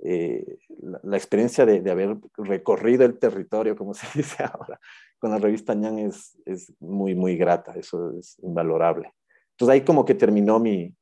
Eh, 0.00 0.58
la, 1.04 1.16
experiencia 1.16 1.64
de, 1.64 1.80
de, 1.80 1.90
haber 1.90 2.18
recorrido 2.36 3.06
el 3.06 3.18
territorio, 3.18 3.74
como 3.76 3.94
se 3.94 4.06
dice 4.14 4.42
ahora, 4.42 4.78
con 5.18 5.30
la 5.30 5.38
revista 5.38 5.72
ñan 5.74 5.98
es, 6.00 6.36
es 6.44 6.70
muy, 6.80 7.14
muy 7.14 7.38
grata, 7.38 7.72
eso 7.76 8.12
es 8.18 8.38
invalorable. 8.40 9.14
Entonces 9.56 9.72
ahí 9.72 9.84
como 9.86 10.04
que 10.04 10.14
terminó 10.14 10.58
mi, 10.58 10.94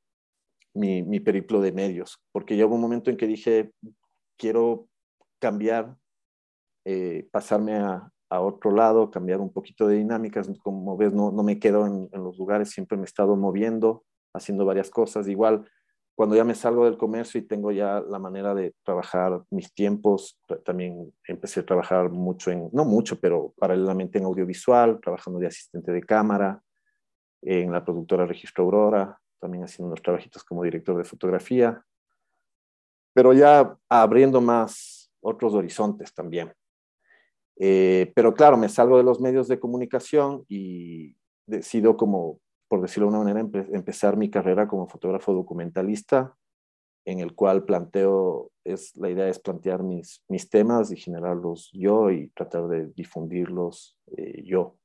mi, 0.74 1.18
periplo 1.18 1.60
de 1.60 1.72
medios, 1.72 2.22
porque 2.30 2.54
llegó 2.54 2.76
un 2.76 2.80
momento 2.80 3.10
en 3.10 3.16
que 3.16 3.26
dije, 3.26 3.72
quiero 4.38 4.86
cambiar, 5.40 5.96
eh, 6.84 7.28
pasarme 7.32 7.74
a, 7.74 8.12
a, 8.30 8.40
otro 8.40 8.70
lado, 8.70 9.10
cambiar 9.10 9.40
un 9.40 9.52
poquito 9.52 9.88
de 9.88 9.96
dinámicas. 9.96 10.48
Como 10.62 10.96
ves, 10.96 11.12
no, 11.12 11.32
no 11.32 11.42
me 11.42 11.58
quedo 11.58 11.84
en, 11.84 12.08
en, 12.12 12.22
los 12.22 12.38
lugares, 12.38 12.70
siempre 12.70 12.96
me 12.96 13.02
he 13.02 13.06
estado 13.06 13.34
moviendo, 13.34 14.04
haciendo 14.32 14.64
varias 14.64 14.88
cosas. 14.88 15.26
Igual, 15.26 15.68
cuando 16.14 16.36
ya 16.36 16.44
me 16.44 16.54
salgo 16.54 16.84
del 16.84 16.96
comercio 16.96 17.40
y 17.40 17.48
tengo 17.48 17.72
ya 17.72 18.00
la 18.00 18.20
manera 18.20 18.54
de 18.54 18.72
trabajar 18.84 19.42
mis 19.50 19.74
tiempos, 19.74 20.38
también 20.64 21.12
empecé 21.26 21.58
a 21.58 21.66
trabajar 21.66 22.08
mucho 22.10 22.52
en, 22.52 22.70
no 22.72 22.84
mucho, 22.84 23.18
pero 23.18 23.52
paralelamente 23.58 24.18
en 24.18 24.26
audiovisual, 24.26 25.00
trabajando 25.00 25.40
de 25.40 25.48
asistente 25.48 25.90
de 25.90 26.04
cámara, 26.04 26.62
en 27.44 27.70
la 27.70 27.84
productora 27.84 28.26
Registro 28.26 28.64
Aurora, 28.64 29.18
también 29.38 29.64
haciendo 29.64 29.88
unos 29.88 30.02
trabajitos 30.02 30.42
como 30.42 30.62
director 30.62 30.96
de 30.96 31.04
fotografía, 31.04 31.84
pero 33.12 33.32
ya 33.32 33.76
abriendo 33.88 34.40
más 34.40 35.12
otros 35.20 35.54
horizontes 35.54 36.12
también. 36.14 36.52
Eh, 37.56 38.10
pero 38.14 38.34
claro, 38.34 38.56
me 38.56 38.68
salgo 38.68 38.96
de 38.96 39.04
los 39.04 39.20
medios 39.20 39.46
de 39.46 39.60
comunicación 39.60 40.44
y 40.48 41.14
decido 41.46 41.96
como, 41.96 42.40
por 42.68 42.80
decirlo 42.80 43.10
de 43.10 43.16
una 43.16 43.24
manera, 43.24 43.66
empezar 43.72 44.16
mi 44.16 44.30
carrera 44.30 44.66
como 44.66 44.88
fotógrafo 44.88 45.32
documentalista, 45.32 46.34
en 47.06 47.20
el 47.20 47.34
cual 47.34 47.64
planteo, 47.64 48.50
es, 48.64 48.96
la 48.96 49.10
idea 49.10 49.28
es 49.28 49.38
plantear 49.38 49.82
mis, 49.82 50.24
mis 50.26 50.48
temas 50.48 50.90
y 50.90 50.96
generarlos 50.96 51.70
yo 51.72 52.10
y 52.10 52.28
tratar 52.30 52.66
de 52.68 52.86
difundirlos 52.86 53.98
eh, 54.16 54.42
yo. 54.42 54.76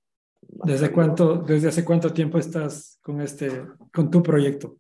¿Desde, 0.41 0.91
cuánto, 0.91 1.37
¿Desde 1.37 1.69
hace 1.69 1.85
cuánto 1.85 2.13
tiempo 2.13 2.37
estás 2.37 2.99
con, 3.01 3.21
este, 3.21 3.49
con 3.93 4.09
tu 4.09 4.21
proyecto? 4.23 4.77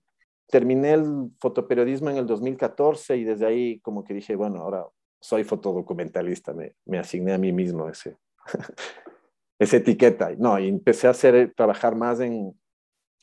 Terminé 0.47 0.93
el 0.93 1.31
fotoperiodismo 1.39 2.09
en 2.09 2.17
el 2.17 2.25
2014 2.25 3.17
y 3.17 3.23
desde 3.23 3.45
ahí 3.45 3.79
como 3.79 4.03
que 4.03 4.13
dije, 4.13 4.35
bueno, 4.35 4.61
ahora 4.61 4.85
soy 5.19 5.43
fotodocumentalista, 5.43 6.53
me, 6.53 6.75
me 6.85 6.97
asigné 6.97 7.33
a 7.33 7.37
mí 7.37 7.51
mismo 7.51 7.87
ese, 7.87 8.17
esa 9.59 9.77
etiqueta. 9.77 10.31
No, 10.37 10.57
y 10.59 10.67
empecé 10.67 11.07
a 11.07 11.11
hacer, 11.11 11.53
trabajar 11.55 11.95
más 11.95 12.19
en, 12.19 12.57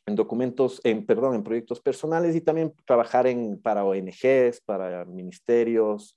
en 0.07 0.14
documentos, 0.14 0.80
en, 0.84 1.05
perdón, 1.05 1.34
en 1.34 1.43
proyectos 1.43 1.80
personales 1.80 2.37
y 2.37 2.41
también 2.41 2.72
trabajar 2.84 3.26
en, 3.26 3.61
para 3.61 3.84
ONGs, 3.84 4.61
para 4.64 5.05
ministerios, 5.05 6.16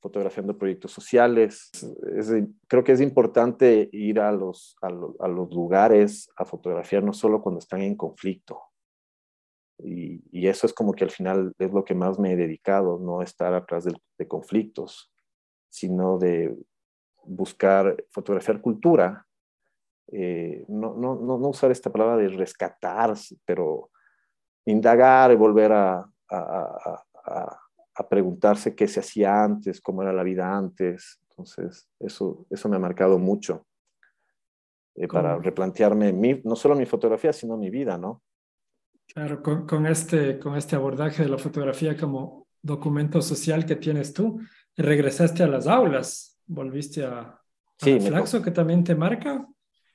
fotografiando 0.00 0.56
proyectos 0.56 0.92
sociales. 0.92 1.70
creo 2.66 2.84
que 2.84 2.92
es 2.92 3.00
importante 3.00 3.88
ir 3.92 4.20
a 4.20 4.32
los, 4.32 4.76
a, 4.80 4.88
los 4.90 5.50
lugares 5.52 6.28
a 6.36 6.44
fotografiar 6.44 7.02
no 7.02 7.12
solo 7.12 7.42
cuando 7.42 7.58
están 7.58 7.82
en 7.82 7.96
conflicto. 7.96 8.60
Y, 9.78 10.22
y, 10.30 10.46
eso 10.46 10.66
es 10.66 10.74
como 10.74 10.92
que 10.92 11.04
al 11.04 11.10
final 11.10 11.54
es 11.58 11.72
lo 11.72 11.84
que 11.84 11.94
más 11.94 12.18
me 12.18 12.32
he 12.32 12.36
dedicado, 12.36 12.98
no 12.98 13.22
estar 13.22 13.54
atrás 13.54 13.84
de, 13.84 13.94
de 14.18 14.28
conflictos, 14.28 15.10
sino 15.70 16.18
de 16.18 16.54
buscar 17.24 17.96
fotografiar 18.10 18.60
cultura. 18.60 19.26
Eh, 20.12 20.66
no, 20.68 20.94
no, 20.94 21.14
no, 21.14 21.36
usar 21.48 21.70
esta 21.70 21.90
palabra 21.90 22.18
de 22.18 22.28
rescatar, 22.28 23.14
pero 23.46 23.90
indagar 24.66 25.32
y 25.32 25.36
volver 25.36 25.72
a, 25.72 26.04
a, 26.28 27.04
a 27.24 27.59
a 28.00 28.08
preguntarse 28.08 28.74
qué 28.74 28.88
se 28.88 29.00
hacía 29.00 29.44
antes, 29.44 29.80
cómo 29.80 30.00
era 30.02 30.12
la 30.12 30.22
vida 30.22 30.56
antes. 30.56 31.20
Entonces, 31.28 31.86
eso, 31.98 32.46
eso 32.48 32.68
me 32.68 32.76
ha 32.76 32.78
marcado 32.78 33.18
mucho 33.18 33.66
eh, 34.94 35.06
para 35.06 35.36
replantearme 35.38 36.40
no 36.42 36.56
solo 36.56 36.74
mi 36.74 36.86
fotografía, 36.86 37.32
sino 37.32 37.58
mi 37.58 37.68
vida, 37.68 37.98
¿no? 37.98 38.22
Claro, 39.06 39.42
con, 39.42 39.66
con, 39.66 39.86
este, 39.86 40.38
con 40.38 40.56
este 40.56 40.76
abordaje 40.76 41.24
de 41.24 41.28
la 41.28 41.36
fotografía 41.36 41.94
como 41.94 42.46
documento 42.62 43.20
social 43.20 43.66
que 43.66 43.76
tienes 43.76 44.14
tú, 44.14 44.40
regresaste 44.76 45.42
a 45.42 45.48
las 45.48 45.66
aulas, 45.66 46.40
volviste 46.46 47.04
a, 47.04 47.20
a 47.20 47.42
sí, 47.76 48.00
Flaxo, 48.00 48.40
que 48.40 48.50
también 48.50 48.82
te 48.82 48.94
marca. 48.94 49.46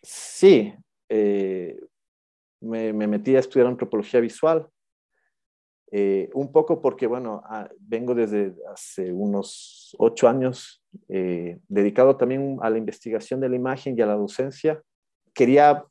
Sí, 0.04 0.76
eh, 1.10 1.80
me, 2.62 2.94
me 2.94 3.08
metí 3.08 3.36
a 3.36 3.40
estudiar 3.40 3.68
antropología 3.68 4.20
visual 4.20 4.70
eh, 5.92 6.30
un 6.34 6.52
poco 6.52 6.82
porque, 6.82 7.08
bueno, 7.08 7.42
ah, 7.46 7.70
vengo 7.80 8.16
desde 8.16 8.56
hace 8.72 9.14
unos 9.14 9.96
ocho 10.00 10.28
años 10.28 10.84
eh, 11.10 11.60
dedicado 11.68 12.18
también 12.18 12.58
a 12.62 12.70
la 12.70 12.78
investigación 12.78 13.40
de 13.40 13.50
la 13.50 13.56
imagen 13.56 13.98
y 13.98 14.02
a 14.02 14.08
la 14.08 14.16
docencia. 14.16 14.82
Quería 15.34 15.86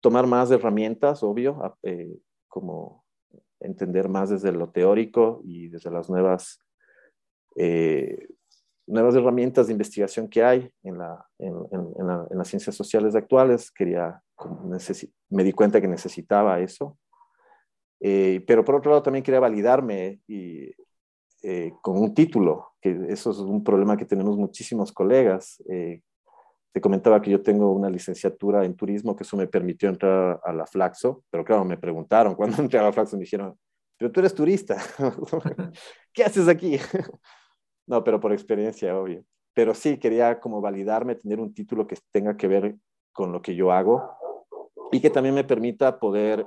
tomar 0.00 0.26
más 0.26 0.50
herramientas, 0.50 1.22
obvio, 1.22 1.76
eh, 1.82 2.18
como 2.48 3.04
entender 3.60 4.08
más 4.08 4.30
desde 4.30 4.52
lo 4.52 4.68
teórico 4.68 5.40
y 5.42 5.68
desde 5.68 5.90
las 5.90 6.10
nuevas, 6.10 6.60
nuevas 8.86 9.14
herramientas 9.14 9.66
de 9.66 9.72
investigación 9.72 10.28
que 10.28 10.44
hay 10.44 10.70
en, 10.82 10.98
la, 10.98 11.26
en, 11.38 11.54
en 11.70 12.38
las 12.38 12.48
ciencias 12.48 12.76
sociales 12.76 13.14
actuales. 13.14 13.70
Quería, 13.70 14.22
me 15.30 15.44
di 15.44 15.52
cuenta 15.52 15.80
que 15.80 15.88
necesitaba 15.88 16.60
eso 16.60 16.98
eh, 18.06 18.44
pero 18.46 18.62
por 18.66 18.74
otro 18.74 18.90
lado 18.90 19.02
también 19.02 19.22
quería 19.22 19.40
validarme 19.40 20.20
y, 20.28 20.70
eh, 21.42 21.72
con 21.80 21.96
un 21.96 22.12
título, 22.12 22.74
que 22.78 23.06
eso 23.08 23.30
es 23.30 23.38
un 23.38 23.64
problema 23.64 23.96
que 23.96 24.04
tenemos 24.04 24.36
muchísimos 24.36 24.92
colegas. 24.92 25.62
Eh, 25.70 26.02
te 26.70 26.82
comentaba 26.82 27.22
que 27.22 27.30
yo 27.30 27.40
tengo 27.40 27.72
una 27.72 27.88
licenciatura 27.88 28.62
en 28.66 28.76
turismo, 28.76 29.16
que 29.16 29.22
eso 29.22 29.38
me 29.38 29.46
permitió 29.46 29.88
entrar 29.88 30.38
a 30.44 30.52
la 30.52 30.66
Flaxo, 30.66 31.24
pero 31.30 31.46
claro, 31.46 31.64
me 31.64 31.78
preguntaron 31.78 32.34
cuando 32.36 32.60
entré 32.60 32.78
a 32.78 32.82
la 32.82 32.92
Flaxo, 32.92 33.16
me 33.16 33.22
dijeron, 33.22 33.58
pero 33.96 34.12
tú 34.12 34.20
eres 34.20 34.34
turista, 34.34 34.76
¿qué 36.12 36.24
haces 36.24 36.46
aquí? 36.46 36.76
no, 37.86 38.04
pero 38.04 38.20
por 38.20 38.34
experiencia, 38.34 38.94
obvio. 38.98 39.24
Pero 39.54 39.72
sí, 39.72 39.96
quería 39.96 40.40
como 40.40 40.60
validarme, 40.60 41.14
tener 41.14 41.40
un 41.40 41.54
título 41.54 41.86
que 41.86 41.96
tenga 42.12 42.36
que 42.36 42.48
ver 42.48 42.76
con 43.14 43.32
lo 43.32 43.40
que 43.40 43.54
yo 43.54 43.72
hago 43.72 44.10
y 44.92 45.00
que 45.00 45.08
también 45.08 45.34
me 45.34 45.44
permita 45.44 45.98
poder 45.98 46.46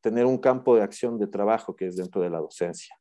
tener 0.00 0.26
un 0.26 0.38
campo 0.38 0.76
de 0.76 0.82
acción 0.82 1.18
de 1.18 1.26
trabajo 1.26 1.76
que 1.76 1.86
es 1.86 1.96
dentro 1.96 2.22
de 2.22 2.30
la 2.30 2.38
docencia. 2.38 2.96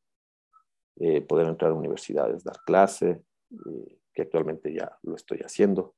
Eh, 0.97 1.21
poder 1.21 1.47
entrar 1.47 1.71
a 1.71 1.75
universidades, 1.75 2.43
dar 2.43 2.59
clase, 2.65 3.21
eh, 3.51 3.99
que 4.13 4.23
actualmente 4.23 4.73
ya 4.73 4.97
lo 5.03 5.15
estoy 5.15 5.39
haciendo. 5.39 5.95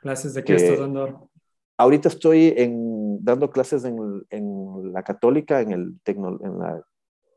¿Clases 0.00 0.34
de 0.34 0.44
qué 0.44 0.54
estás 0.54 0.78
dando 0.78 1.30
Ahorita 1.76 2.08
estoy 2.08 2.54
en, 2.56 3.24
dando 3.24 3.50
clases 3.50 3.84
en, 3.84 4.24
en, 4.30 4.92
la 4.92 5.02
católica, 5.02 5.60
en 5.60 5.72
el, 5.72 6.00
tecno, 6.02 6.38
en, 6.40 6.58
la, 6.60 6.84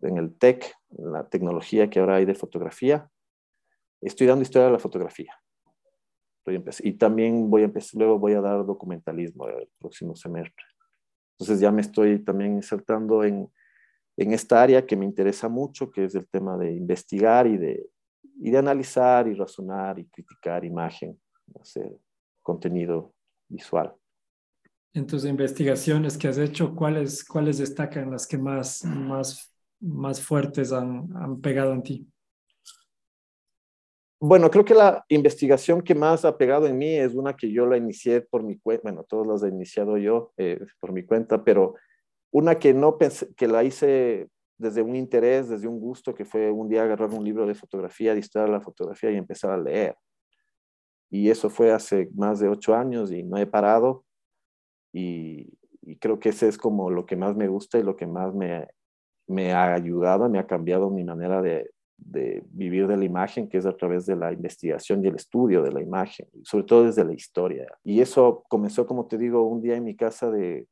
en 0.01 0.17
el 0.17 0.37
TEC, 0.37 0.75
en 0.95 1.11
la 1.11 1.27
tecnología 1.27 1.89
que 1.89 1.99
ahora 1.99 2.17
hay 2.17 2.25
de 2.25 2.35
fotografía. 2.35 3.09
Estoy 3.99 4.27
dando 4.27 4.43
historia 4.43 4.67
de 4.67 4.73
la 4.73 4.79
fotografía. 4.79 5.33
Y 6.83 6.93
también 6.93 7.49
voy 7.49 7.63
a 7.63 7.65
empezar, 7.65 7.99
luego 7.99 8.19
voy 8.19 8.33
a 8.33 8.41
dar 8.41 8.65
documentalismo 8.65 9.47
el 9.47 9.67
próximo 9.79 10.15
semestre. 10.15 10.63
Entonces 11.39 11.59
ya 11.59 11.71
me 11.71 11.81
estoy 11.81 12.19
también 12.19 12.53
insertando 12.53 13.23
en, 13.23 13.51
en 14.17 14.33
esta 14.33 14.61
área 14.61 14.85
que 14.85 14.95
me 14.95 15.05
interesa 15.05 15.47
mucho, 15.47 15.91
que 15.91 16.05
es 16.05 16.15
el 16.15 16.27
tema 16.27 16.57
de 16.57 16.73
investigar 16.73 17.45
y 17.45 17.57
de, 17.57 17.89
y 18.39 18.49
de 18.49 18.57
analizar 18.57 19.27
y 19.27 19.35
razonar 19.35 19.99
y 19.99 20.05
criticar 20.05 20.65
imagen, 20.65 21.19
hacer 21.61 21.95
contenido 22.41 23.13
visual. 23.47 23.93
En 24.93 25.05
tus 25.05 25.25
investigaciones 25.25 26.17
que 26.17 26.27
has 26.27 26.39
hecho, 26.39 26.73
¿cuáles, 26.75 27.23
cuáles 27.23 27.59
destacan 27.59 28.09
las 28.09 28.25
que 28.25 28.39
más, 28.39 28.83
más, 28.83 29.53
más 29.79 30.19
fuertes 30.19 30.71
han, 30.73 31.15
han 31.15 31.39
pegado 31.39 31.73
en 31.73 31.83
ti? 31.83 32.07
Bueno, 34.19 34.49
creo 34.49 34.65
que 34.65 34.73
la 34.73 35.05
investigación 35.09 35.81
que 35.83 35.93
más 35.93 36.25
ha 36.25 36.37
pegado 36.37 36.65
en 36.65 36.77
mí 36.77 36.95
es 36.95 37.13
una 37.13 37.35
que 37.35 37.51
yo 37.51 37.67
la 37.67 37.77
inicié 37.77 38.21
por 38.21 38.41
mi 38.43 38.57
cuenta, 38.57 38.81
bueno, 38.83 39.03
todas 39.03 39.27
las 39.27 39.43
he 39.43 39.49
iniciado 39.53 39.97
yo 39.97 40.33
eh, 40.37 40.59
por 40.79 40.91
mi 40.91 41.05
cuenta, 41.05 41.43
pero 41.43 41.75
una 42.31 42.55
que 42.55 42.73
no 42.73 42.97
pensé, 42.97 43.33
que 43.35 43.47
la 43.47 43.63
hice 43.63 44.27
desde 44.57 44.81
un 44.81 44.95
interés, 44.95 45.49
desde 45.49 45.67
un 45.67 45.79
gusto, 45.79 46.15
que 46.15 46.25
fue 46.25 46.49
un 46.51 46.67
día 46.67 46.83
agarrar 46.83 47.11
un 47.11 47.23
libro 47.23 47.45
de 47.45 47.53
fotografía, 47.53 48.13
de 48.13 48.19
historia 48.19 48.47
de 48.47 48.53
la 48.53 48.61
fotografía 48.61 49.11
y 49.11 49.17
empezar 49.17 49.51
a 49.51 49.57
leer. 49.57 49.95
Y 51.11 51.29
eso 51.29 51.49
fue 51.49 51.71
hace 51.71 52.09
más 52.15 52.39
de 52.39 52.49
ocho 52.49 52.75
años 52.75 53.11
y 53.11 53.23
no 53.23 53.37
he 53.37 53.45
parado. 53.45 54.03
Y, 54.93 55.49
creo 56.01 56.19
que 56.19 56.29
ese 56.29 56.47
es 56.49 56.57
como 56.57 56.89
lo 56.89 57.05
que 57.05 57.15
más 57.15 57.35
me 57.35 57.47
gusta 57.47 57.79
y 57.79 57.83
lo 57.83 57.95
que 57.95 58.07
más 58.07 58.33
me, 58.33 58.67
me 59.27 59.53
ha 59.53 59.73
ayudado, 59.73 60.27
me 60.29 60.39
ha 60.39 60.47
cambiado 60.47 60.89
mi 60.89 61.03
manera 61.05 61.41
de, 61.41 61.69
de 61.97 62.43
vivir 62.51 62.87
de 62.87 62.97
la 62.97 63.05
imagen, 63.05 63.49
que 63.49 63.57
es 63.57 63.65
a 63.65 63.75
través 63.75 64.05
de 64.05 64.15
la 64.15 64.31
investigación 64.31 65.03
y 65.03 65.07
el 65.07 65.15
estudio 65.15 65.63
de 65.63 65.71
la 65.71 65.81
imagen, 65.81 66.27
sobre 66.43 66.65
todo 66.65 66.83
desde 66.85 67.03
la 67.03 67.13
historia. 67.13 67.67
Y 67.83 68.01
eso 68.01 68.43
comenzó, 68.47 68.85
como 68.85 69.07
te 69.07 69.17
digo, 69.17 69.43
un 69.47 69.61
día 69.61 69.75
en 69.75 69.83
mi 69.83 69.95
casa 69.95 70.29
de 70.29 70.67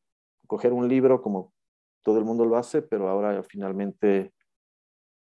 coger 0.47 0.73
un 0.73 0.87
libro 0.87 1.21
como 1.21 1.51
todo 2.03 2.19
el 2.19 2.25
mundo 2.25 2.45
lo 2.45 2.55
hace, 2.55 2.81
pero 2.81 3.09
ahora 3.09 3.41
finalmente 3.43 4.31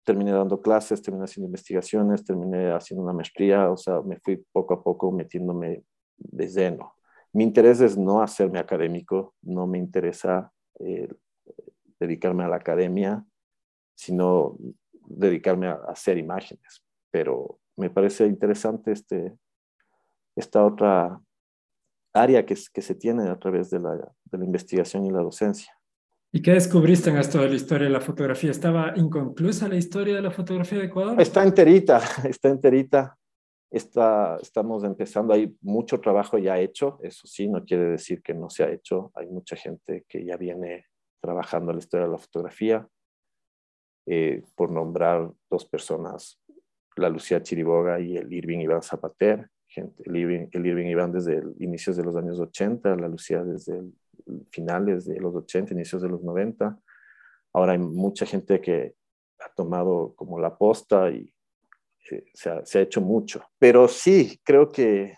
terminé 0.05 0.33
dando 0.33 0.61
clases, 0.61 1.01
terminé 1.01 1.25
haciendo 1.25 1.47
investigaciones, 1.47 2.25
terminé 2.25 2.73
haciendo 2.73 3.05
una 3.05 3.13
maestría, 3.13 3.71
o 3.71 3.77
sea, 3.77 4.03
me 4.03 4.19
fui 4.19 4.45
poco 4.53 4.75
a 4.75 4.83
poco 4.83 5.11
metiéndome 5.13 5.85
de 6.17 6.49
lleno. 6.49 6.95
Mi 7.33 7.45
interés 7.45 7.81
es 7.81 7.97
no 7.97 8.21
hacerme 8.21 8.59
académico, 8.59 9.35
no 9.43 9.67
me 9.67 9.79
interesa 9.79 10.53
eh, 10.81 11.09
dedicarme 11.99 12.45
a 12.45 12.49
la 12.49 12.57
academia, 12.57 13.25
sino 13.95 14.57
dedicarme 15.07 15.69
a, 15.69 15.75
hacer 15.89 16.19
imágenes, 16.19 16.85
pero 17.11 17.59
me 17.77 17.91
parece 17.91 18.27
interesante 18.27 18.93
este, 18.93 19.35
esta 20.37 20.65
otra 20.65 21.21
área 22.13 22.47
que, 22.47 22.57
que 22.73 22.83
se 22.83 22.95
tiene 22.95 23.29
a 23.29 23.39
través 23.39 23.71
de 23.71 23.81
la, 23.81 23.97
de 23.97 24.39
la 24.39 24.45
investigación 24.45 25.05
y 25.05 25.11
la 25.11 25.21
docencia. 25.21 25.73
¿Y 26.33 26.43
qué 26.43 26.51
descubriste 26.51 27.11
en 27.11 27.17
esto 27.17 27.41
de 27.41 27.49
la 27.49 27.55
historia 27.55 27.87
de 27.87 27.93
la 27.93 28.01
fotografía? 28.01 28.51
¿Estaba 28.51 28.93
inconclusa 28.97 29.69
la 29.69 29.77
historia 29.77 30.17
de 30.17 30.23
la 30.23 30.33
fotografía 30.33 30.79
de 30.79 30.87
Ecuador? 30.87 31.21
Está 31.21 31.45
enterita, 31.45 32.01
está 32.29 32.49
enterita. 32.49 33.17
Está, 33.71 34.39
estamos 34.41 34.85
empezando, 34.85 35.35
hay 35.35 35.57
mucho 35.61 36.01
trabajo 36.01 36.39
ya 36.39 36.61
hecho, 36.61 37.01
eso 37.03 37.27
sí, 37.27 37.49
no 37.49 37.65
quiere 37.65 37.87
decir 37.87 38.23
que 38.23 38.33
no 38.33 38.49
se 38.49 38.63
ha 38.63 38.71
hecho, 38.71 39.11
hay 39.17 39.27
mucha 39.27 39.57
gente 39.57 40.05
que 40.09 40.25
ya 40.25 40.37
viene 40.37 40.87
trabajando 41.21 41.73
la 41.73 41.81
historia 41.81 42.07
de 42.07 42.13
la 42.13 42.19
fotografía. 42.19 42.87
Eh, 44.07 44.43
por 44.55 44.71
nombrar 44.71 45.31
dos 45.51 45.65
personas, 45.65 46.39
la 46.97 47.09
Lucía 47.09 47.43
Chiriboga 47.43 47.99
y 48.01 48.17
el 48.17 48.33
Irving 48.33 48.59
Iván 48.59 48.83
Zapater, 48.83 49.49
el 49.77 50.17
Irving, 50.17 50.49
el 50.53 50.89
Iván 50.89 51.13
desde 51.13 51.37
el 51.37 51.55
inicios 51.59 51.97
de 51.97 52.05
los 52.05 52.15
años 52.17 52.39
80, 52.39 52.97
la 52.97 53.09
Lucía 53.09 53.43
desde 53.43 53.79
el, 53.79 53.95
finales 54.51 55.07
de 55.07 55.19
los 55.21 55.35
80, 55.35 55.75
inicios 55.75 56.03
de 56.03 56.09
los 56.09 56.23
90. 56.23 56.79
Ahora 57.53 57.73
hay 57.73 57.79
mucha 57.79 58.27
gente 58.27 58.61
que 58.61 58.95
ha 59.41 59.53
tomado 59.55 60.15
como 60.15 60.39
la 60.39 60.57
posta 60.57 61.11
y 61.11 61.33
eh, 62.11 62.25
se, 62.33 62.51
ha, 62.51 62.65
se 62.65 62.79
ha 62.79 62.83
hecho 62.83 63.01
mucho. 63.01 63.43
Pero 63.59 63.89
sí, 63.89 64.41
creo 64.45 64.71
que 64.71 65.15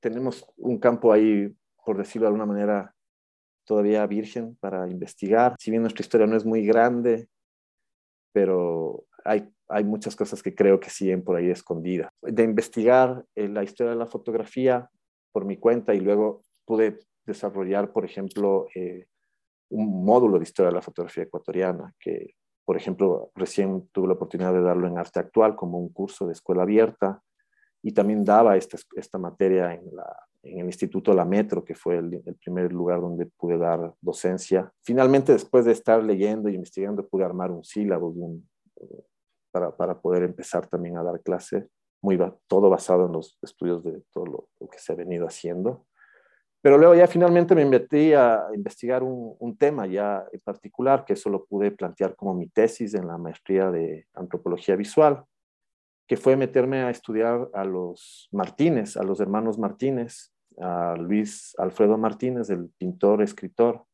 tenemos 0.00 0.46
un 0.56 0.78
campo 0.78 1.12
ahí, 1.12 1.50
por 1.84 1.96
decirlo 1.96 2.26
de 2.26 2.28
alguna 2.28 2.46
manera, 2.46 2.94
todavía 3.64 4.06
virgen 4.06 4.56
para 4.56 4.88
investigar. 4.88 5.56
Si 5.58 5.70
bien 5.70 5.82
nuestra 5.82 6.02
historia 6.02 6.26
no 6.26 6.36
es 6.36 6.44
muy 6.44 6.64
grande, 6.66 7.28
pero 8.34 9.04
hay, 9.24 9.48
hay 9.68 9.84
muchas 9.84 10.16
cosas 10.16 10.42
que 10.42 10.54
creo 10.54 10.80
que 10.80 10.90
siguen 10.90 11.22
por 11.22 11.36
ahí 11.36 11.48
escondidas. 11.48 12.10
De 12.20 12.42
investigar 12.42 13.24
eh, 13.36 13.48
la 13.48 13.62
historia 13.62 13.92
de 13.92 13.98
la 13.98 14.06
fotografía 14.06 14.90
por 15.32 15.44
mi 15.44 15.56
cuenta 15.56 15.94
y 15.94 16.00
luego 16.00 16.42
pude 16.64 16.98
desarrollar, 17.24 17.92
por 17.92 18.04
ejemplo, 18.04 18.66
eh, 18.74 19.06
un 19.70 20.04
módulo 20.04 20.38
de 20.38 20.42
historia 20.42 20.70
de 20.70 20.74
la 20.74 20.82
fotografía 20.82 21.22
ecuatoriana, 21.22 21.94
que, 22.00 22.34
por 22.64 22.76
ejemplo, 22.76 23.30
recién 23.36 23.88
tuve 23.92 24.08
la 24.08 24.14
oportunidad 24.14 24.52
de 24.52 24.62
darlo 24.62 24.88
en 24.88 24.98
arte 24.98 25.20
actual 25.20 25.54
como 25.54 25.78
un 25.78 25.90
curso 25.90 26.26
de 26.26 26.32
escuela 26.32 26.62
abierta 26.64 27.22
y 27.82 27.92
también 27.92 28.24
daba 28.24 28.56
esta, 28.56 28.78
esta 28.96 29.18
materia 29.18 29.74
en 29.74 29.94
la, 29.94 30.26
en 30.44 30.60
el 30.60 30.66
Instituto 30.66 31.12
La 31.14 31.24
Metro, 31.24 31.64
que 31.64 31.74
fue 31.74 31.98
el, 31.98 32.22
primer 32.42 32.72
lugar 32.72 33.00
donde 33.00 33.26
pude 33.26 33.58
dar 33.58 33.94
docencia. 34.00 34.72
Finalmente, 34.82 35.32
después 35.32 35.64
de 35.64 35.72
estar 35.72 36.02
leyendo 36.02 36.48
y 36.48 36.54
investigando, 36.54 37.06
pude 37.06 37.24
armar 37.24 37.50
un 37.50 37.64
sílabo 37.64 38.14
para, 39.50 39.74
para, 39.76 40.00
poder 40.00 40.22
empezar 40.22 40.66
también 40.66 40.98
a 40.98 41.02
dar 41.02 41.20
clase, 41.22 41.68
muy, 42.02 42.18
todo 42.46 42.68
basado 42.68 43.06
en 43.06 43.12
los 43.12 43.38
estudios 43.42 43.82
de 43.82 44.02
todo 44.12 44.48
lo, 44.60 44.68
que 44.68 44.78
se 44.78 44.92
ha 44.92 44.96
venido 44.96 45.26
haciendo. 45.26 45.86
Pero 46.60 46.78
luego 46.78 46.94
ya 46.94 47.06
finalmente 47.06 47.54
me 47.54 47.64
metí 47.64 48.14
a 48.14 48.46
investigar 48.54 49.02
un, 49.02 49.36
un, 49.38 49.56
tema 49.56 49.86
ya 49.86 50.24
en 50.32 50.40
particular, 50.40 51.04
que 51.04 51.12
eso 51.12 51.28
lo 51.28 51.44
pude 51.44 51.70
plantear 51.70 52.16
como 52.16 52.34
mi 52.34 52.48
tesis 52.48 52.94
en 52.94 53.06
la 53.06 53.18
maestría 53.18 53.70
de 53.70 54.06
antropología 54.14 54.74
visual, 54.74 55.24
que 56.06 56.16
fue 56.16 56.36
meterme 56.36 56.82
a 56.82 56.90
estudiar 56.90 57.48
a 57.52 57.64
los 57.64 58.28
Martínez, 58.32 58.96
a 58.96 59.02
los 59.02 59.20
hermanos 59.20 59.58
Martínez, 59.58 60.33
a 60.60 60.96
Luis 60.96 61.54
Alfredo 61.58 61.98
Martínez, 61.98 62.50
el 62.50 62.70
pintor, 62.78 63.22
escritor, 63.22 63.84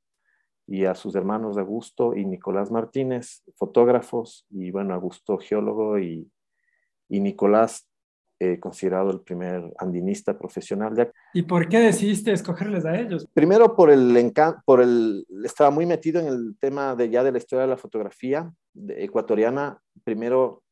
y 0.66 0.84
a 0.84 0.94
sus 0.94 1.16
hermanos 1.16 1.58
Augusto 1.58 2.14
y 2.14 2.24
Nicolás 2.24 2.70
Martínez, 2.70 3.42
fotógrafos, 3.56 4.46
y 4.50 4.70
bueno, 4.70 4.94
Augusto 4.94 5.36
geólogo 5.38 5.98
y, 5.98 6.30
y 7.08 7.20
Nicolás 7.20 7.90
eh, 8.42 8.58
considerado 8.58 9.10
el 9.10 9.20
primer 9.20 9.70
andinista 9.76 10.38
profesional. 10.38 11.12
¿Y 11.34 11.42
por 11.42 11.68
qué 11.68 11.78
decidiste 11.80 12.32
escogerles 12.32 12.86
a 12.86 12.98
ellos? 12.98 13.28
Primero 13.34 13.76
por 13.76 13.90
el 13.90 14.16
encanto, 14.16 14.62
por 14.64 14.80
el, 14.80 15.26
estaba 15.44 15.70
muy 15.70 15.84
metido 15.84 16.22
en 16.22 16.28
el 16.28 16.56
tema 16.58 16.96
de 16.96 17.10
ya 17.10 17.22
de 17.22 17.32
la 17.32 17.36
historia 17.38 17.64
de 17.64 17.68
la 17.70 17.76
fotografía 17.76 18.50
ecuatoriana, 18.96 19.82
primero, 20.04 20.62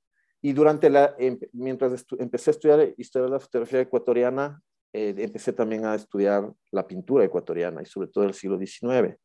y 0.40 0.54
durante 0.54 0.88
la, 0.88 1.14
em, 1.18 1.38
mientras 1.52 2.06
empecé 2.18 2.48
a 2.48 2.52
estudiar 2.52 2.94
historia 2.96 3.26
de 3.26 3.32
la 3.32 3.40
fotografía 3.40 3.80
ecuatoriana, 3.80 4.62
eh, 4.92 5.14
empecé 5.18 5.52
también 5.52 5.84
a 5.84 5.94
estudiar 5.94 6.52
la 6.70 6.86
pintura 6.86 7.24
ecuatoriana 7.24 7.82
y 7.82 7.86
sobre 7.86 8.08
todo 8.08 8.24
del 8.24 8.34
siglo 8.34 8.58
XIX. 8.58 9.16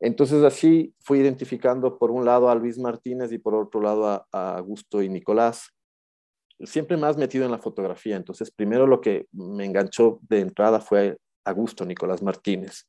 Entonces 0.00 0.42
así 0.44 0.94
fui 1.00 1.20
identificando 1.20 1.98
por 1.98 2.10
un 2.10 2.24
lado 2.24 2.50
a 2.50 2.54
Luis 2.54 2.78
Martínez 2.78 3.32
y 3.32 3.38
por 3.38 3.54
otro 3.54 3.80
lado 3.80 4.26
a, 4.30 4.56
Augusto 4.56 5.02
y 5.02 5.08
Nicolás. 5.08 5.70
Siempre 6.60 6.96
más 6.96 7.16
metido 7.16 7.44
en 7.44 7.50
la 7.50 7.58
fotografía. 7.58 8.16
Entonces 8.16 8.50
primero 8.50 8.86
lo 8.86 9.00
que 9.00 9.26
me 9.32 9.64
enganchó 9.64 10.18
de 10.22 10.40
entrada 10.40 10.80
fue 10.80 11.16
Augusto 11.44 11.84
Nicolás 11.84 12.22
Martínez. 12.22 12.86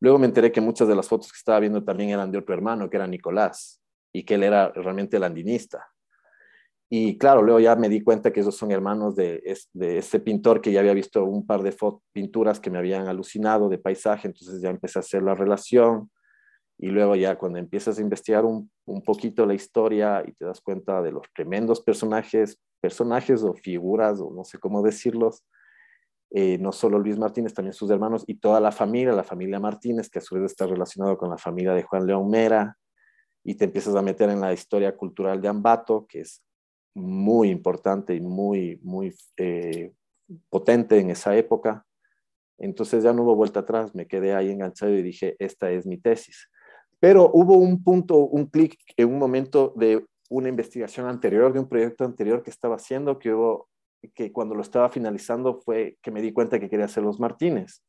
Luego 0.00 0.18
me 0.18 0.26
enteré 0.26 0.50
que 0.50 0.60
muchas 0.60 0.88
de 0.88 0.96
las 0.96 1.08
fotos 1.08 1.30
que 1.30 1.36
estaba 1.36 1.60
viendo 1.60 1.84
también 1.84 2.10
eran 2.10 2.32
de 2.32 2.38
otro 2.38 2.54
hermano, 2.54 2.90
que 2.90 2.96
era 2.96 3.06
Nicolás, 3.06 3.80
y 4.12 4.24
que 4.24 4.34
él 4.34 4.42
era 4.42 4.70
realmente 4.70 5.16
el 5.16 5.22
andinista. 5.22 5.91
Y 6.94 7.16
claro, 7.16 7.40
luego 7.40 7.58
ya 7.58 7.74
me 7.74 7.88
di 7.88 8.02
cuenta 8.02 8.34
que 8.34 8.40
esos 8.40 8.54
son 8.54 8.70
hermanos 8.70 9.16
de, 9.16 9.42
de 9.72 9.96
este 9.96 10.20
pintor 10.20 10.60
que 10.60 10.72
ya 10.72 10.80
había 10.80 10.92
visto 10.92 11.24
un 11.24 11.46
par 11.46 11.62
de 11.62 11.74
pinturas 12.12 12.60
que 12.60 12.68
me 12.68 12.76
habían 12.76 13.08
alucinado 13.08 13.70
de 13.70 13.78
paisaje, 13.78 14.28
entonces 14.28 14.60
ya 14.60 14.68
empecé 14.68 14.98
a 14.98 15.00
hacer 15.00 15.22
la 15.22 15.34
relación. 15.34 16.10
Y 16.78 16.88
luego 16.88 17.16
ya 17.16 17.38
cuando 17.38 17.58
empiezas 17.58 17.96
a 17.96 18.02
investigar 18.02 18.44
un, 18.44 18.70
un 18.84 19.02
poquito 19.02 19.46
la 19.46 19.54
historia 19.54 20.22
y 20.26 20.32
te 20.32 20.44
das 20.44 20.60
cuenta 20.60 21.00
de 21.00 21.12
los 21.12 21.22
tremendos 21.34 21.80
personajes, 21.80 22.60
personajes 22.78 23.42
o 23.42 23.54
figuras, 23.54 24.20
o 24.20 24.30
no 24.30 24.44
sé 24.44 24.58
cómo 24.58 24.82
decirlos, 24.82 25.46
eh, 26.30 26.58
no 26.58 26.72
solo 26.72 26.98
Luis 26.98 27.16
Martínez, 27.16 27.54
también 27.54 27.72
sus 27.72 27.88
hermanos 27.88 28.22
y 28.26 28.34
toda 28.34 28.60
la 28.60 28.70
familia, 28.70 29.14
la 29.14 29.24
familia 29.24 29.58
Martínez, 29.58 30.10
que 30.10 30.18
a 30.18 30.22
su 30.22 30.34
vez 30.34 30.44
está 30.44 30.66
relacionado 30.66 31.16
con 31.16 31.30
la 31.30 31.38
familia 31.38 31.72
de 31.72 31.84
Juan 31.84 32.06
León 32.06 32.28
Mera, 32.28 32.76
y 33.42 33.54
te 33.54 33.64
empiezas 33.64 33.94
a 33.94 34.02
meter 34.02 34.28
en 34.28 34.42
la 34.42 34.52
historia 34.52 34.94
cultural 34.94 35.40
de 35.40 35.48
Ambato, 35.48 36.04
que 36.06 36.20
es 36.20 36.42
muy 36.94 37.50
importante 37.50 38.14
y 38.14 38.20
muy, 38.20 38.78
muy 38.82 39.14
eh, 39.36 39.92
potente 40.50 40.98
en 40.98 41.10
esa 41.10 41.36
época. 41.36 41.86
Entonces 42.58 43.02
ya 43.02 43.12
no 43.12 43.22
hubo 43.22 43.34
vuelta 43.34 43.60
atrás, 43.60 43.94
me 43.94 44.06
quedé 44.06 44.34
ahí 44.34 44.50
enganchado 44.50 44.92
y 44.92 45.02
dije, 45.02 45.36
esta 45.38 45.70
es 45.70 45.86
mi 45.86 45.98
tesis. 45.98 46.48
Pero 47.00 47.30
hubo 47.32 47.56
un 47.56 47.82
punto, 47.82 48.16
un 48.18 48.46
clic 48.46 48.78
en 48.96 49.08
un 49.08 49.18
momento 49.18 49.72
de 49.76 50.06
una 50.30 50.48
investigación 50.48 51.06
anterior, 51.06 51.52
de 51.52 51.60
un 51.60 51.68
proyecto 51.68 52.04
anterior 52.04 52.42
que 52.42 52.50
estaba 52.50 52.76
haciendo, 52.76 53.18
que 53.18 53.34
hubo 53.34 53.68
que 54.14 54.32
cuando 54.32 54.54
lo 54.54 54.62
estaba 54.62 54.88
finalizando 54.88 55.60
fue 55.60 55.96
que 56.02 56.10
me 56.10 56.22
di 56.22 56.32
cuenta 56.32 56.58
que 56.58 56.68
quería 56.68 56.86
hacer 56.86 57.02
los 57.02 57.20
Martínez. 57.20 57.82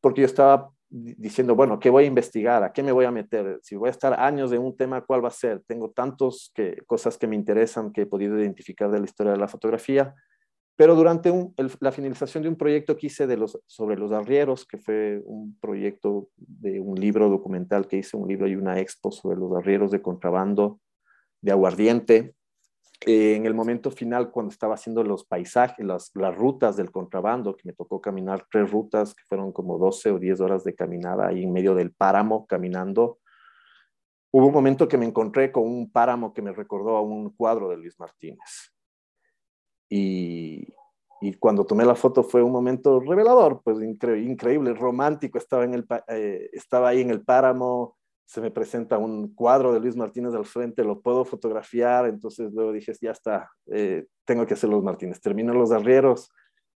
Porque 0.00 0.22
yo 0.22 0.26
estaba 0.26 0.72
diciendo, 0.90 1.54
bueno, 1.54 1.78
¿qué 1.78 1.88
voy 1.88 2.04
a 2.04 2.08
investigar? 2.08 2.64
¿A 2.64 2.72
qué 2.72 2.82
me 2.82 2.92
voy 2.92 3.04
a 3.04 3.10
meter? 3.10 3.60
Si 3.62 3.76
voy 3.76 3.88
a 3.88 3.92
estar 3.92 4.18
años 4.18 4.52
en 4.52 4.60
un 4.60 4.76
tema, 4.76 5.00
¿cuál 5.02 5.24
va 5.24 5.28
a 5.28 5.32
ser? 5.32 5.62
Tengo 5.66 5.90
tantas 5.90 6.50
que, 6.54 6.82
cosas 6.86 7.16
que 7.16 7.28
me 7.28 7.36
interesan 7.36 7.92
que 7.92 8.02
he 8.02 8.06
podido 8.06 8.38
identificar 8.38 8.90
de 8.90 8.98
la 8.98 9.04
historia 9.04 9.32
de 9.32 9.38
la 9.38 9.48
fotografía. 9.48 10.14
Pero 10.76 10.96
durante 10.96 11.32
la 11.80 11.92
finalización 11.92 12.42
de 12.42 12.48
un 12.48 12.56
proyecto 12.56 12.96
que 12.96 13.08
hice 13.08 13.26
de 13.26 13.36
los, 13.36 13.58
sobre 13.66 13.96
los 13.96 14.12
arrieros, 14.12 14.66
que 14.66 14.78
fue 14.78 15.20
un 15.24 15.56
proyecto 15.60 16.30
de 16.36 16.80
un 16.80 16.98
libro 16.98 17.28
documental 17.28 17.86
que 17.86 17.98
hice, 17.98 18.16
un 18.16 18.26
libro 18.26 18.48
y 18.48 18.56
una 18.56 18.80
expo 18.80 19.12
sobre 19.12 19.38
los 19.38 19.54
arrieros 19.54 19.90
de 19.90 20.02
contrabando 20.02 20.80
de 21.42 21.52
aguardiente, 21.52 22.34
eh, 23.06 23.34
en 23.34 23.46
el 23.46 23.54
momento 23.54 23.90
final, 23.90 24.30
cuando 24.30 24.52
estaba 24.52 24.74
haciendo 24.74 25.02
los 25.02 25.24
paisajes, 25.24 25.84
las, 25.84 26.12
rutas 26.36 26.76
del 26.76 26.90
contrabando, 26.90 27.56
que 27.56 27.62
me 27.64 27.72
tocó 27.72 28.00
caminar 28.00 28.46
tres 28.50 28.70
rutas, 28.70 29.14
que 29.14 29.24
fueron 29.26 29.52
como 29.52 29.78
12 29.78 30.10
o 30.10 30.18
10 30.18 30.40
horas 30.40 30.64
de 30.64 30.74
caminada 30.74 31.28
ahí 31.28 31.44
en 31.44 31.52
medio 31.52 31.74
del 31.74 31.92
páramo 31.92 32.46
caminando, 32.46 33.18
hubo 34.32 34.46
un 34.46 34.52
momento 34.52 34.86
que 34.86 34.98
me 34.98 35.06
encontré 35.06 35.50
con 35.50 35.64
un 35.64 35.90
páramo 35.90 36.34
que 36.34 36.42
me 36.42 36.52
recordó 36.52 36.96
a 36.96 37.00
un 37.00 37.30
cuadro 37.30 37.70
de 37.70 37.78
Luis 37.78 37.98
Martínez. 37.98 38.72
Y, 39.88 40.68
y 41.22 41.34
cuando 41.34 41.66
tomé 41.66 41.84
la 41.84 41.94
foto 41.94 42.22
fue 42.22 42.42
un 42.42 42.52
momento 42.52 43.00
revelador, 43.00 43.62
pues 43.62 43.78
increíble, 43.80 44.74
romántico, 44.74 45.38
estaba, 45.38 45.64
en 45.64 45.74
el, 45.74 45.86
eh, 46.08 46.48
estaba 46.52 46.88
ahí 46.88 47.00
en 47.00 47.10
el 47.10 47.22
páramo, 47.22 47.98
se 48.30 48.40
me 48.40 48.52
presenta 48.52 48.96
un 48.96 49.34
cuadro 49.34 49.72
de 49.72 49.80
Luis 49.80 49.96
Martínez 49.96 50.34
al 50.34 50.44
frente, 50.44 50.84
lo 50.84 51.00
puedo 51.00 51.24
fotografiar, 51.24 52.06
entonces 52.06 52.52
luego 52.52 52.70
dije, 52.70 52.92
ya 53.00 53.10
está, 53.10 53.50
eh, 53.66 54.06
tengo 54.24 54.46
que 54.46 54.54
hacer 54.54 54.70
los 54.70 54.84
Martínez. 54.84 55.20
Termino 55.20 55.52
los 55.52 55.72
arrieros, 55.72 56.30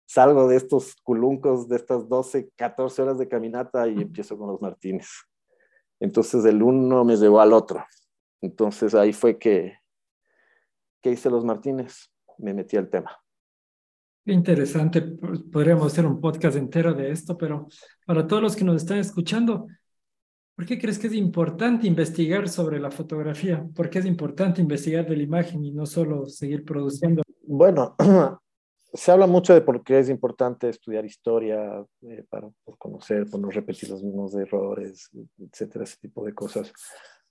salgo 0.06 0.46
de 0.46 0.54
estos 0.54 0.94
culuncos, 1.02 1.68
de 1.68 1.74
estas 1.74 2.08
12, 2.08 2.50
14 2.54 3.02
horas 3.02 3.18
de 3.18 3.26
caminata 3.26 3.88
y 3.88 4.00
empiezo 4.00 4.38
con 4.38 4.46
los 4.46 4.62
Martínez. 4.62 5.08
Entonces 5.98 6.44
el 6.44 6.62
uno 6.62 7.04
me 7.04 7.16
llevó 7.16 7.40
al 7.40 7.52
otro. 7.52 7.84
Entonces 8.40 8.94
ahí 8.94 9.12
fue 9.12 9.36
que, 9.36 9.76
que 11.02 11.10
hice 11.10 11.30
los 11.30 11.44
Martínez, 11.44 12.12
me 12.38 12.54
metí 12.54 12.76
al 12.76 12.88
tema. 12.88 13.10
Interesante, 14.24 15.02
podríamos 15.02 15.88
hacer 15.88 16.06
un 16.06 16.20
podcast 16.20 16.56
entero 16.56 16.94
de 16.94 17.10
esto, 17.10 17.36
pero 17.36 17.66
para 18.06 18.24
todos 18.24 18.40
los 18.40 18.54
que 18.54 18.62
nos 18.62 18.76
están 18.76 18.98
escuchando, 18.98 19.66
¿Por 20.60 20.66
qué 20.66 20.78
crees 20.78 20.98
que 20.98 21.06
es 21.06 21.14
importante 21.14 21.86
investigar 21.86 22.46
sobre 22.46 22.78
la 22.78 22.90
fotografía? 22.90 23.66
¿Por 23.74 23.88
qué 23.88 24.00
es 24.00 24.04
importante 24.04 24.60
investigar 24.60 25.08
de 25.08 25.16
la 25.16 25.22
imagen 25.22 25.64
y 25.64 25.72
no 25.72 25.86
solo 25.86 26.26
seguir 26.26 26.66
produciendo? 26.66 27.22
Bueno, 27.44 27.96
se 28.92 29.10
habla 29.10 29.26
mucho 29.26 29.54
de 29.54 29.62
por 29.62 29.82
qué 29.82 30.00
es 30.00 30.10
importante 30.10 30.68
estudiar 30.68 31.06
historia 31.06 31.82
eh, 32.02 32.26
para 32.28 32.50
conocer, 32.76 33.24
para 33.30 33.40
no 33.40 33.48
repetir 33.48 33.88
los 33.88 34.02
mismos 34.02 34.34
errores, 34.34 35.08
etcétera, 35.38 35.84
ese 35.84 35.96
tipo 35.96 36.26
de 36.26 36.34
cosas. 36.34 36.70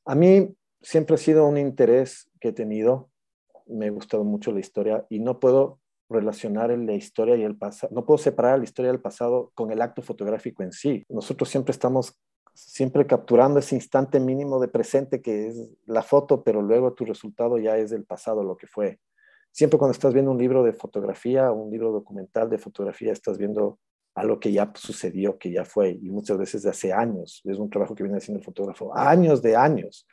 A 0.06 0.16
mí 0.16 0.52
siempre 0.82 1.14
ha 1.14 1.20
sido 1.20 1.46
un 1.46 1.60
interés 1.60 2.32
que 2.42 2.48
he 2.48 2.54
tenido. 2.54 3.12
Me 3.68 3.90
ha 3.90 3.92
gustado 3.92 4.24
mucho 4.24 4.52
la 4.52 4.60
historia 4.60 5.06
y 5.08 5.20
no 5.20 5.40
puedo 5.40 5.78
relacionar 6.10 6.72
la 6.72 6.94
historia 6.94 7.36
y 7.36 7.44
el 7.44 7.56
pasado, 7.56 7.94
no 7.94 8.04
puedo 8.04 8.18
separar 8.18 8.58
la 8.58 8.64
historia 8.64 8.92
del 8.92 9.02
pasado 9.02 9.52
con 9.54 9.70
el 9.70 9.84
acto 9.84 10.02
fotográfico 10.02 10.64
en 10.64 10.72
sí. 10.72 11.04
Nosotros 11.08 11.48
siempre 11.48 11.74
estamos 11.74 12.18
siempre 12.60 13.08
capturando 13.08 13.60
ese 13.60 13.76
instante 13.76 14.20
mínimo 14.20 14.60
de 14.60 14.68
presente 14.68 15.22
que 15.22 15.48
es 15.48 15.72
la 15.86 16.04
foto, 16.04 16.44
pero 16.44 16.62
luego 16.62 16.94
tu 16.94 17.06
resultado 17.06 17.58
ya 17.58 17.78
es 17.78 17.90
del 17.90 18.06
pasado, 18.06 18.44
lo 18.44 18.58
que 18.58 18.68
fue. 18.68 19.00
Siempre 19.52 19.80
cuando 19.80 19.94
estás 19.94 20.14
viendo 20.14 20.32
un 20.32 20.38
libro 20.38 20.64
de 20.64 20.74
fotografía, 20.74 21.52
un 21.52 21.72
libro 21.72 21.92
documental 21.92 22.50
de 22.50 22.58
fotografía, 22.58 23.12
estás 23.12 23.38
viendo 23.38 23.80
algo 24.14 24.40
que 24.40 24.52
ya 24.52 24.72
sucedió, 24.76 25.38
que 25.38 25.52
ya 25.52 25.66
fue, 25.66 25.92
y 25.92 26.10
muchas 26.10 26.38
veces 26.38 26.64
de 26.64 26.70
hace 26.70 26.92
años. 26.92 27.42
Es 27.46 27.58
un 27.58 27.70
trabajo 27.70 27.96
que 27.96 28.04
viene 28.04 28.18
haciendo 28.18 28.40
el 28.40 28.46
fotógrafo, 28.46 28.96
años 28.96 29.42
de 29.42 29.56
años, 29.56 30.06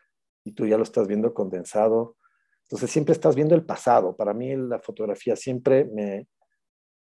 y 0.45 0.53
tú 0.53 0.67
ya 0.67 0.77
lo 0.77 0.85
estás 0.85 1.09
viendo 1.09 1.35
condensado. 1.35 2.17
Entonces 2.63 2.91
siempre 2.91 3.13
estás 3.13 3.35
viendo 3.35 3.55
el 3.55 3.65
pasado. 3.65 4.17
Para 4.17 4.33
mí 4.33 4.55
la 4.57 4.79
fotografía 4.79 5.35
siempre 5.37 5.85
me, 5.85 6.29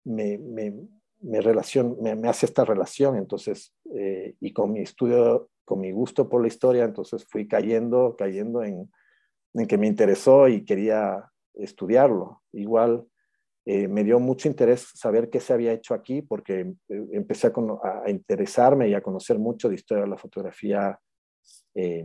me, 0.03 0.37
me 0.37 0.73
me, 1.21 1.41
relación, 1.41 1.97
me, 2.01 2.27
hace 2.27 2.45
esta 2.45 2.65
relación, 2.65 3.15
entonces, 3.15 3.73
eh, 3.95 4.35
y 4.39 4.53
con 4.53 4.73
mi 4.73 4.81
estudio, 4.81 5.49
con 5.65 5.79
mi 5.79 5.91
gusto 5.91 6.27
por 6.27 6.41
la 6.41 6.47
historia, 6.47 6.83
entonces 6.83 7.25
fui 7.25 7.47
cayendo, 7.47 8.15
cayendo 8.17 8.63
en, 8.63 8.91
en 9.53 9.67
que 9.67 9.77
me 9.77 9.87
interesó 9.87 10.47
y 10.47 10.65
quería 10.65 11.29
estudiarlo. 11.53 12.41
Igual 12.51 13.05
eh, 13.65 13.87
me 13.87 14.03
dio 14.03 14.19
mucho 14.19 14.47
interés 14.47 14.89
saber 14.95 15.29
qué 15.29 15.39
se 15.39 15.53
había 15.53 15.73
hecho 15.73 15.93
aquí, 15.93 16.21
porque 16.21 16.73
eh, 16.89 17.07
empecé 17.11 17.47
a, 17.47 17.51
a, 18.05 18.09
interesarme 18.09 18.89
y 18.89 18.93
a 18.93 19.01
conocer 19.01 19.37
mucho 19.37 19.69
de 19.69 19.75
historia 19.75 20.03
de 20.03 20.09
la 20.09 20.17
fotografía 20.17 20.99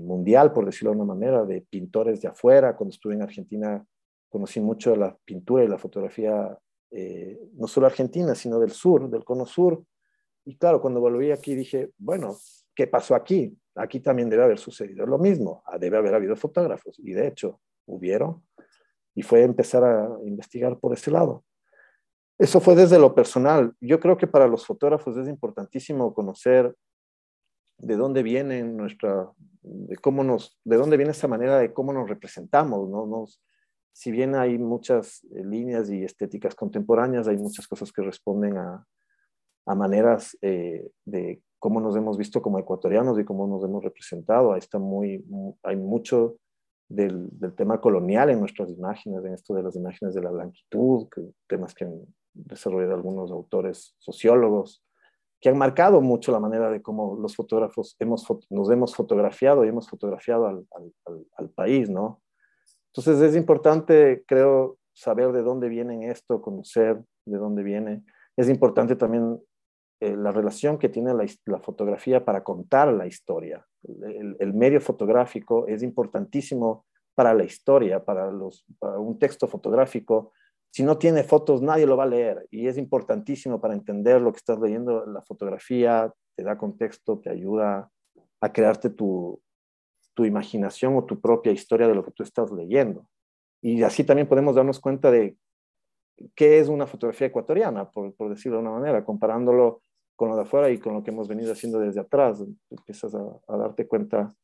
mundial, 0.00 0.52
por 0.52 0.64
decirlo 0.64 0.90
de 0.90 0.96
una 0.96 1.14
manera, 1.14 1.44
de 1.44 1.60
pintores 1.60 2.20
de 2.20 2.28
afuera. 2.28 2.76
Cuando 2.76 2.92
estuve 2.92 3.14
en 3.14 3.22
Argentina 3.22 3.84
conocí 4.28 4.60
mucho 4.60 4.90
de 4.90 4.96
la 4.98 5.16
pintura 5.24 5.64
y 5.64 5.68
la 5.68 5.78
fotografía 5.78 6.56
eh, 6.90 7.38
no 7.54 7.66
solo 7.66 7.86
Argentina, 7.86 8.34
sino 8.34 8.58
del 8.58 8.70
sur, 8.70 9.08
del 9.10 9.24
cono 9.24 9.46
sur. 9.46 9.82
Y 10.44 10.56
claro, 10.56 10.80
cuando 10.80 11.00
volví 11.00 11.30
aquí 11.30 11.54
dije, 11.54 11.90
bueno, 11.98 12.36
¿qué 12.74 12.86
pasó 12.86 13.14
aquí? 13.14 13.56
Aquí 13.74 14.00
también 14.00 14.30
debe 14.30 14.44
haber 14.44 14.58
sucedido 14.58 15.06
lo 15.06 15.18
mismo, 15.18 15.62
ah, 15.66 15.78
debe 15.78 15.96
haber 15.96 16.14
habido 16.14 16.36
fotógrafos. 16.36 16.98
Y 16.98 17.12
de 17.12 17.28
hecho, 17.28 17.60
hubieron. 17.86 18.42
Y 19.14 19.22
fue 19.22 19.42
empezar 19.42 19.84
a 19.84 20.18
investigar 20.24 20.78
por 20.78 20.92
ese 20.92 21.10
lado. 21.10 21.44
Eso 22.38 22.60
fue 22.60 22.74
desde 22.74 22.98
lo 22.98 23.14
personal. 23.14 23.74
Yo 23.80 23.98
creo 23.98 24.16
que 24.16 24.26
para 24.26 24.46
los 24.46 24.66
fotógrafos 24.66 25.16
es 25.16 25.26
importantísimo 25.26 26.12
conocer 26.12 26.74
de 27.78 27.96
dónde 27.96 28.22
viene 28.22 28.62
nuestra, 28.62 29.30
de 29.62 29.96
cómo 29.96 30.22
nos, 30.22 30.58
de 30.64 30.76
dónde 30.76 30.96
viene 30.96 31.12
esa 31.12 31.28
manera 31.28 31.58
de 31.58 31.72
cómo 31.72 31.92
nos 31.92 32.08
representamos, 32.08 32.88
¿no? 32.88 33.06
Nos, 33.06 33.40
si 33.96 34.10
bien 34.10 34.34
hay 34.34 34.58
muchas 34.58 35.24
eh, 35.24 35.42
líneas 35.42 35.88
y 35.88 36.04
estéticas 36.04 36.54
contemporáneas, 36.54 37.28
hay 37.28 37.38
muchas 37.38 37.66
cosas 37.66 37.90
que 37.90 38.02
responden 38.02 38.58
a, 38.58 38.86
maneras 39.74 40.36
eh, 40.42 40.90
de 41.04 41.42
cómo 41.58 41.80
nos 41.80 41.96
hemos 41.96 42.18
visto 42.18 42.40
como 42.42 42.58
ecuatorianos 42.58 43.18
y 43.18 43.24
cómo 43.24 43.46
nos 43.46 43.64
hemos 43.64 43.82
representado. 43.82 44.52
Ahí 44.52 44.58
está 44.58 44.78
muy, 44.78 45.24
hay 45.62 45.76
mucho 45.76 46.36
del, 46.88 47.30
tema 47.56 47.80
colonial 47.80 48.28
en 48.28 48.38
nuestras 48.38 48.70
imágenes, 48.70 49.24
en 49.24 49.32
esto 49.32 49.54
de 49.54 49.62
las 49.62 49.74
imágenes 49.74 50.14
de 50.14 50.22
la 50.22 50.30
blanquitud, 50.30 51.08
temas 51.48 51.74
que 51.74 51.86
han 51.86 51.94
desarrollado 52.34 52.94
algunos 52.94 53.32
autores 53.32 53.96
sociólogos, 53.98 54.84
que 55.40 55.48
han 55.48 55.56
marcado 55.56 56.02
mucho 56.02 56.32
la 56.32 56.38
manera 56.38 56.70
de 56.70 56.82
cómo 56.82 57.16
los 57.16 57.34
fotógrafos 57.34 57.96
hemos, 57.98 58.26
nos 58.50 58.70
hemos 58.70 58.94
fotografiado 58.94 59.64
y 59.64 59.68
hemos 59.68 59.88
fotografiado 59.88 60.46
al, 60.46 60.66
al 61.38 61.48
país, 61.48 61.88
¿no? 61.88 62.20
Entonces 62.96 63.30
es 63.30 63.36
importante, 63.36 64.24
creo, 64.26 64.78
saber 64.94 65.32
de 65.32 65.42
dónde 65.42 65.68
viene 65.68 66.10
esto, 66.10 66.40
conocer 66.40 67.02
de 67.26 67.36
dónde 67.36 67.62
viene. 67.62 68.02
Es 68.36 68.48
importante 68.48 68.96
también 68.96 69.38
eh, 70.00 70.16
la 70.16 70.32
relación 70.32 70.78
que 70.78 70.88
tiene 70.88 71.12
la, 71.12 71.58
fotografía 71.58 72.24
para 72.24 72.42
contar 72.42 72.92
la 72.92 73.06
historia. 73.06 73.66
El, 73.82 74.54
medio 74.54 74.80
fotográfico 74.80 75.66
es 75.66 75.82
importantísimo 75.82 76.86
para 77.14 77.34
la 77.34 77.44
historia, 77.44 78.02
para, 78.02 78.30
los, 78.30 78.64
para 78.78 78.98
un 78.98 79.18
texto 79.18 79.46
fotográfico. 79.46 80.32
Si 80.70 80.82
no 80.82 80.96
tiene 80.96 81.22
fotos, 81.22 81.60
nadie 81.60 81.86
lo 81.86 81.96
va 81.96 82.04
a 82.04 82.08
leer 82.08 82.46
y 82.50 82.66
es 82.66 82.78
importantísimo 82.78 83.60
para 83.60 83.74
entender 83.74 84.20
lo 84.22 84.32
que 84.32 84.38
estás 84.38 84.58
leyendo. 84.58 85.04
La 85.04 85.20
fotografía 85.22 86.12
te 86.34 86.44
da 86.44 86.56
contexto, 86.56 87.18
te 87.18 87.28
ayuda 87.30 87.90
a 88.40 88.52
crearte 88.52 88.90
tu, 88.90 89.40
tu 90.16 90.24
imaginación 90.24 90.96
o 90.96 91.04
tu 91.04 91.20
propia 91.20 91.52
historia 91.52 91.86
de 91.86 91.94
lo 91.94 92.02
que 92.02 92.10
tú 92.10 92.22
estás 92.22 92.50
leyendo. 92.50 93.06
Y 93.60 93.82
así 93.82 94.02
también 94.02 94.26
podemos 94.26 94.56
darnos 94.56 94.80
cuenta 94.80 95.10
de 95.10 95.36
qué 96.34 96.58
es 96.58 96.68
una 96.68 96.86
fotografía 96.86 97.26
ecuatoriana, 97.26 97.90
por, 97.90 98.14
decirlo 98.30 98.56
de 98.56 98.62
una 98.62 98.72
manera, 98.72 99.04
comparándolo 99.04 99.82
con 100.16 100.30
lo 100.30 100.36
de 100.36 100.42
afuera 100.42 100.70
y 100.70 100.78
con 100.78 100.94
lo 100.94 101.02
que 101.02 101.10
hemos 101.10 101.28
venido 101.28 101.52
haciendo 101.52 101.78
desde 101.78 102.00
atrás. 102.00 102.42
Empiezas 102.70 103.14
a, 103.14 103.56
darte 103.58 103.86
cuenta 103.86 104.34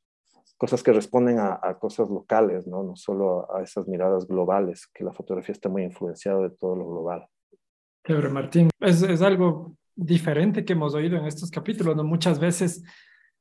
cosas 0.58 0.82
que 0.82 0.92
responden 0.92 1.38
a, 1.38 1.78
cosas 1.80 2.10
locales, 2.10 2.66
¿no? 2.66 2.82
no 2.82 2.94
solo 2.94 3.50
a, 3.54 3.62
esas 3.62 3.88
miradas 3.88 4.26
globales, 4.26 4.86
que 4.92 5.04
la 5.04 5.14
fotografía 5.14 5.54
está 5.54 5.70
muy 5.70 5.84
influenciada 5.84 6.42
de 6.42 6.50
todo 6.50 6.76
lo 6.76 6.86
global. 6.86 7.26
Chévere, 8.06 8.28
Martín. 8.28 8.68
Es, 8.78 9.02
es 9.02 9.22
algo 9.22 9.74
diferente 9.96 10.66
que 10.66 10.74
hemos 10.74 10.94
oído 10.94 11.16
en 11.16 11.24
estos 11.24 11.50
capítulos, 11.50 11.96
¿no? 11.96 12.04
Muchas 12.04 12.38
veces 12.38 12.84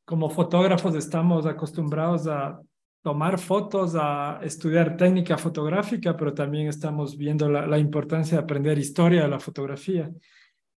como 0.05 0.29
fotógrafos 0.29 0.95
estamos 0.95 1.45
acostumbrados 1.45 2.27
a 2.27 2.59
tomar 3.01 3.39
fotos, 3.39 3.95
a 3.95 4.39
estudiar 4.43 4.95
técnica 4.95 5.37
fotográfica, 5.37 6.15
pero 6.15 6.33
también 6.33 6.67
estamos 6.67 7.17
viendo 7.17 7.49
la, 7.49 7.77
importancia 7.79 8.37
de 8.37 8.43
aprender 8.43 8.77
historia 8.77 9.23
de 9.23 9.27
la 9.27 9.39
fotografía. 9.39 10.09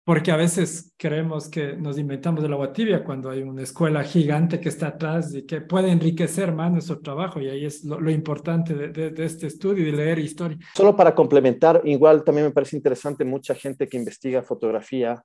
porque 0.04 0.32
a 0.32 0.36
veces 0.36 0.92
creemos 0.96 1.48
que 1.48 1.76
nos 1.76 1.96
inventamos 1.96 2.42
el 2.42 2.52
agua 2.52 2.72
tibia 2.72 3.04
cuando 3.04 3.30
hay 3.30 3.42
una 3.42 3.62
escuela 3.62 4.02
gigante 4.02 4.58
que 4.58 4.68
está 4.68 4.88
atrás 4.88 5.32
y 5.32 5.46
que 5.46 5.60
puede 5.60 5.92
enriquecer 5.92 6.52
más 6.52 6.72
nuestro 6.72 6.98
trabajo 7.00 7.40
y 7.40 7.48
ahí 7.48 7.64
es 7.64 7.84
lo, 7.84 8.10
importante 8.10 8.74
de, 8.74 9.10
de, 9.10 9.24
este 9.24 9.46
estudio, 9.46 9.84
de 9.84 9.92
leer 9.92 10.18
historia. 10.18 10.58
Solo 10.74 10.96
para 10.96 11.14
complementar, 11.14 11.82
igual 11.84 12.24
también 12.24 12.48
me 12.48 12.52
parece 12.52 12.76
interesante, 12.76 13.24
mucha 13.24 13.54
gente 13.54 13.86
que 13.86 13.96
investiga 13.96 14.42
fotografía 14.42 15.22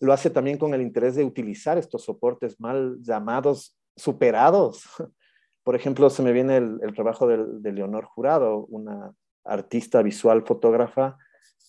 lo 0.00 0.12
hace 0.12 0.30
también 0.30 0.58
con 0.58 0.74
el 0.74 0.82
interés 0.82 1.14
de 1.14 1.24
utilizar 1.24 1.78
estos 1.78 2.04
soportes 2.04 2.60
mal 2.60 2.98
llamados 3.00 3.76
superados. 3.96 4.84
Por 5.62 5.76
ejemplo, 5.76 6.10
se 6.10 6.22
me 6.22 6.32
viene 6.32 6.58
el, 6.58 6.78
el 6.82 6.94
trabajo 6.94 7.26
de, 7.26 7.72
Leonor 7.72 8.04
Jurado, 8.04 8.66
una 8.66 9.14
artista 9.44 10.02
visual 10.02 10.42
fotógrafa 10.44 11.16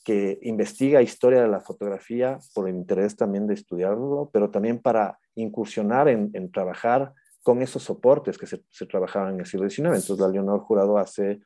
que 0.03 0.37
investiga 0.43 1.01
historia 1.01 1.41
de 1.41 1.47
la 1.47 1.59
fotografía 1.59 2.37
por 2.53 2.69
el 2.69 2.75
interés 2.75 3.15
también 3.15 3.47
de 3.47 3.55
estudiarlo, 3.55 4.29
pero 4.31 4.51
también 4.51 4.79
para 4.79 5.17
incursionar 5.33 6.07
en, 6.07 6.51
trabajar 6.51 7.13
con 7.41 7.61
esos 7.61 7.83
soportes 7.83 8.37
que 8.37 8.45
se, 8.45 8.63
trabajaban 8.87 9.33
en 9.33 9.39
el 9.39 9.45
siglo 9.47 9.67
XIX. 9.67 9.87
Entonces, 9.87 10.19
la 10.19 10.27
Leonor 10.27 10.59
Jurado 10.59 10.97
hace 10.99 11.41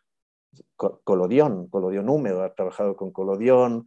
colodión, 0.75 1.67
colodión 1.69 2.09
húmedo, 2.09 2.43
ha 2.43 2.53
trabajado 2.53 2.97
con 2.97 3.11
colodión, 3.11 3.86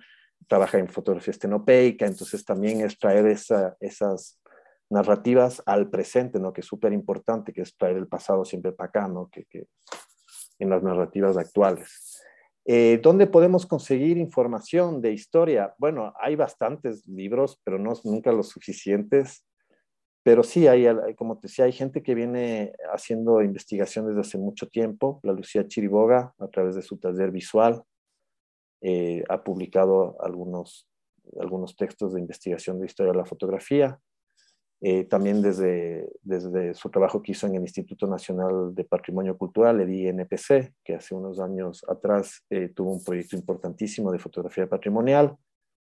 trabaja 0.48 0.78
en 0.78 0.88
fotografía 0.88 1.32
estenopeica, 1.32 2.06
entonces 2.06 2.44
también 2.44 2.80
es 2.80 2.98
traer 2.98 3.26
esas 3.26 4.40
narrativas 4.90 5.62
al 5.66 5.88
presente, 5.88 6.38
¿no? 6.38 6.52
que 6.52 6.60
es 6.60 6.66
súper 6.66 6.92
importante, 6.92 7.52
que 7.52 7.62
es 7.62 7.76
traer 7.76 7.96
el 7.96 8.08
pasado 8.08 8.44
siempre 8.44 8.72
para 8.72 8.88
acá, 8.88 9.08
¿no? 9.08 9.28
que, 9.30 9.44
que 9.46 9.66
en 10.58 10.70
las 10.70 10.82
narrativas 10.82 11.36
actuales. 11.36 12.20
Eh, 12.64 13.00
¿Dónde 13.02 13.26
podemos 13.26 13.66
conseguir 13.66 14.18
información 14.18 15.00
de 15.00 15.12
historia? 15.12 15.74
Bueno, 15.78 16.12
hay 16.20 16.36
bastantes 16.36 17.06
libros, 17.08 17.60
pero 17.64 17.78
no 17.78 17.92
nunca 18.04 18.32
los 18.32 18.50
suficientes. 18.50 19.44
Pero 20.24 20.44
sí, 20.44 20.68
hay, 20.68 20.86
como 21.16 21.38
te 21.38 21.48
decía, 21.48 21.64
hay 21.64 21.72
gente 21.72 22.02
que 22.02 22.14
viene 22.14 22.72
haciendo 22.92 23.42
investigación 23.42 24.06
desde 24.06 24.20
hace 24.20 24.38
mucho 24.38 24.68
tiempo. 24.68 25.18
La 25.24 25.32
Lucía 25.32 25.66
Chiriboga, 25.66 26.32
a 26.38 26.48
través 26.48 26.76
de 26.76 26.82
su 26.82 26.98
taller 26.98 27.32
visual, 27.32 27.82
eh, 28.82 29.22
ha 29.28 29.42
publicado 29.42 30.16
algunos, 30.20 30.88
algunos 31.40 31.76
textos 31.76 32.12
de 32.12 32.20
investigación 32.20 32.80
de 32.80 32.86
historia 32.86 33.12
de 33.12 33.18
la 33.18 33.24
fotografía. 33.24 33.98
Eh, 34.84 35.04
también 35.04 35.40
desde, 35.40 36.10
desde 36.22 36.74
su 36.74 36.90
trabajo 36.90 37.22
que 37.22 37.30
hizo 37.30 37.46
en 37.46 37.54
el 37.54 37.62
Instituto 37.62 38.08
Nacional 38.08 38.74
de 38.74 38.82
Patrimonio 38.82 39.38
Cultural, 39.38 39.80
el 39.80 39.94
INPC, 39.94 40.74
que 40.82 40.96
hace 40.96 41.14
unos 41.14 41.38
años 41.38 41.84
atrás 41.88 42.42
eh, 42.50 42.68
tuvo 42.68 42.92
un 42.92 43.04
proyecto 43.04 43.36
importantísimo 43.36 44.10
de 44.10 44.18
fotografía 44.18 44.68
patrimonial, 44.68 45.36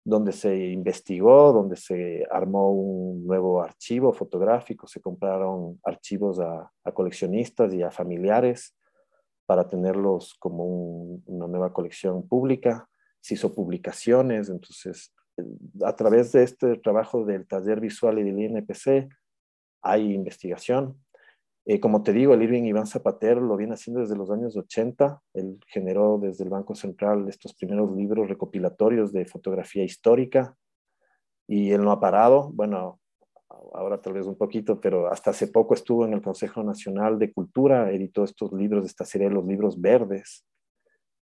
donde 0.04 0.32
se 0.32 0.54
investigó, 0.54 1.54
donde 1.54 1.76
se 1.76 2.26
armó 2.30 2.70
un 2.72 3.26
nuevo 3.26 3.62
archivo 3.62 4.12
fotográfico, 4.12 4.86
se 4.86 5.00
compraron 5.00 5.80
archivos 5.82 6.38
a, 6.38 6.70
coleccionistas 6.92 7.72
y 7.72 7.82
a 7.82 7.90
familiares 7.90 8.76
para 9.46 9.68
tenerlos 9.68 10.34
como 10.38 10.64
una 11.26 11.46
nueva 11.46 11.72
colección 11.72 12.26
pública, 12.26 12.88
se 13.20 13.34
hizo 13.34 13.54
publicaciones, 13.54 14.48
entonces 14.48 15.12
a 15.84 15.96
través 15.96 16.32
de 16.32 16.44
este 16.44 16.76
trabajo 16.76 17.24
del 17.24 17.46
taller 17.46 17.80
visual 17.80 18.18
y 18.18 18.22
del 18.22 18.38
INPC 18.38 19.08
hay 19.82 20.12
investigación. 20.12 20.98
Eh, 21.66 21.80
como 21.80 22.02
te 22.02 22.12
digo, 22.12 22.34
el 22.34 22.42
Irving 22.42 22.64
Iván 22.64 22.86
Zapater 22.86 23.38
lo 23.38 23.56
viene 23.56 23.74
haciendo 23.74 24.00
desde 24.00 24.16
los 24.16 24.30
años 24.30 24.56
80. 24.56 25.22
Él 25.32 25.58
generó 25.66 26.18
desde 26.18 26.44
el 26.44 26.50
Banco 26.50 26.74
Central 26.74 27.26
estos 27.28 27.54
primeros 27.54 27.90
libros 27.96 28.28
recopilatorios 28.28 29.12
de 29.12 29.24
fotografía 29.24 29.82
histórica 29.82 30.56
y 31.48 31.72
él 31.72 31.82
no 31.82 31.90
ha 31.90 32.00
parado. 32.00 32.50
Bueno, 32.52 33.00
ahora 33.72 34.00
tal 34.00 34.14
vez 34.14 34.26
un 34.26 34.36
poquito, 34.36 34.80
pero 34.80 35.08
hasta 35.08 35.30
hace 35.30 35.48
poco 35.48 35.74
estuvo 35.74 36.04
en 36.04 36.12
el 36.12 36.22
Consejo 36.22 36.62
Nacional 36.62 37.18
de 37.18 37.32
Cultura, 37.32 37.90
editó 37.90 38.24
estos 38.24 38.52
libros 38.52 38.86
esta 38.86 39.04
serie 39.04 39.28
de 39.28 39.34
los 39.34 39.44
libros 39.44 39.80
verdes, 39.80 40.44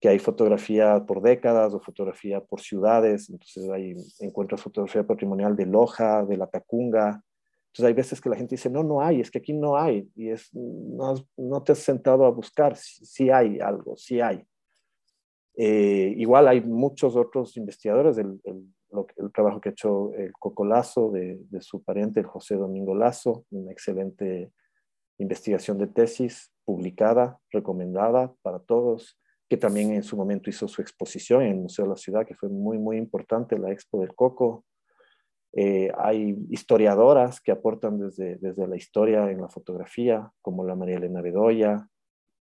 que 0.04 0.10
hay 0.10 0.20
fotografía 0.20 1.06
por 1.06 1.22
décadas 1.22 1.74
o 1.74 1.80
fotografía 1.80 2.42
por 2.42 2.60
ciudades, 2.60 3.30
entonces 3.30 3.70
hay 3.70 3.96
encuentras 4.20 4.62
fotografía 4.62 5.08
patrimonial 5.08 5.56
de 5.56 5.66
Loja, 5.66 6.26
de 6.26 6.36
la 6.36 6.48
Tacunga. 6.48 7.24
Entonces 7.68 7.86
hay 7.86 7.94
veces 7.94 8.20
que 8.20 8.30
la 8.30 8.36
gente 8.36 8.56
dice, 8.56 8.70
no, 8.70 8.84
no 8.84 9.02
hay, 9.02 9.22
es 9.22 9.32
que 9.32 9.38
aquí 9.38 9.54
no 9.54 9.78
hay, 9.78 10.12
y 10.16 10.30
es, 10.30 10.54
no, 10.54 11.16
no 11.38 11.64
te 11.64 11.72
has 11.72 11.80
sentado 11.80 12.26
a 12.26 12.32
buscar, 12.32 12.76
si, 12.76 13.30
hay 13.30 13.60
algo, 13.62 13.96
si 13.96 14.20
hay. 14.20 14.44
Eh, 15.56 16.14
igual 16.18 16.50
hay 16.50 16.60
muchos 16.60 17.16
otros 17.16 17.56
investigadores, 17.56 18.18
el, 18.18 18.42
el, 18.44 18.68
trabajo 19.34 19.60
que 19.60 19.70
ha 19.70 19.72
hecho 19.72 20.14
el 20.14 20.32
Coco 20.34 20.66
Lazo, 20.66 21.12
de, 21.12 21.40
de 21.50 21.62
su 21.62 21.84
pariente, 21.84 22.20
el 22.20 22.26
José 22.26 22.56
Domingo 22.56 22.96
Lazo, 22.96 23.46
una 23.52 23.72
excelente 23.72 24.52
investigación 25.18 25.78
de 25.78 25.88
tesis 25.88 26.52
publicada, 26.66 27.40
recomendada 27.52 28.34
para 28.42 28.60
todos 28.60 29.18
que 29.54 29.58
también 29.58 29.94
en 29.94 30.02
su 30.02 30.18
momento 30.18 30.50
hizo 30.50 30.68
su 30.68 30.82
exposición 30.82 31.44
en 31.44 31.52
el 31.52 31.60
Museo 31.60 31.86
de 31.86 31.90
la 31.90 31.96
Ciudad, 31.96 32.26
que 32.26 32.34
fue 32.34 32.50
muy, 32.50 32.80
muy 32.80 32.98
importante, 32.98 33.60
la 33.60 33.72
Expo 33.72 34.00
del 34.00 34.16
Coco. 34.16 34.66
Eh, 35.56 35.92
hay 35.96 36.36
historiadoras 36.50 37.40
que 37.40 37.52
aportan 37.52 38.00
desde, 38.00 38.38
desde 38.38 38.68
la 38.68 38.76
historia 38.76 39.30
en 39.30 39.42
la 39.42 39.50
fotografía, 39.50 40.32
como 40.42 40.66
la 40.66 40.76
María 40.76 40.98
Elena 40.98 41.22
Bedoya, 41.22 41.88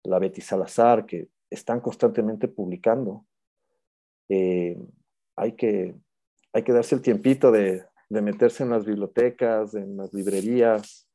la 0.03 0.19
Betty 0.19 0.41
Salazar, 0.41 1.07
que 1.07 1.29
están 1.49 1.79
constantemente 1.79 2.47
publicando. 2.47 3.25
Eh, 4.29 4.77
hay, 5.35 5.53
que, 5.53 5.95
hay 6.53 6.63
que 6.63 6.73
darse 6.73 6.95
el 6.95 7.01
tiempito 7.01 7.51
de, 7.51 7.83
de 8.09 8.21
meterse 8.21 8.63
en 8.63 8.69
las 8.69 8.85
bibliotecas, 8.85 9.73
en 9.75 9.97
las 9.97 10.13
librerías, 10.13 11.07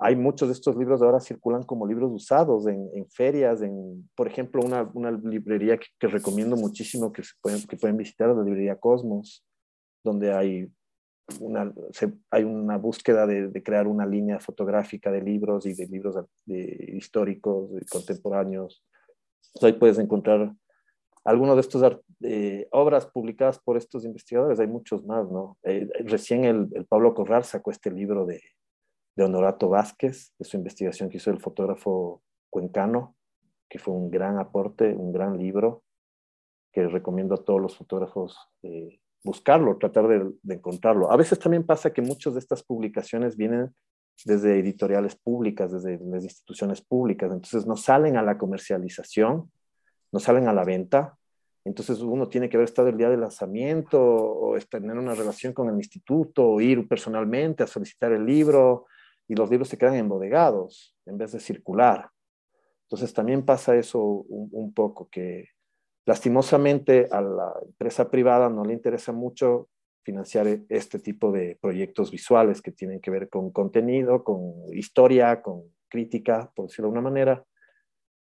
hay 0.00 0.14
muchos 0.14 0.48
de 0.48 0.54
estos 0.54 0.76
libros 0.76 1.02
ahora 1.02 1.18
circulan 1.18 1.64
como 1.64 1.86
libros 1.86 2.12
usados 2.12 2.68
en, 2.68 2.88
ferias, 3.10 3.62
en, 3.62 4.08
por 4.14 4.28
ejemplo, 4.28 4.62
una, 4.62 5.10
librería 5.10 5.76
que, 5.76 6.06
recomiendo 6.06 6.56
muchísimo 6.56 7.12
que, 7.12 7.22
pueden, 7.42 7.66
que 7.66 7.76
pueden 7.76 7.96
visitar, 7.96 8.28
la 8.28 8.44
librería 8.44 8.76
Cosmos, 8.76 9.44
donde 10.04 10.32
hay 10.32 10.70
una, 11.40 12.76
búsqueda 12.76 13.26
de, 13.26 13.62
crear 13.62 13.88
una 13.88 14.06
línea 14.06 14.38
fotográfica 14.38 15.10
de 15.10 15.20
libros 15.20 15.66
y 15.66 15.74
de 15.74 15.88
libros 15.88 16.14
de, 16.46 16.94
históricos, 16.96 17.70
y 17.82 17.84
contemporáneos. 17.86 18.84
ahí 19.60 19.72
puedes 19.72 19.98
encontrar 19.98 20.54
algunas 21.28 21.56
de 21.56 21.60
estas 21.60 21.98
eh, 22.22 22.68
obras 22.70 23.06
publicadas 23.06 23.58
por 23.58 23.76
estos 23.76 24.04
investigadores, 24.04 24.60
hay 24.60 24.66
muchos 24.66 25.04
más, 25.04 25.30
¿no? 25.30 25.58
Eh, 25.62 25.88
recién 26.04 26.44
el, 26.44 26.86
Pablo 26.88 27.14
Corral 27.14 27.44
sacó 27.44 27.70
este 27.70 27.90
libro 27.90 28.26
de 28.26 28.40
de 29.18 29.24
Honorato 29.24 29.68
Vázquez, 29.68 30.32
de 30.38 30.44
su 30.44 30.56
investigación 30.56 31.08
que 31.08 31.16
hizo 31.16 31.32
el 31.32 31.40
fotógrafo 31.40 32.22
cuencano, 32.50 33.16
que 33.68 33.80
fue 33.80 33.92
un 33.92 34.12
gran 34.12 34.38
aporte, 34.38 34.94
un 34.94 35.12
gran 35.12 35.36
libro, 35.36 35.82
que 36.72 36.86
recomiendo 36.86 37.34
a 37.34 37.44
todos 37.44 37.60
los 37.60 37.76
fotógrafos 37.76 38.38
eh, 38.62 39.00
buscarlo, 39.24 39.76
tratar 39.76 40.06
de, 40.06 40.54
encontrarlo. 40.54 41.10
A 41.10 41.16
veces 41.16 41.36
también 41.40 41.66
pasa 41.66 41.92
que 41.92 42.00
muchas 42.00 42.34
de 42.34 42.38
estas 42.38 42.62
publicaciones 42.62 43.36
vienen 43.36 43.74
desde 44.24 44.56
editoriales 44.56 45.16
públicas, 45.16 45.72
desde 45.72 45.98
las 45.98 46.22
instituciones 46.22 46.80
públicas, 46.80 47.28
entonces 47.32 47.66
no 47.66 47.76
salen 47.76 48.16
a 48.16 48.22
la 48.22 48.38
comercialización, 48.38 49.50
no 50.12 50.20
salen 50.20 50.46
a 50.46 50.52
la 50.52 50.62
venta, 50.62 51.17
entonces 51.68 52.00
uno 52.00 52.28
tiene 52.28 52.48
que 52.48 52.56
haber 52.56 52.68
estado 52.68 52.88
el 52.88 52.96
día 52.96 53.10
del 53.10 53.20
lanzamiento 53.20 54.00
o 54.02 54.58
tener 54.70 54.96
una 54.96 55.14
relación 55.14 55.52
con 55.52 55.68
el 55.68 55.76
instituto, 55.76 56.48
o 56.48 56.60
ir 56.60 56.88
personalmente 56.88 57.62
a 57.62 57.66
solicitar 57.66 58.10
el 58.12 58.24
libro, 58.24 58.86
y 59.28 59.34
los 59.34 59.50
libros 59.50 59.68
se 59.68 59.76
quedan 59.76 59.96
embodegados 59.96 60.96
en 61.04 61.18
vez 61.18 61.32
de 61.32 61.40
circular. 61.40 62.08
Entonces 62.84 63.12
también 63.12 63.44
pasa 63.44 63.76
eso 63.76 64.00
un, 64.02 64.72
poco, 64.72 65.08
que 65.10 65.50
lastimosamente 66.06 67.06
a 67.10 67.20
la 67.20 67.52
empresa 67.62 68.10
privada 68.10 68.48
no 68.48 68.64
le 68.64 68.72
interesa 68.72 69.12
mucho 69.12 69.68
financiar 70.02 70.46
este 70.70 70.98
tipo 70.98 71.30
de 71.30 71.58
proyectos 71.60 72.10
visuales 72.10 72.62
que 72.62 72.72
tienen 72.72 73.00
que 73.00 73.10
ver 73.10 73.28
con 73.28 73.50
contenido, 73.50 74.24
con 74.24 74.54
historia, 74.72 75.42
con 75.42 75.64
crítica, 75.86 76.50
por 76.54 76.68
decirlo 76.68 76.88
de 76.88 76.92
una 76.92 77.02
manera, 77.02 77.44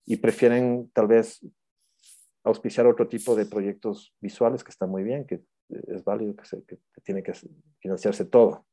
y 0.07 0.17
prefieren 0.17 0.91
tal 0.95 1.07
vez 1.07 1.47
auspiciar 2.47 2.87
otro 2.87 3.09
tipo 3.09 3.35
de 3.35 3.45
proyectos 3.45 4.15
visuales 4.21 4.63
que 4.63 4.71
está 4.71 4.87
muy 4.87 5.03
bien, 5.03 5.27
que 5.27 5.43
es 5.69 6.05
válido, 6.05 6.35
que, 6.37 6.45
se, 6.45 6.63
que 6.65 6.79
tiene 7.03 7.23
que 7.23 7.33
financiarse 7.81 8.25
todo. 8.25 8.65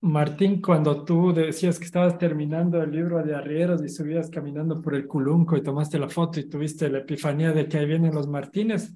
Martín, 0.00 0.62
cuando 0.62 1.04
tú 1.04 1.34
decías 1.34 1.78
que 1.78 1.84
estabas 1.84 2.18
terminando 2.18 2.80
el 2.80 2.90
libro 2.90 3.22
de 3.22 3.34
Arrieros 3.34 3.84
y 3.84 3.88
subías 3.88 4.30
caminando 4.30 4.80
por 4.80 4.94
el 4.94 5.06
Culunco 5.06 5.56
y 5.56 5.62
tomaste 5.62 5.98
la 5.98 6.08
foto 6.08 6.40
y 6.40 6.48
tuviste 6.48 6.88
la 6.88 6.98
epifanía 6.98 7.52
de 7.52 7.68
que 7.68 7.78
ahí 7.78 7.86
vienen 7.86 8.14
los 8.14 8.28
Martínez, 8.28 8.94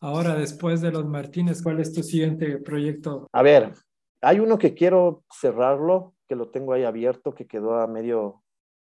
ahora 0.00 0.34
después 0.34 0.80
de 0.80 0.90
los 0.90 1.06
Martínez, 1.06 1.62
¿cuál 1.62 1.78
es 1.78 1.92
tu 1.92 2.02
siguiente 2.02 2.58
proyecto? 2.58 3.28
A 3.32 3.42
ver, 3.42 3.74
hay 4.22 4.40
uno 4.40 4.58
que 4.58 4.74
quiero 4.74 5.24
cerrarlo, 5.30 6.14
que 6.26 6.36
lo 6.36 6.48
tengo 6.48 6.72
ahí 6.72 6.84
abierto, 6.84 7.34
que 7.34 7.46
quedó 7.46 7.74
a 7.74 7.86
medio 7.86 8.42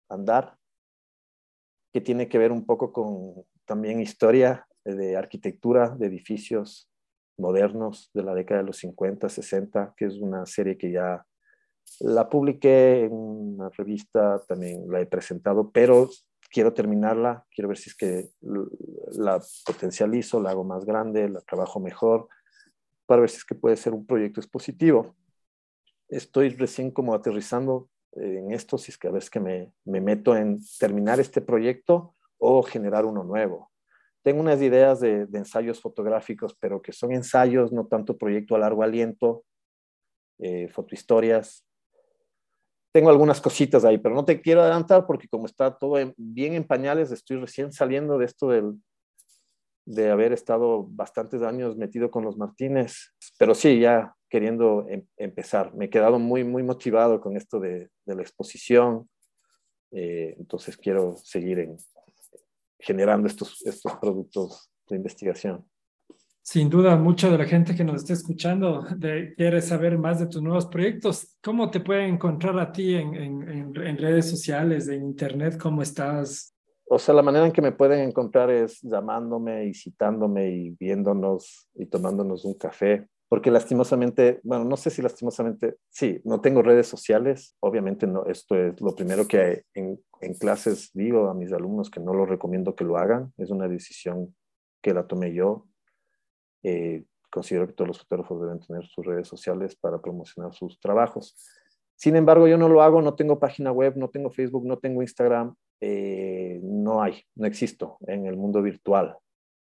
andar, 0.10 0.58
que 1.92 2.02
tiene 2.02 2.30
que 2.30 2.38
ver 2.38 2.52
un 2.52 2.66
poco 2.66 2.94
con 2.94 3.44
también 3.72 4.02
historia 4.02 4.68
de 4.84 5.16
arquitectura 5.16 5.96
de 5.98 6.08
edificios 6.08 6.90
modernos 7.38 8.12
de 8.14 8.22
la 8.22 8.34
década 8.34 8.60
de 8.60 8.68
los 8.68 8.76
50, 8.80 9.30
60, 9.30 9.94
que 9.96 10.08
es 10.08 10.16
una 10.16 10.46
serie 10.46 10.78
que 10.78 10.92
ya 10.92 11.26
la 12.02 12.28
publiqué 12.28 13.06
en 13.06 13.14
una 13.14 13.70
revista, 13.70 14.44
también 14.46 14.84
la 14.90 15.00
he 15.00 15.06
presentado, 15.06 15.72
pero 15.72 16.10
quiero 16.50 16.74
terminarla, 16.74 17.46
quiero 17.50 17.70
ver 17.70 17.78
si 17.78 17.92
es 17.92 17.96
que 17.96 18.32
la 19.14 19.42
potencializo, 19.66 20.42
la 20.42 20.50
hago 20.50 20.66
más 20.66 20.84
grande, 20.84 21.30
la 21.30 21.40
trabajo 21.40 21.80
mejor, 21.80 22.28
para 23.06 23.22
ver 23.22 23.30
si 23.30 23.38
es 23.38 23.46
que 23.46 23.56
puede 23.56 23.78
ser 23.78 23.94
un 23.94 24.06
proyecto 24.06 24.42
expositivo. 24.42 25.16
Estoy 26.10 26.50
recién 26.50 26.92
como 26.92 27.14
aterrizando 27.14 27.88
en 28.18 28.52
esto, 28.52 28.78
si 28.78 28.92
es 28.92 28.98
que 28.98 29.08
a 29.08 29.12
veces 29.12 29.30
que 29.30 29.40
me, 29.40 29.72
me 29.86 30.02
meto 30.02 30.36
en 30.36 30.60
terminar 30.78 31.22
este 31.22 31.40
proyecto 31.40 32.16
o 32.42 32.64
generar 32.64 33.06
uno 33.06 33.24
nuevo. 33.24 33.72
Tengo 34.24 34.42
unas 34.42 34.62
ideas 34.62 35.00
de, 35.00 35.26
de, 35.26 35.38
ensayos 35.38 35.80
fotográficos, 35.80 36.56
pero 36.60 36.82
que 36.82 36.92
son 36.92 37.12
ensayos, 37.12 37.72
no 37.72 37.88
tanto 37.88 38.18
proyecto 38.18 38.56
a 38.56 38.60
largo 38.60 38.84
aliento, 38.84 39.44
eh, 40.40 40.68
fotohistorias, 40.70 41.66
tengo 42.92 43.10
algunas 43.10 43.40
cositas 43.40 43.86
ahí, 43.86 43.98
pero 43.98 44.16
no 44.16 44.26
te 44.26 44.42
quiero 44.42 44.62
adelantar 44.62 45.06
porque 45.06 45.28
como 45.28 45.46
está 45.46 45.78
todo 45.78 46.14
bien 46.18 46.54
en 46.54 46.66
pañales, 46.66 47.12
estoy 47.12 47.38
recién 47.38 47.72
saliendo 47.72 48.18
de 48.18 48.26
esto 48.26 48.50
del, 48.50 48.74
de 49.86 50.10
haber 50.10 50.34
estado 50.34 50.86
bastantes 50.90 51.42
años 51.42 51.78
metido 51.78 52.12
con 52.12 52.26
los 52.26 52.38
Martínez, 52.38 53.14
pero 53.38 53.56
sí, 53.56 53.80
ya 53.80 54.14
queriendo 54.30 54.86
em, 54.90 55.06
empezar. 55.18 55.74
Me 55.74 55.86
he 55.86 55.90
quedado 55.90 56.20
muy, 56.20 56.44
muy 56.44 56.64
motivado 56.64 57.22
con 57.22 57.38
esto 57.38 57.60
de, 57.60 57.90
la 58.06 58.22
exposición, 58.22 59.10
eh, 59.92 60.36
entonces 60.38 60.76
quiero 60.76 61.16
seguir 61.16 61.60
en, 61.60 61.78
generando 62.82 63.28
estos, 63.28 63.66
estos 63.66 63.94
productos 63.98 64.70
de 64.90 64.98
investigación. 64.98 65.66
Sin 66.44 66.70
duda, 66.70 66.96
mucha 66.98 67.30
de 67.30 67.38
la 67.38 67.46
gente 67.46 67.76
que 67.76 67.84
nos 67.84 67.98
está 67.98 68.14
escuchando 68.14 68.84
de, 68.98 69.36
quiere 69.36 69.62
saber 69.62 69.98
más 70.00 70.20
de 70.20 70.26
tus 70.26 70.42
nuevos 70.42 70.66
proyectos. 70.66 71.38
¿Cómo 71.42 71.70
te 71.70 71.80
pueden 71.80 72.16
encontrar 72.16 72.58
a 72.60 72.72
ti 72.72 72.96
en, 72.96 73.16
en, 73.16 73.98
redes 73.98 74.28
sociales, 74.28 74.88
en 74.88 75.04
internet? 75.04 75.60
¿Cómo 75.62 75.84
estás? 75.84 76.56
O 76.90 76.98
sea, 76.98 77.14
la 77.14 77.22
manera 77.22 77.46
en 77.46 77.52
que 77.52 77.62
me 77.62 77.72
pueden 77.72 78.00
encontrar 78.00 78.50
es 78.50 78.82
llamándome 78.82 79.66
y 79.68 79.74
citándome 79.76 80.50
y 80.50 80.70
viéndonos 80.72 81.70
y 81.76 81.86
tomándonos 81.86 82.44
un 82.44 82.56
café. 82.56 83.08
Porque 83.32 83.50
lastimosamente, 83.50 84.42
bueno, 84.44 84.66
no 84.66 84.76
sé 84.76 84.90
si 84.90 85.02
lastimosamente, 85.02 85.78
sí, 85.90 86.20
no 86.26 86.42
tengo 86.42 86.62
redes 86.62 86.88
sociales. 86.88 87.56
Obviamente 87.62 88.06
no, 88.06 88.26
esto 88.26 88.56
es 88.56 88.82
lo 88.82 88.94
primero 88.94 89.26
que 89.26 89.64
en, 89.74 89.98
en 90.20 90.34
clases 90.34 90.90
digo 90.94 91.30
a 91.30 91.34
mis 91.34 91.54
alumnos 91.54 91.90
que 91.90 92.02
no 92.02 92.14
lo 92.14 92.26
recomiendo 92.26 92.76
que 92.76 92.84
lo 92.84 92.98
hagan. 92.98 93.32
Es 93.38 93.50
una 93.50 93.70
decisión 93.70 94.36
que 94.82 94.94
la 94.94 95.08
tomé 95.08 95.34
yo 95.34 95.68
eh, 96.64 97.06
considero 97.30 97.68
que 97.68 97.74
todos 97.74 97.88
los 97.88 98.00
fotógrafos 98.00 98.42
deben 98.42 98.60
tener 98.60 98.86
sus 98.88 99.06
redes 99.06 99.28
sociales 99.28 99.76
para 99.76 100.02
promocionar 100.02 100.54
sus 100.54 100.80
trabajos. 100.80 101.36
Sin 101.96 102.16
embargo, 102.16 102.48
yo 102.48 102.58
no 102.58 102.68
lo 102.68 102.82
hago, 102.82 103.02
no 103.02 103.16
tengo 103.16 103.40
página 103.40 103.72
web, 103.72 103.96
no 103.96 104.10
tengo 104.10 104.32
Facebook, 104.32 104.66
no 104.66 104.78
tengo 104.78 105.02
Instagram, 105.02 105.56
eh, 105.80 106.60
no 106.64 107.02
hay, 107.02 107.24
no 107.36 107.48
existo 107.48 107.98
en 108.08 108.26
el 108.26 108.36
mundo 108.36 108.62
virtual. 108.62 109.16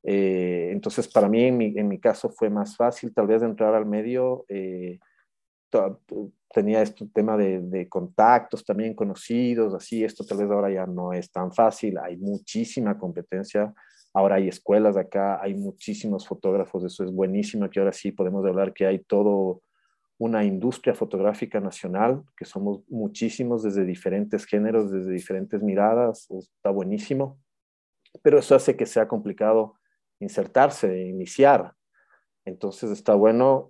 Eh, 0.02 0.70
entonces, 0.72 1.08
para 1.08 1.30
mí, 1.30 1.44
en 1.44 1.56
mi, 1.56 1.66
en 1.78 1.88
mi, 1.88 2.00
caso, 2.00 2.32
fue 2.32 2.50
más 2.50 2.76
fácil 2.76 3.14
tal 3.14 3.28
vez 3.28 3.44
entrar 3.44 3.76
al 3.76 3.86
medio. 3.86 4.44
Eh, 4.48 4.98
tenía 6.52 6.82
este 6.82 7.06
tema 7.14 7.38
de, 7.38 7.88
contactos 7.88 8.66
también 8.66 8.96
conocidos, 8.96 9.76
así, 9.76 10.04
esto 10.04 10.26
tal 10.26 10.40
vez 10.40 10.50
ahora 10.50 10.72
ya 10.72 10.88
no 10.88 11.14
es 11.14 11.32
tan 11.32 11.54
fácil, 11.54 12.00
hay 12.00 12.18
muchísima 12.18 12.98
competencia, 12.98 13.72
ahora 14.16 14.38
hay 14.38 14.48
escuelas 14.48 14.98
acá, 14.98 15.40
hay 15.40 15.54
muchísimos 15.54 16.28
fotógrafos, 16.28 16.84
eso 16.86 17.04
es 17.04 17.12
buenísimo, 17.12 17.70
que 17.70 17.80
ahora 17.80 17.94
sí 17.94 18.12
podemos 18.12 18.44
hablar 18.48 18.74
que 18.74 18.88
hay 18.88 18.98
todo 18.98 19.62
una 20.20 20.44
industria 20.44 20.94
fotográfica 20.94 21.62
nacional, 21.62 22.24
que 22.36 22.44
somos 22.44 22.82
muchísimos 22.90 23.64
desde 23.64 23.86
diferentes 23.86 24.46
géneros, 24.46 24.92
desde 24.92 25.12
diferentes 25.12 25.64
miradas, 25.64 26.30
está 26.30 26.70
buenísimo, 26.72 27.40
pero 28.22 28.38
eso 28.38 28.54
hace 28.54 28.76
que 28.76 28.86
sea 28.86 29.08
complicado 29.08 29.76
insertarse, 30.20 31.08
iniciar. 31.08 31.74
Entonces 32.44 32.92
está 32.92 33.16
bueno 33.16 33.70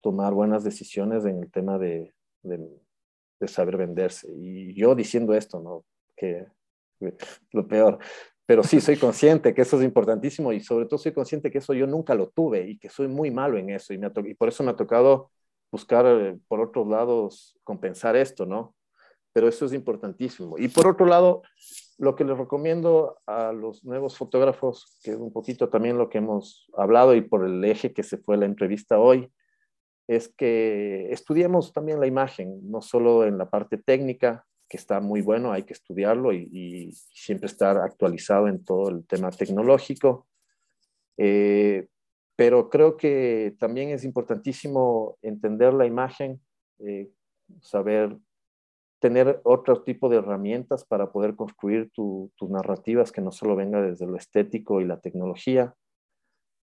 tomar 0.00 0.32
buenas 0.32 0.64
decisiones 0.64 1.26
en 1.26 1.42
el 1.42 1.50
tema 1.50 1.78
de, 1.78 2.14
de, 2.42 3.48
saber 3.48 3.76
venderse. 3.76 4.26
Y 4.34 4.74
yo 4.74 4.94
diciendo 4.94 5.34
esto, 5.34 5.60
¿no? 5.60 5.84
Que 6.16 6.46
lo 7.52 7.68
peor. 7.68 7.98
Pero 8.46 8.62
sí, 8.62 8.80
soy 8.80 8.96
consciente 8.96 9.52
que 9.52 9.60
eso 9.60 9.76
es 9.76 9.84
importantísimo 9.84 10.50
y 10.54 10.60
sobre 10.60 10.86
todo 10.86 10.98
soy 10.98 11.12
consciente 11.12 11.50
que 11.50 11.58
eso 11.58 11.74
yo 11.74 11.86
nunca 11.86 12.14
lo 12.14 12.30
tuve 12.30 12.66
y 12.66 12.78
que 12.78 12.88
soy 12.88 13.06
muy 13.06 13.30
malo 13.30 13.58
en 13.58 13.68
eso 13.68 13.92
y, 13.92 13.98
me 13.98 14.10
y 14.24 14.32
por 14.32 14.48
eso 14.48 14.64
me 14.64 14.70
ha 14.70 14.76
tocado 14.76 15.30
buscar 15.70 16.06
eh, 16.06 16.38
por 16.48 16.60
otros 16.60 16.86
lados 16.86 17.58
compensar 17.64 18.16
esto, 18.16 18.46
¿no? 18.46 18.74
Pero 19.32 19.48
eso 19.48 19.66
es 19.66 19.72
importantísimo. 19.72 20.56
Y 20.58 20.68
por 20.68 20.86
otro 20.86 21.06
lado, 21.06 21.42
lo 21.98 22.14
que 22.14 22.24
les 22.24 22.38
recomiendo 22.38 23.18
a 23.26 23.52
los 23.52 23.84
nuevos 23.84 24.16
fotógrafos, 24.16 24.98
que 25.02 25.12
es 25.12 25.16
un 25.16 25.32
poquito 25.32 25.68
también 25.68 25.98
lo 25.98 26.08
que 26.08 26.18
hemos 26.18 26.70
hablado 26.76 27.14
y 27.14 27.20
por 27.20 27.44
el 27.44 27.64
eje 27.64 27.92
que 27.92 28.02
se 28.02 28.18
fue 28.18 28.36
la 28.36 28.46
entrevista 28.46 28.98
hoy, 28.98 29.30
es 30.06 30.28
que 30.28 31.12
estudiemos 31.12 31.72
también 31.72 32.00
la 32.00 32.06
imagen, 32.06 32.58
no 32.70 32.80
solo 32.80 33.26
en 33.26 33.36
la 33.36 33.50
parte 33.50 33.76
técnica, 33.76 34.46
que 34.68 34.76
está 34.76 35.00
muy 35.00 35.22
bueno, 35.22 35.52
hay 35.52 35.64
que 35.64 35.72
estudiarlo 35.72 36.32
y, 36.32 36.92
siempre 36.92 37.46
estar 37.46 37.78
actualizado 37.78 38.48
en 38.48 38.64
todo 38.64 38.90
el 38.90 39.06
tema 39.06 39.30
tecnológico. 39.30 40.26
Eh, 41.16 41.88
pero 42.38 42.70
creo 42.70 42.96
que 42.96 43.56
también 43.58 43.88
es 43.88 44.04
importantísimo 44.04 45.18
entender 45.22 45.74
la 45.74 45.86
imagen, 45.86 46.40
eh, 46.78 47.10
saber 47.60 48.16
tener 49.00 49.40
otro 49.42 49.82
tipo 49.82 50.08
de 50.08 50.18
herramientas 50.18 50.84
para 50.84 51.10
poder 51.10 51.34
construir 51.34 51.90
tus 51.90 52.30
narrativas 52.48 53.10
que 53.10 53.20
no 53.20 53.32
solo 53.32 53.56
venga 53.56 53.82
desde 53.82 54.06
lo 54.06 54.16
estético 54.16 54.80
y 54.80 54.84
la 54.84 55.00
tecnología, 55.00 55.74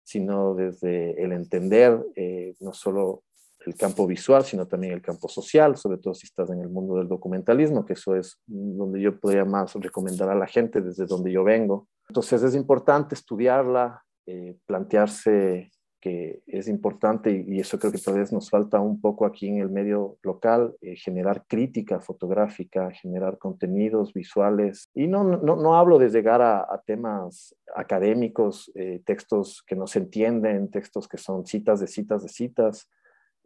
sino 0.04 0.54
desde 0.54 1.20
el 1.20 1.32
entender 1.32 2.06
eh, 2.14 2.54
no 2.60 2.72
solo 2.72 3.24
el 3.66 3.74
campo 3.74 4.06
visual, 4.06 4.44
sino 4.44 4.68
también 4.68 4.92
el 4.92 5.02
campo 5.02 5.28
social, 5.28 5.76
sobre 5.76 5.98
todo 5.98 6.14
si 6.14 6.26
estás 6.26 6.50
en 6.50 6.60
el 6.60 6.68
mundo 6.68 6.98
del 6.98 7.08
documentalismo, 7.08 7.84
que 7.84 7.94
eso 7.94 8.14
es 8.14 8.38
donde 8.46 9.00
yo 9.00 9.18
podría 9.18 9.44
más 9.44 9.74
recomendar 9.74 10.28
a 10.28 10.36
la 10.36 10.46
gente 10.46 10.80
desde 10.80 11.06
donde 11.06 11.32
yo 11.32 11.42
vengo. 11.42 11.88
Entonces 12.08 12.44
es 12.44 12.54
importante 12.54 13.16
estudiarla, 13.16 14.04
eh, 14.26 14.56
plantearse 14.66 15.70
que 16.04 16.42
es 16.46 16.68
importante 16.68 17.46
y, 17.48 17.60
eso 17.60 17.78
creo 17.78 17.90
que 17.90 17.96
tal 17.96 18.18
vez 18.18 18.30
nos 18.30 18.50
falta 18.50 18.78
un 18.78 19.00
poco 19.00 19.24
aquí 19.24 19.48
en 19.48 19.56
el 19.56 19.70
medio 19.70 20.18
local, 20.22 20.76
eh, 20.82 20.96
generar 20.96 21.46
crítica 21.48 21.98
fotográfica, 21.98 22.90
generar 22.90 23.38
contenidos 23.38 24.12
visuales. 24.12 24.90
Y 24.92 25.06
no, 25.06 25.24
no, 25.24 25.56
no 25.56 25.76
hablo 25.76 25.98
de 25.98 26.10
llegar 26.10 26.42
a, 26.42 26.82
temas 26.84 27.56
académicos, 27.74 28.70
eh, 28.74 29.00
textos 29.06 29.62
que 29.66 29.76
no 29.76 29.86
se 29.86 30.00
entienden, 30.00 30.70
textos 30.70 31.08
que 31.08 31.16
son 31.16 31.46
citas 31.46 31.80
de 31.80 31.86
citas 31.86 32.22
de 32.22 32.28
citas, 32.28 32.90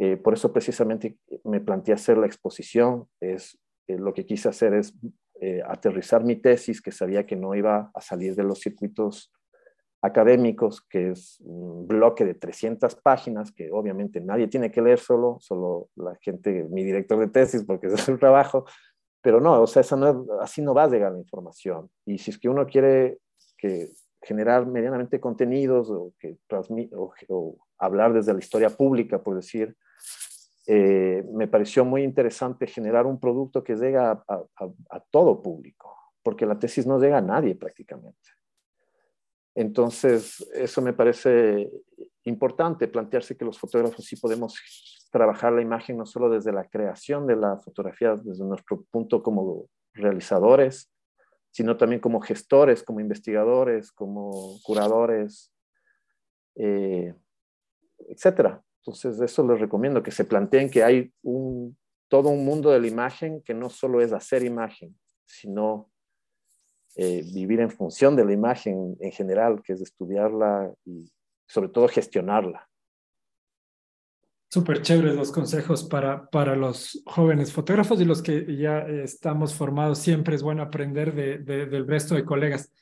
eh, 0.01 0.17
por 0.17 0.35
eso 0.35 0.53
precisamente 0.53 1.17
me 1.45 1.61
planteé 1.61 1.95
hacer 1.95 2.19
la 2.19 2.27
exposición. 2.27 3.07
Es, 3.21 3.57
lo 3.87 4.13
que 4.13 4.27
quise 4.27 4.49
hacer 4.49 4.75
es 4.75 4.93
aterrizar 5.67 6.25
mi 6.25 6.35
tesis, 6.35 6.83
que 6.83 6.91
sabía 6.91 7.25
que 7.25 7.37
no 7.37 7.55
iba 7.55 7.91
a 7.95 8.01
salir 8.01 8.35
de 8.35 8.43
los 8.43 8.59
circuitos 8.59 9.33
académicos, 10.01 10.81
que 10.83 11.11
es 11.11 11.41
un 11.41 11.87
bloque 11.87 12.25
de 12.25 12.35
300 12.35 12.95
páginas, 12.97 13.53
que 13.53 13.71
obviamente 13.73 14.21
nadie 14.21 14.49
tiene 14.49 14.71
que 14.71 14.83
leer 14.83 14.99
solo, 14.99 15.39
solo 15.41 15.89
la 15.97 16.17
gente, 16.21 16.65
mi 16.71 16.85
director 16.85 17.19
de 17.19 17.29
tesis, 17.29 17.65
porque 17.65 17.89
ese 17.89 17.97
es 17.97 18.09
el 18.09 18.19
trabajo, 18.19 18.65
pero 19.21 19.41
no, 19.41 19.61
o 19.61 19.67
sea, 19.67 19.83
no 19.97 20.27
así 20.41 20.63
no 20.63 20.75
va 20.75 20.85
a 20.85 20.89
llegar 20.89 21.13
la 21.13 21.19
información. 21.19 21.91
Y 22.07 22.19
si 22.19 22.31
es 22.31 22.39
que 22.39 22.49
uno 22.49 22.67
quiere 22.67 23.19
que 23.57 23.89
generar 24.23 24.67
medianamente 24.67 25.21
contenidos 25.21 25.91
o, 25.91 26.13
que 26.19 26.39
o, 26.95 27.13
o 27.29 27.57
hablar 27.79 28.13
desde 28.13 28.33
la 28.33 28.39
historia 28.39 28.71
pública, 28.71 29.23
por 29.23 29.37
decir, 29.37 29.77
eh, 30.71 31.25
me 31.33 31.49
pareció 31.49 31.83
muy 31.83 32.03
interesante 32.03 32.67
generar 32.67 33.07
un 33.07 33.19
producto 33.19 33.65
que 33.65 33.75
llega 33.75 34.23
a, 34.29 35.01
todo 35.11 35.41
público, 35.41 35.97
porque 36.23 36.45
la 36.45 36.59
tesis 36.59 36.87
no 36.87 36.99
llega 36.99 37.17
a 37.17 37.23
nadie 37.23 37.55
prácticamente. 37.55 38.29
Entonces, 39.59 40.49
eso 40.55 40.81
me 40.81 40.93
parece 40.93 41.69
importante, 42.23 42.87
plantearse 42.87 43.37
que 43.37 43.45
los 43.45 43.59
fotógrafos 43.59 44.05
sí 44.05 44.15
podemos 44.15 44.55
trabajar 45.11 45.53
la 45.53 45.63
imagen 45.63 45.97
no 45.97 46.07
solo 46.07 46.31
desde 46.31 46.53
la 46.53 46.69
creación 46.69 47.27
de 47.27 47.35
la 47.35 47.57
fotografía, 47.57 48.15
desde 48.15 48.45
nuestro 48.45 48.85
punto 48.93 49.21
como 49.21 49.69
realizadores, 49.95 50.93
sino 51.51 51.77
también 51.77 52.01
como 52.01 52.21
gestores, 52.21 52.85
como 52.85 53.01
investigadores, 53.01 53.91
como 53.91 54.61
curadores, 54.63 55.53
eh, 56.55 57.13
etcétera. 58.11 58.63
Entonces, 58.83 59.21
eso 59.21 59.45
les 59.45 59.59
recomiendo, 59.59 60.05
que 60.05 60.13
se 60.13 60.25
planteen 60.25 60.71
que 60.71 60.85
hay 60.85 61.13
un, 61.23 61.77
todo 62.07 62.29
un 62.29 62.45
mundo 62.45 62.71
de 62.71 62.79
la 62.79 62.87
imagen 62.87 63.43
que 63.43 63.55
no 63.55 63.71
solo 63.71 64.01
es 64.03 64.13
hacer 64.13 64.45
imagen, 64.45 64.97
sino 65.27 65.91
eh, 66.97 67.23
vivir 67.33 67.61
en 67.61 67.71
función 67.71 68.17
de 68.17 68.25
la 68.25 68.33
imagen 68.33 68.97
en 69.01 69.13
general, 69.13 69.63
que 69.63 69.73
es 69.73 69.81
estudiarla 69.81 70.73
y 70.85 71.11
sobre 71.47 71.69
todo 71.69 71.89
gestionarla. 71.89 72.69
Súper 74.51 74.81
chéveres 74.81 75.15
los 75.15 75.31
consejos 75.31 75.85
para, 75.85 76.29
para 76.31 76.57
los 76.57 77.03
jóvenes 77.05 77.53
fotógrafos 77.53 78.01
y 78.01 78.07
los 78.07 78.23
que 78.23 78.57
ya 78.57 78.79
estamos 78.81 79.55
formados. 79.55 79.99
Siempre 79.99 80.35
es 80.35 80.43
bueno 80.43 80.63
aprender 80.63 81.15
de, 81.15 81.39
del 81.39 81.87
resto 81.87 82.15
de 82.15 82.25
colegas. 82.25 82.73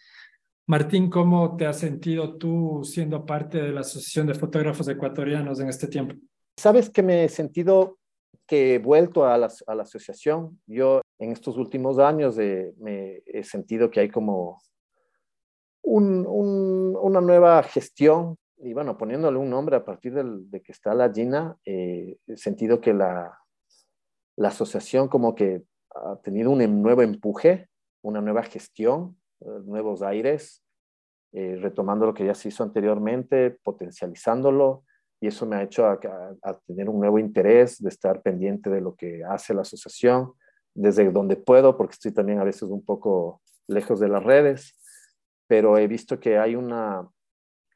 Martín, 0.69 1.11
¿cómo 1.11 1.57
te 1.57 1.67
has 1.67 1.79
sentido 1.79 2.37
tú 2.37 2.83
siendo 2.85 3.27
parte 3.27 3.59
de 3.61 3.73
la 3.73 3.81
Asociación 3.81 4.29
de 4.29 4.35
Fotógrafos 4.35 4.87
Ecuatorianos 4.89 5.61
en 5.61 5.69
este 5.69 5.89
tiempo? 5.89 6.15
Sabes 6.57 6.89
que 6.89 7.03
me 7.03 7.25
he 7.25 7.29
sentido 7.29 7.99
que 8.47 8.75
he 8.75 8.79
vuelto 8.79 9.27
a 9.27 9.37
la, 9.37 9.49
a 9.67 9.75
la 9.75 9.83
asociación. 9.83 10.61
Yo 10.67 11.03
en 11.19 11.33
estos 11.33 11.57
últimos 11.57 11.99
años 11.99 12.37
me 12.37 13.23
he 13.27 13.43
sentido 13.43 13.91
que 13.91 14.01
hay 14.01 14.09
como 14.09 14.61
un, 15.83 16.27
un, 16.27 16.97
una 17.01 17.21
nueva 17.21 17.63
gestión 17.63 18.37
y 18.59 18.73
bueno, 18.73 18.97
poniéndole 18.97 19.39
un 19.39 19.51
nombre 19.51 19.77
a 19.77 19.85
partir 19.85 20.15
del, 20.15 20.51
de 20.51 20.63
que 20.63 20.73
está 20.73 20.95
la 20.95 21.13
Gina, 21.13 21.57
eh, 21.65 22.17
he 22.27 22.37
sentido 22.37 22.81
que 22.81 22.95
la, 22.95 23.39
la 24.37 24.49
asociación 24.49 25.09
como 25.09 25.35
que 25.35 25.63
ha 25.95 26.17
tenido 26.23 26.51
un 26.51 26.83
nuevo 26.83 27.03
empuje, 27.03 27.69
una 28.03 28.21
nueva 28.21 28.43
gestión 28.43 29.17
eh, 29.41 29.61
nuevos 29.65 30.03
aires, 30.03 30.63
eh, 31.33 31.57
retomando 31.61 32.07
lo 32.07 32.15
que 32.15 32.25
ya 32.25 32.35
se 32.35 32.49
hizo 32.49 32.63
anteriormente, 32.63 33.51
potencializándolo, 33.63 34.85
y 35.21 35.27
eso 35.27 35.45
me 35.45 35.57
ha 35.57 35.63
hecho 35.63 35.87
a, 35.87 35.99
tener 36.67 36.89
un 36.89 37.01
nuevo 37.01 37.19
interés 37.19 37.83
de 37.83 37.89
estar 37.89 38.23
pendiente 38.23 38.71
de 38.71 38.81
lo 38.81 38.95
que 38.95 39.23
hace 39.25 39.53
la 39.53 39.63
asociación, 39.63 40.33
desde 40.77 41.11
donde 41.11 41.37
puedo, 41.37 41.77
porque 41.77 41.95
estoy 41.95 42.13
también 42.13 42.39
a 42.39 42.45
veces 42.45 42.65
un 42.65 42.85
poco 42.85 43.43
lejos 43.67 43.99
de 43.99 44.09
las 44.09 44.23
redes, 44.23 44.79
pero 45.47 45.79
he 45.79 45.87
visto 45.89 46.21
que 46.21 46.39
hay 46.39 46.55
una, 46.55 47.09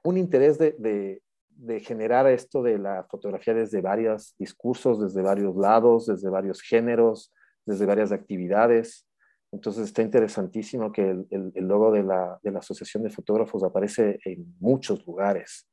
un 0.05 0.17
interés 0.17 0.59
de, 0.59 0.77
de, 0.79 1.23
de 1.49 1.81
generar 1.81 2.27
esto 2.27 2.63
de 2.63 2.79
la 2.79 3.05
fotografía 3.05 3.55
desde 3.55 3.81
varios 3.81 4.35
discursos, 4.39 5.01
desde 5.01 5.23
varios 5.23 5.57
lados, 5.57 6.07
desde 6.07 6.31
varios 6.31 6.63
géneros, 6.63 7.33
desde 7.67 7.87
varias 7.87 8.13
actividades. 8.13 9.07
Entonces 9.53 9.85
está 9.85 10.03
interesantísimo 10.03 10.93
que 10.93 11.11
el, 11.31 11.53
logo 11.57 11.93
de 11.93 12.03
la, 12.03 12.41
Asociación 12.57 13.03
de 13.03 13.11
Fotógrafos 13.11 13.63
aparece 13.63 14.19
en 14.25 14.55
muchos 14.59 15.05
lugares 15.07 15.69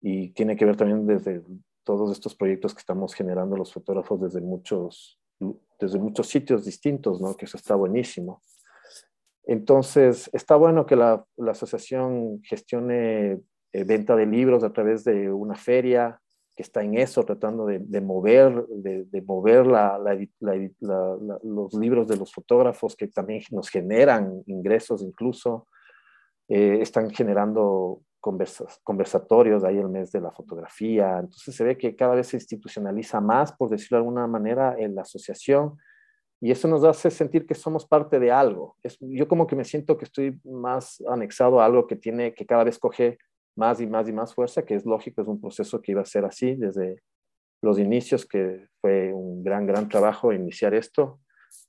y 0.00 0.30
tiene 0.30 0.56
que 0.56 0.64
ver 0.64 0.76
también 0.76 1.06
desde 1.06 1.42
todos 1.84 2.12
estos 2.12 2.34
proyectos 2.34 2.74
que 2.74 2.80
estamos 2.80 3.14
generando 3.14 3.56
los 3.56 3.72
fotógrafos 3.72 4.20
desde 4.20 4.40
muchos, 4.40 5.20
desde 5.78 5.98
muchos 5.98 6.28
sitios 6.28 6.64
distintos, 6.64 7.20
¿no? 7.20 7.36
Que 7.36 7.44
eso 7.44 7.56
está 7.56 7.74
buenísimo. 7.74 8.42
Entonces, 9.44 10.28
está 10.32 10.56
bueno 10.56 10.86
que 10.86 10.96
la, 10.96 11.24
asociación 11.48 12.40
gestione 12.42 13.38
eh, 13.72 13.84
venta 13.84 14.16
de 14.16 14.26
libros 14.26 14.64
a 14.64 14.72
través 14.72 15.04
de 15.04 15.30
una 15.30 15.54
feria, 15.54 16.20
que 16.56 16.62
está 16.62 16.82
en 16.82 16.96
eso, 16.96 17.22
tratando 17.22 17.66
de, 17.66 18.00
mover, 18.00 18.66
de, 18.66 19.22
mover 19.22 19.66
los 19.66 21.74
libros 21.74 22.08
de 22.08 22.16
los 22.16 22.32
fotógrafos 22.32 22.96
que 22.96 23.08
también 23.08 23.42
nos 23.50 23.68
generan 23.68 24.42
ingresos 24.46 25.02
incluso. 25.02 25.68
Eh, 26.48 26.78
están 26.80 27.10
generando 27.10 28.00
conversatorios, 28.82 29.64
ahí 29.64 29.78
el 29.78 29.88
mes 29.88 30.10
de 30.10 30.20
la 30.20 30.30
fotografía. 30.30 31.18
Entonces 31.20 31.54
se 31.54 31.64
ve 31.64 31.78
que 31.78 31.94
cada 31.94 32.14
vez 32.14 32.28
se 32.28 32.36
institucionaliza 32.36 33.20
más, 33.20 33.52
por 33.52 33.70
decirlo 33.70 33.98
de 33.98 34.00
alguna 34.00 34.26
manera, 34.26 34.74
en 34.78 34.94
la 34.94 35.02
asociación. 35.02 35.78
Y 36.40 36.50
eso 36.50 36.68
nos 36.68 36.84
hace 36.84 37.10
sentir 37.10 37.46
que 37.46 37.54
somos 37.54 37.86
parte 37.86 38.18
de 38.18 38.30
algo. 38.30 38.76
Es, 38.82 38.98
yo 39.00 39.26
como 39.28 39.46
que 39.46 39.56
me 39.56 39.64
siento 39.64 39.96
que 39.96 40.04
estoy 40.04 40.40
más 40.44 41.02
anexado 41.08 41.60
a 41.60 41.64
algo 41.64 41.86
que 41.86 41.96
tiene, 41.96 42.34
que 42.34 42.44
cada 42.46 42.64
vez 42.64 42.78
coge 42.78 43.18
más 43.56 43.80
y 43.80 43.86
más 43.86 44.08
y 44.08 44.12
más 44.12 44.34
fuerza, 44.34 44.62
que 44.62 44.74
es 44.74 44.84
lógico, 44.84 45.22
es 45.22 45.28
un 45.28 45.40
proceso 45.40 45.80
que 45.80 45.92
iba 45.92 46.02
a 46.02 46.06
ser 46.06 46.24
así 46.24 46.54
desde 46.54 47.02
los 47.62 47.78
inicios, 47.78 48.26
que 48.26 48.66
fue 48.80 49.12
un 49.12 49.42
gran, 49.42 49.66
gran 49.66 49.88
trabajo 49.88 50.32
iniciar 50.32 50.74
esto. 50.74 51.20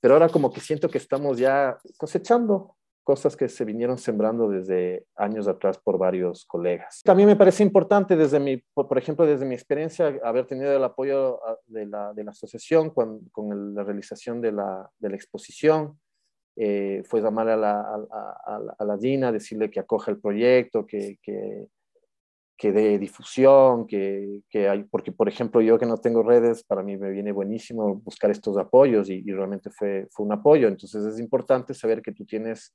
Pero 0.02 0.16
ahora 0.16 0.30
como 0.30 0.52
que 0.52 0.60
siento 0.60 0.90
que 0.90 0.98
estamos 0.98 1.38
ya 1.38 1.78
cosechando 1.98 2.77
cosas 3.08 3.38
que 3.38 3.48
se 3.48 3.64
vinieron 3.64 3.98
sembrando 3.98 4.50
desde 4.50 5.06
años 5.16 5.48
atrás 5.48 5.78
por 5.78 5.98
varios 5.98 6.44
colegas. 6.46 7.02
También 7.06 7.30
me 7.30 7.38
parece 7.38 7.64
importante 7.64 8.18
desde 8.18 8.38
mi, 8.38 8.58
por 8.58 8.98
ejemplo, 8.98 9.26
desde 9.26 9.46
mi 9.46 9.56
experiencia, 9.56 10.20
haber 10.26 10.46
tenido 10.46 10.76
el 10.76 10.84
apoyo 10.84 11.40
ah, 11.48 11.58
de 11.68 11.86
la, 11.86 12.14
de 12.14 12.26
la 12.26 12.32
asociación 12.32 12.90
con, 12.90 13.22
con 13.32 13.74
la 13.74 13.86
realización 13.86 14.42
de 14.42 14.52
la, 14.52 14.92
de 15.00 15.10
la 15.10 15.16
exposición. 15.16 15.98
Eh, 16.58 17.02
fue 17.06 17.22
llamar 17.22 17.48
a 17.48 17.56
la, 17.56 17.80
a, 17.80 17.96
a, 18.12 18.76
a 18.78 18.84
la 18.84 18.98
Gina, 18.98 19.32
decirle 19.32 19.72
que 19.72 19.80
acoja 19.80 20.12
el 20.12 20.20
proyecto, 20.20 20.86
que, 20.86 21.18
que, 21.24 21.70
que 22.58 22.74
dé 22.74 23.00
difusión, 23.00 23.88
que, 23.88 24.42
que, 24.50 24.68
hay, 24.68 24.84
porque 24.84 25.14
por 25.14 25.30
ejemplo 25.30 25.62
yo 25.62 25.80
que 25.80 25.86
no 25.86 25.96
tengo 25.96 26.24
redes, 26.24 26.62
para 26.66 26.84
mí 26.84 26.98
me 26.98 27.12
viene 27.12 27.32
buenísimo 27.32 27.96
buscar 27.96 28.32
estos 28.32 28.58
apoyos 28.58 29.10
y, 29.10 29.22
realmente 29.32 29.70
fue, 29.70 30.08
fue 30.12 30.26
un 30.26 30.34
apoyo. 30.34 30.68
Entonces 30.68 31.06
es 31.06 31.22
importante 31.22 31.74
saber 31.74 32.02
que 32.02 32.12
tú 32.12 32.26
tienes 32.26 32.74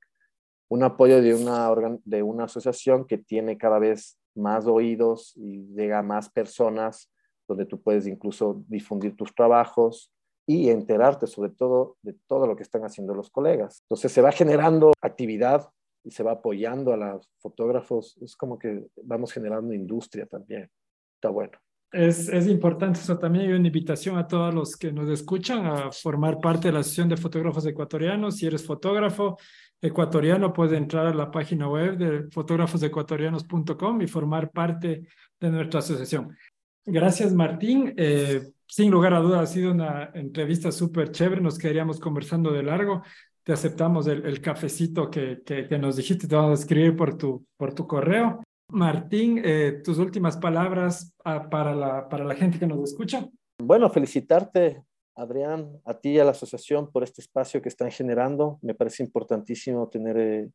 un 0.73 0.83
apoyo 0.83 1.21
de 1.21 1.35
una, 1.35 1.71
de 2.03 2.23
una 2.23 2.45
asociación 2.45 3.07
que 3.07 3.19
tiene 3.19 3.59
cada 3.59 3.79
vez 3.79 4.19
más 4.35 4.67
oídos 4.67 5.35
y 5.37 5.67
llega 5.75 5.99
a 5.99 6.03
más 6.03 6.31
personas, 6.31 7.13
donde 7.47 7.67
tú 7.67 7.83
puedes 7.83 8.07
incluso 8.07 8.65
difundir 8.69 9.15
tus 9.15 9.35
trabajos 9.35 10.11
y 10.47 10.71
enterarte 10.71 11.27
sobre 11.27 11.51
todo 11.51 11.99
de 12.01 12.15
todo 12.27 12.47
lo 12.47 12.57
que 12.57 12.63
están 12.63 12.87
haciendo 12.87 13.15
los 13.15 13.29
colegas. 13.29 13.83
Entonces 13.83 14.13
se 14.13 14.23
va 14.23 14.33
generando 14.33 14.95
actividad 15.03 15.69
y 16.05 16.11
se 16.11 16.23
va 16.23 16.33
apoyando 16.33 16.95
a 16.95 16.97
los 16.97 17.29
fotógrafos, 17.43 18.17
es 18.23 18.35
como 18.35 18.59
que 18.59 18.87
vamos 19.03 19.31
generando 19.31 19.75
industria 19.75 20.25
también. 20.25 20.71
Está 21.17 21.29
bueno. 21.29 21.53
Es, 21.93 22.29
es, 22.29 22.47
importante 22.47 23.01
eso 23.01 23.19
también. 23.19 23.47
Hay 23.47 23.53
una 23.53 23.67
invitación 23.67 24.17
a 24.17 24.27
todos 24.27 24.55
los 24.55 24.77
que 24.77 24.93
nos 24.93 25.09
escuchan 25.11 25.67
a 25.67 25.93
formar 25.93 26.41
parte 26.41 26.69
de 26.69 26.73
la 26.73 26.81
Asociación 26.81 27.11
de 27.11 27.17
Fotógrafos 27.17 27.67
Ecuatorianos. 27.67 28.37
Si 28.37 28.47
eres 28.47 28.65
fotógrafo 28.65 29.39
ecuatoriano, 29.81 30.53
puedes 30.53 30.73
entrar 30.73 31.07
a 31.07 31.15
la 31.15 31.31
página 31.31 31.69
web 31.69 31.99
de 31.99 32.31
fotógrafosecuatorianos.com 32.31 34.01
y 34.01 34.07
formar 34.07 34.51
parte 34.51 35.07
de 35.39 35.51
nuestra 35.51 35.81
asociación. 35.81 36.37
Gracias, 36.85 37.35
Martín. 37.35 37.93
Eh, 37.97 38.43
sin 38.67 38.91
lugar 38.91 39.13
a 39.13 39.21
dudas, 39.21 39.43
ha 39.43 39.53
sido 39.53 39.73
una 39.73 40.11
entrevista 40.15 40.73
súper 40.73 41.11
chévere. 41.11 41.43
Nos 41.43 41.59
quedaríamos 41.59 42.01
conversando 42.01 42.53
de 42.53 42.63
largo 42.63 43.03
te 43.45 43.53
aceptamos 43.53 44.07
el, 44.07 44.41
cafecito 44.41 45.11
que, 45.11 45.43
que, 45.45 45.79
nos 45.79 45.97
dijiste, 45.97 46.29
te 46.29 46.37
vamos 46.37 46.61
a 46.61 46.63
escribir 46.63 46.95
por 46.95 47.17
tu, 47.17 47.45
por 47.57 47.75
tu 47.75 47.87
correo. 47.87 48.41
Martín, 48.73 49.41
eh, 49.45 49.83
tus 49.85 49.99
últimas 49.99 50.39
palabras 50.39 51.15
ah, 51.25 51.49
para, 51.51 51.75
la, 51.75 52.09
para 52.09 52.25
la 52.25 52.35
gente 52.35 52.59
que 52.59 52.67
nos 52.67 52.91
escucha. 52.91 53.29
Bueno, 53.59 53.91
felicitarte, 53.91 54.83
Adrián, 55.15 55.79
a 55.85 55.99
ti 55.99 56.13
y 56.13 56.19
a 56.19 56.25
la 56.25 56.31
asociación 56.31 56.91
por 56.91 57.03
este 57.03 57.21
espacio 57.21 57.61
que 57.61 57.69
están 57.69 57.91
generando. 57.91 58.59
Me 58.63 58.75
parece 58.75 59.03
importantísimo 59.03 59.89
tener 59.89 60.17
eh, 60.17 60.51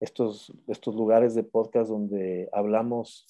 estos, 0.00 0.52
estos 0.68 0.94
lugares 0.94 1.34
de 1.34 1.42
podcast 1.42 1.90
donde 1.90 2.48
hablamos 2.52 3.26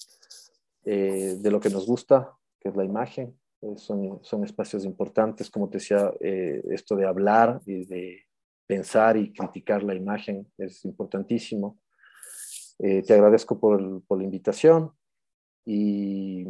eh, 0.85 1.35
de 1.39 1.51
lo 1.51 1.59
que 1.59 1.71
nos 1.71 1.87
gusta, 1.87 2.37
que 2.59 2.69
es 2.69 2.75
la 2.75 2.85
imagen. 2.85 3.35
son, 3.77 4.19
son 4.21 4.43
espacios 4.43 4.85
importantes, 4.85 5.49
como 5.49 5.69
te 5.69 5.79
decía, 5.79 6.11
esto 6.19 6.95
de 6.95 7.07
hablar 7.07 7.61
y 7.65 7.85
de 7.85 8.23
pensar 8.67 9.17
y 9.17 9.33
criticar 9.33 9.83
la 9.83 9.95
imagen 9.95 10.47
es 10.57 10.85
importantísimo. 10.85 11.79
Eh, 12.79 13.03
te 13.03 13.13
agradezco 13.13 13.59
por, 13.59 13.81
la 13.81 14.23
invitación 14.23 14.91
y 15.65 16.45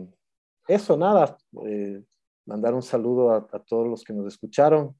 eso, 0.68 0.98
nada, 0.98 1.38
eh, 1.66 2.02
mandar 2.46 2.74
un 2.74 2.82
saludo 2.82 3.32
a, 3.32 3.48
todos 3.60 3.88
los 3.88 4.04
que 4.04 4.14
nos 4.14 4.28
escucharon 4.28 4.96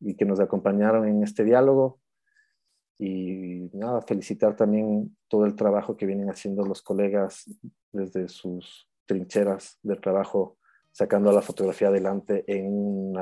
y 0.00 0.14
que 0.14 0.24
nos 0.24 0.40
acompañaron 0.40 1.08
en 1.08 1.22
este 1.22 1.44
diálogo 1.44 2.00
y 2.98 3.70
nada, 3.72 4.02
felicitar 4.02 4.54
también 4.54 5.16
todo 5.28 5.46
el 5.46 5.56
trabajo 5.56 5.96
que 5.96 6.04
vienen 6.04 6.28
haciendo 6.28 6.66
los 6.66 6.82
colegas 6.82 7.50
desde 7.92 8.28
sus 8.28 8.90
trincheras 9.06 9.78
del 9.82 10.00
trabajo, 10.00 10.58
sacando 10.92 11.32
la 11.32 11.40
fotografía 11.40 11.88
adelante 11.88 12.44
en, 12.46 13.14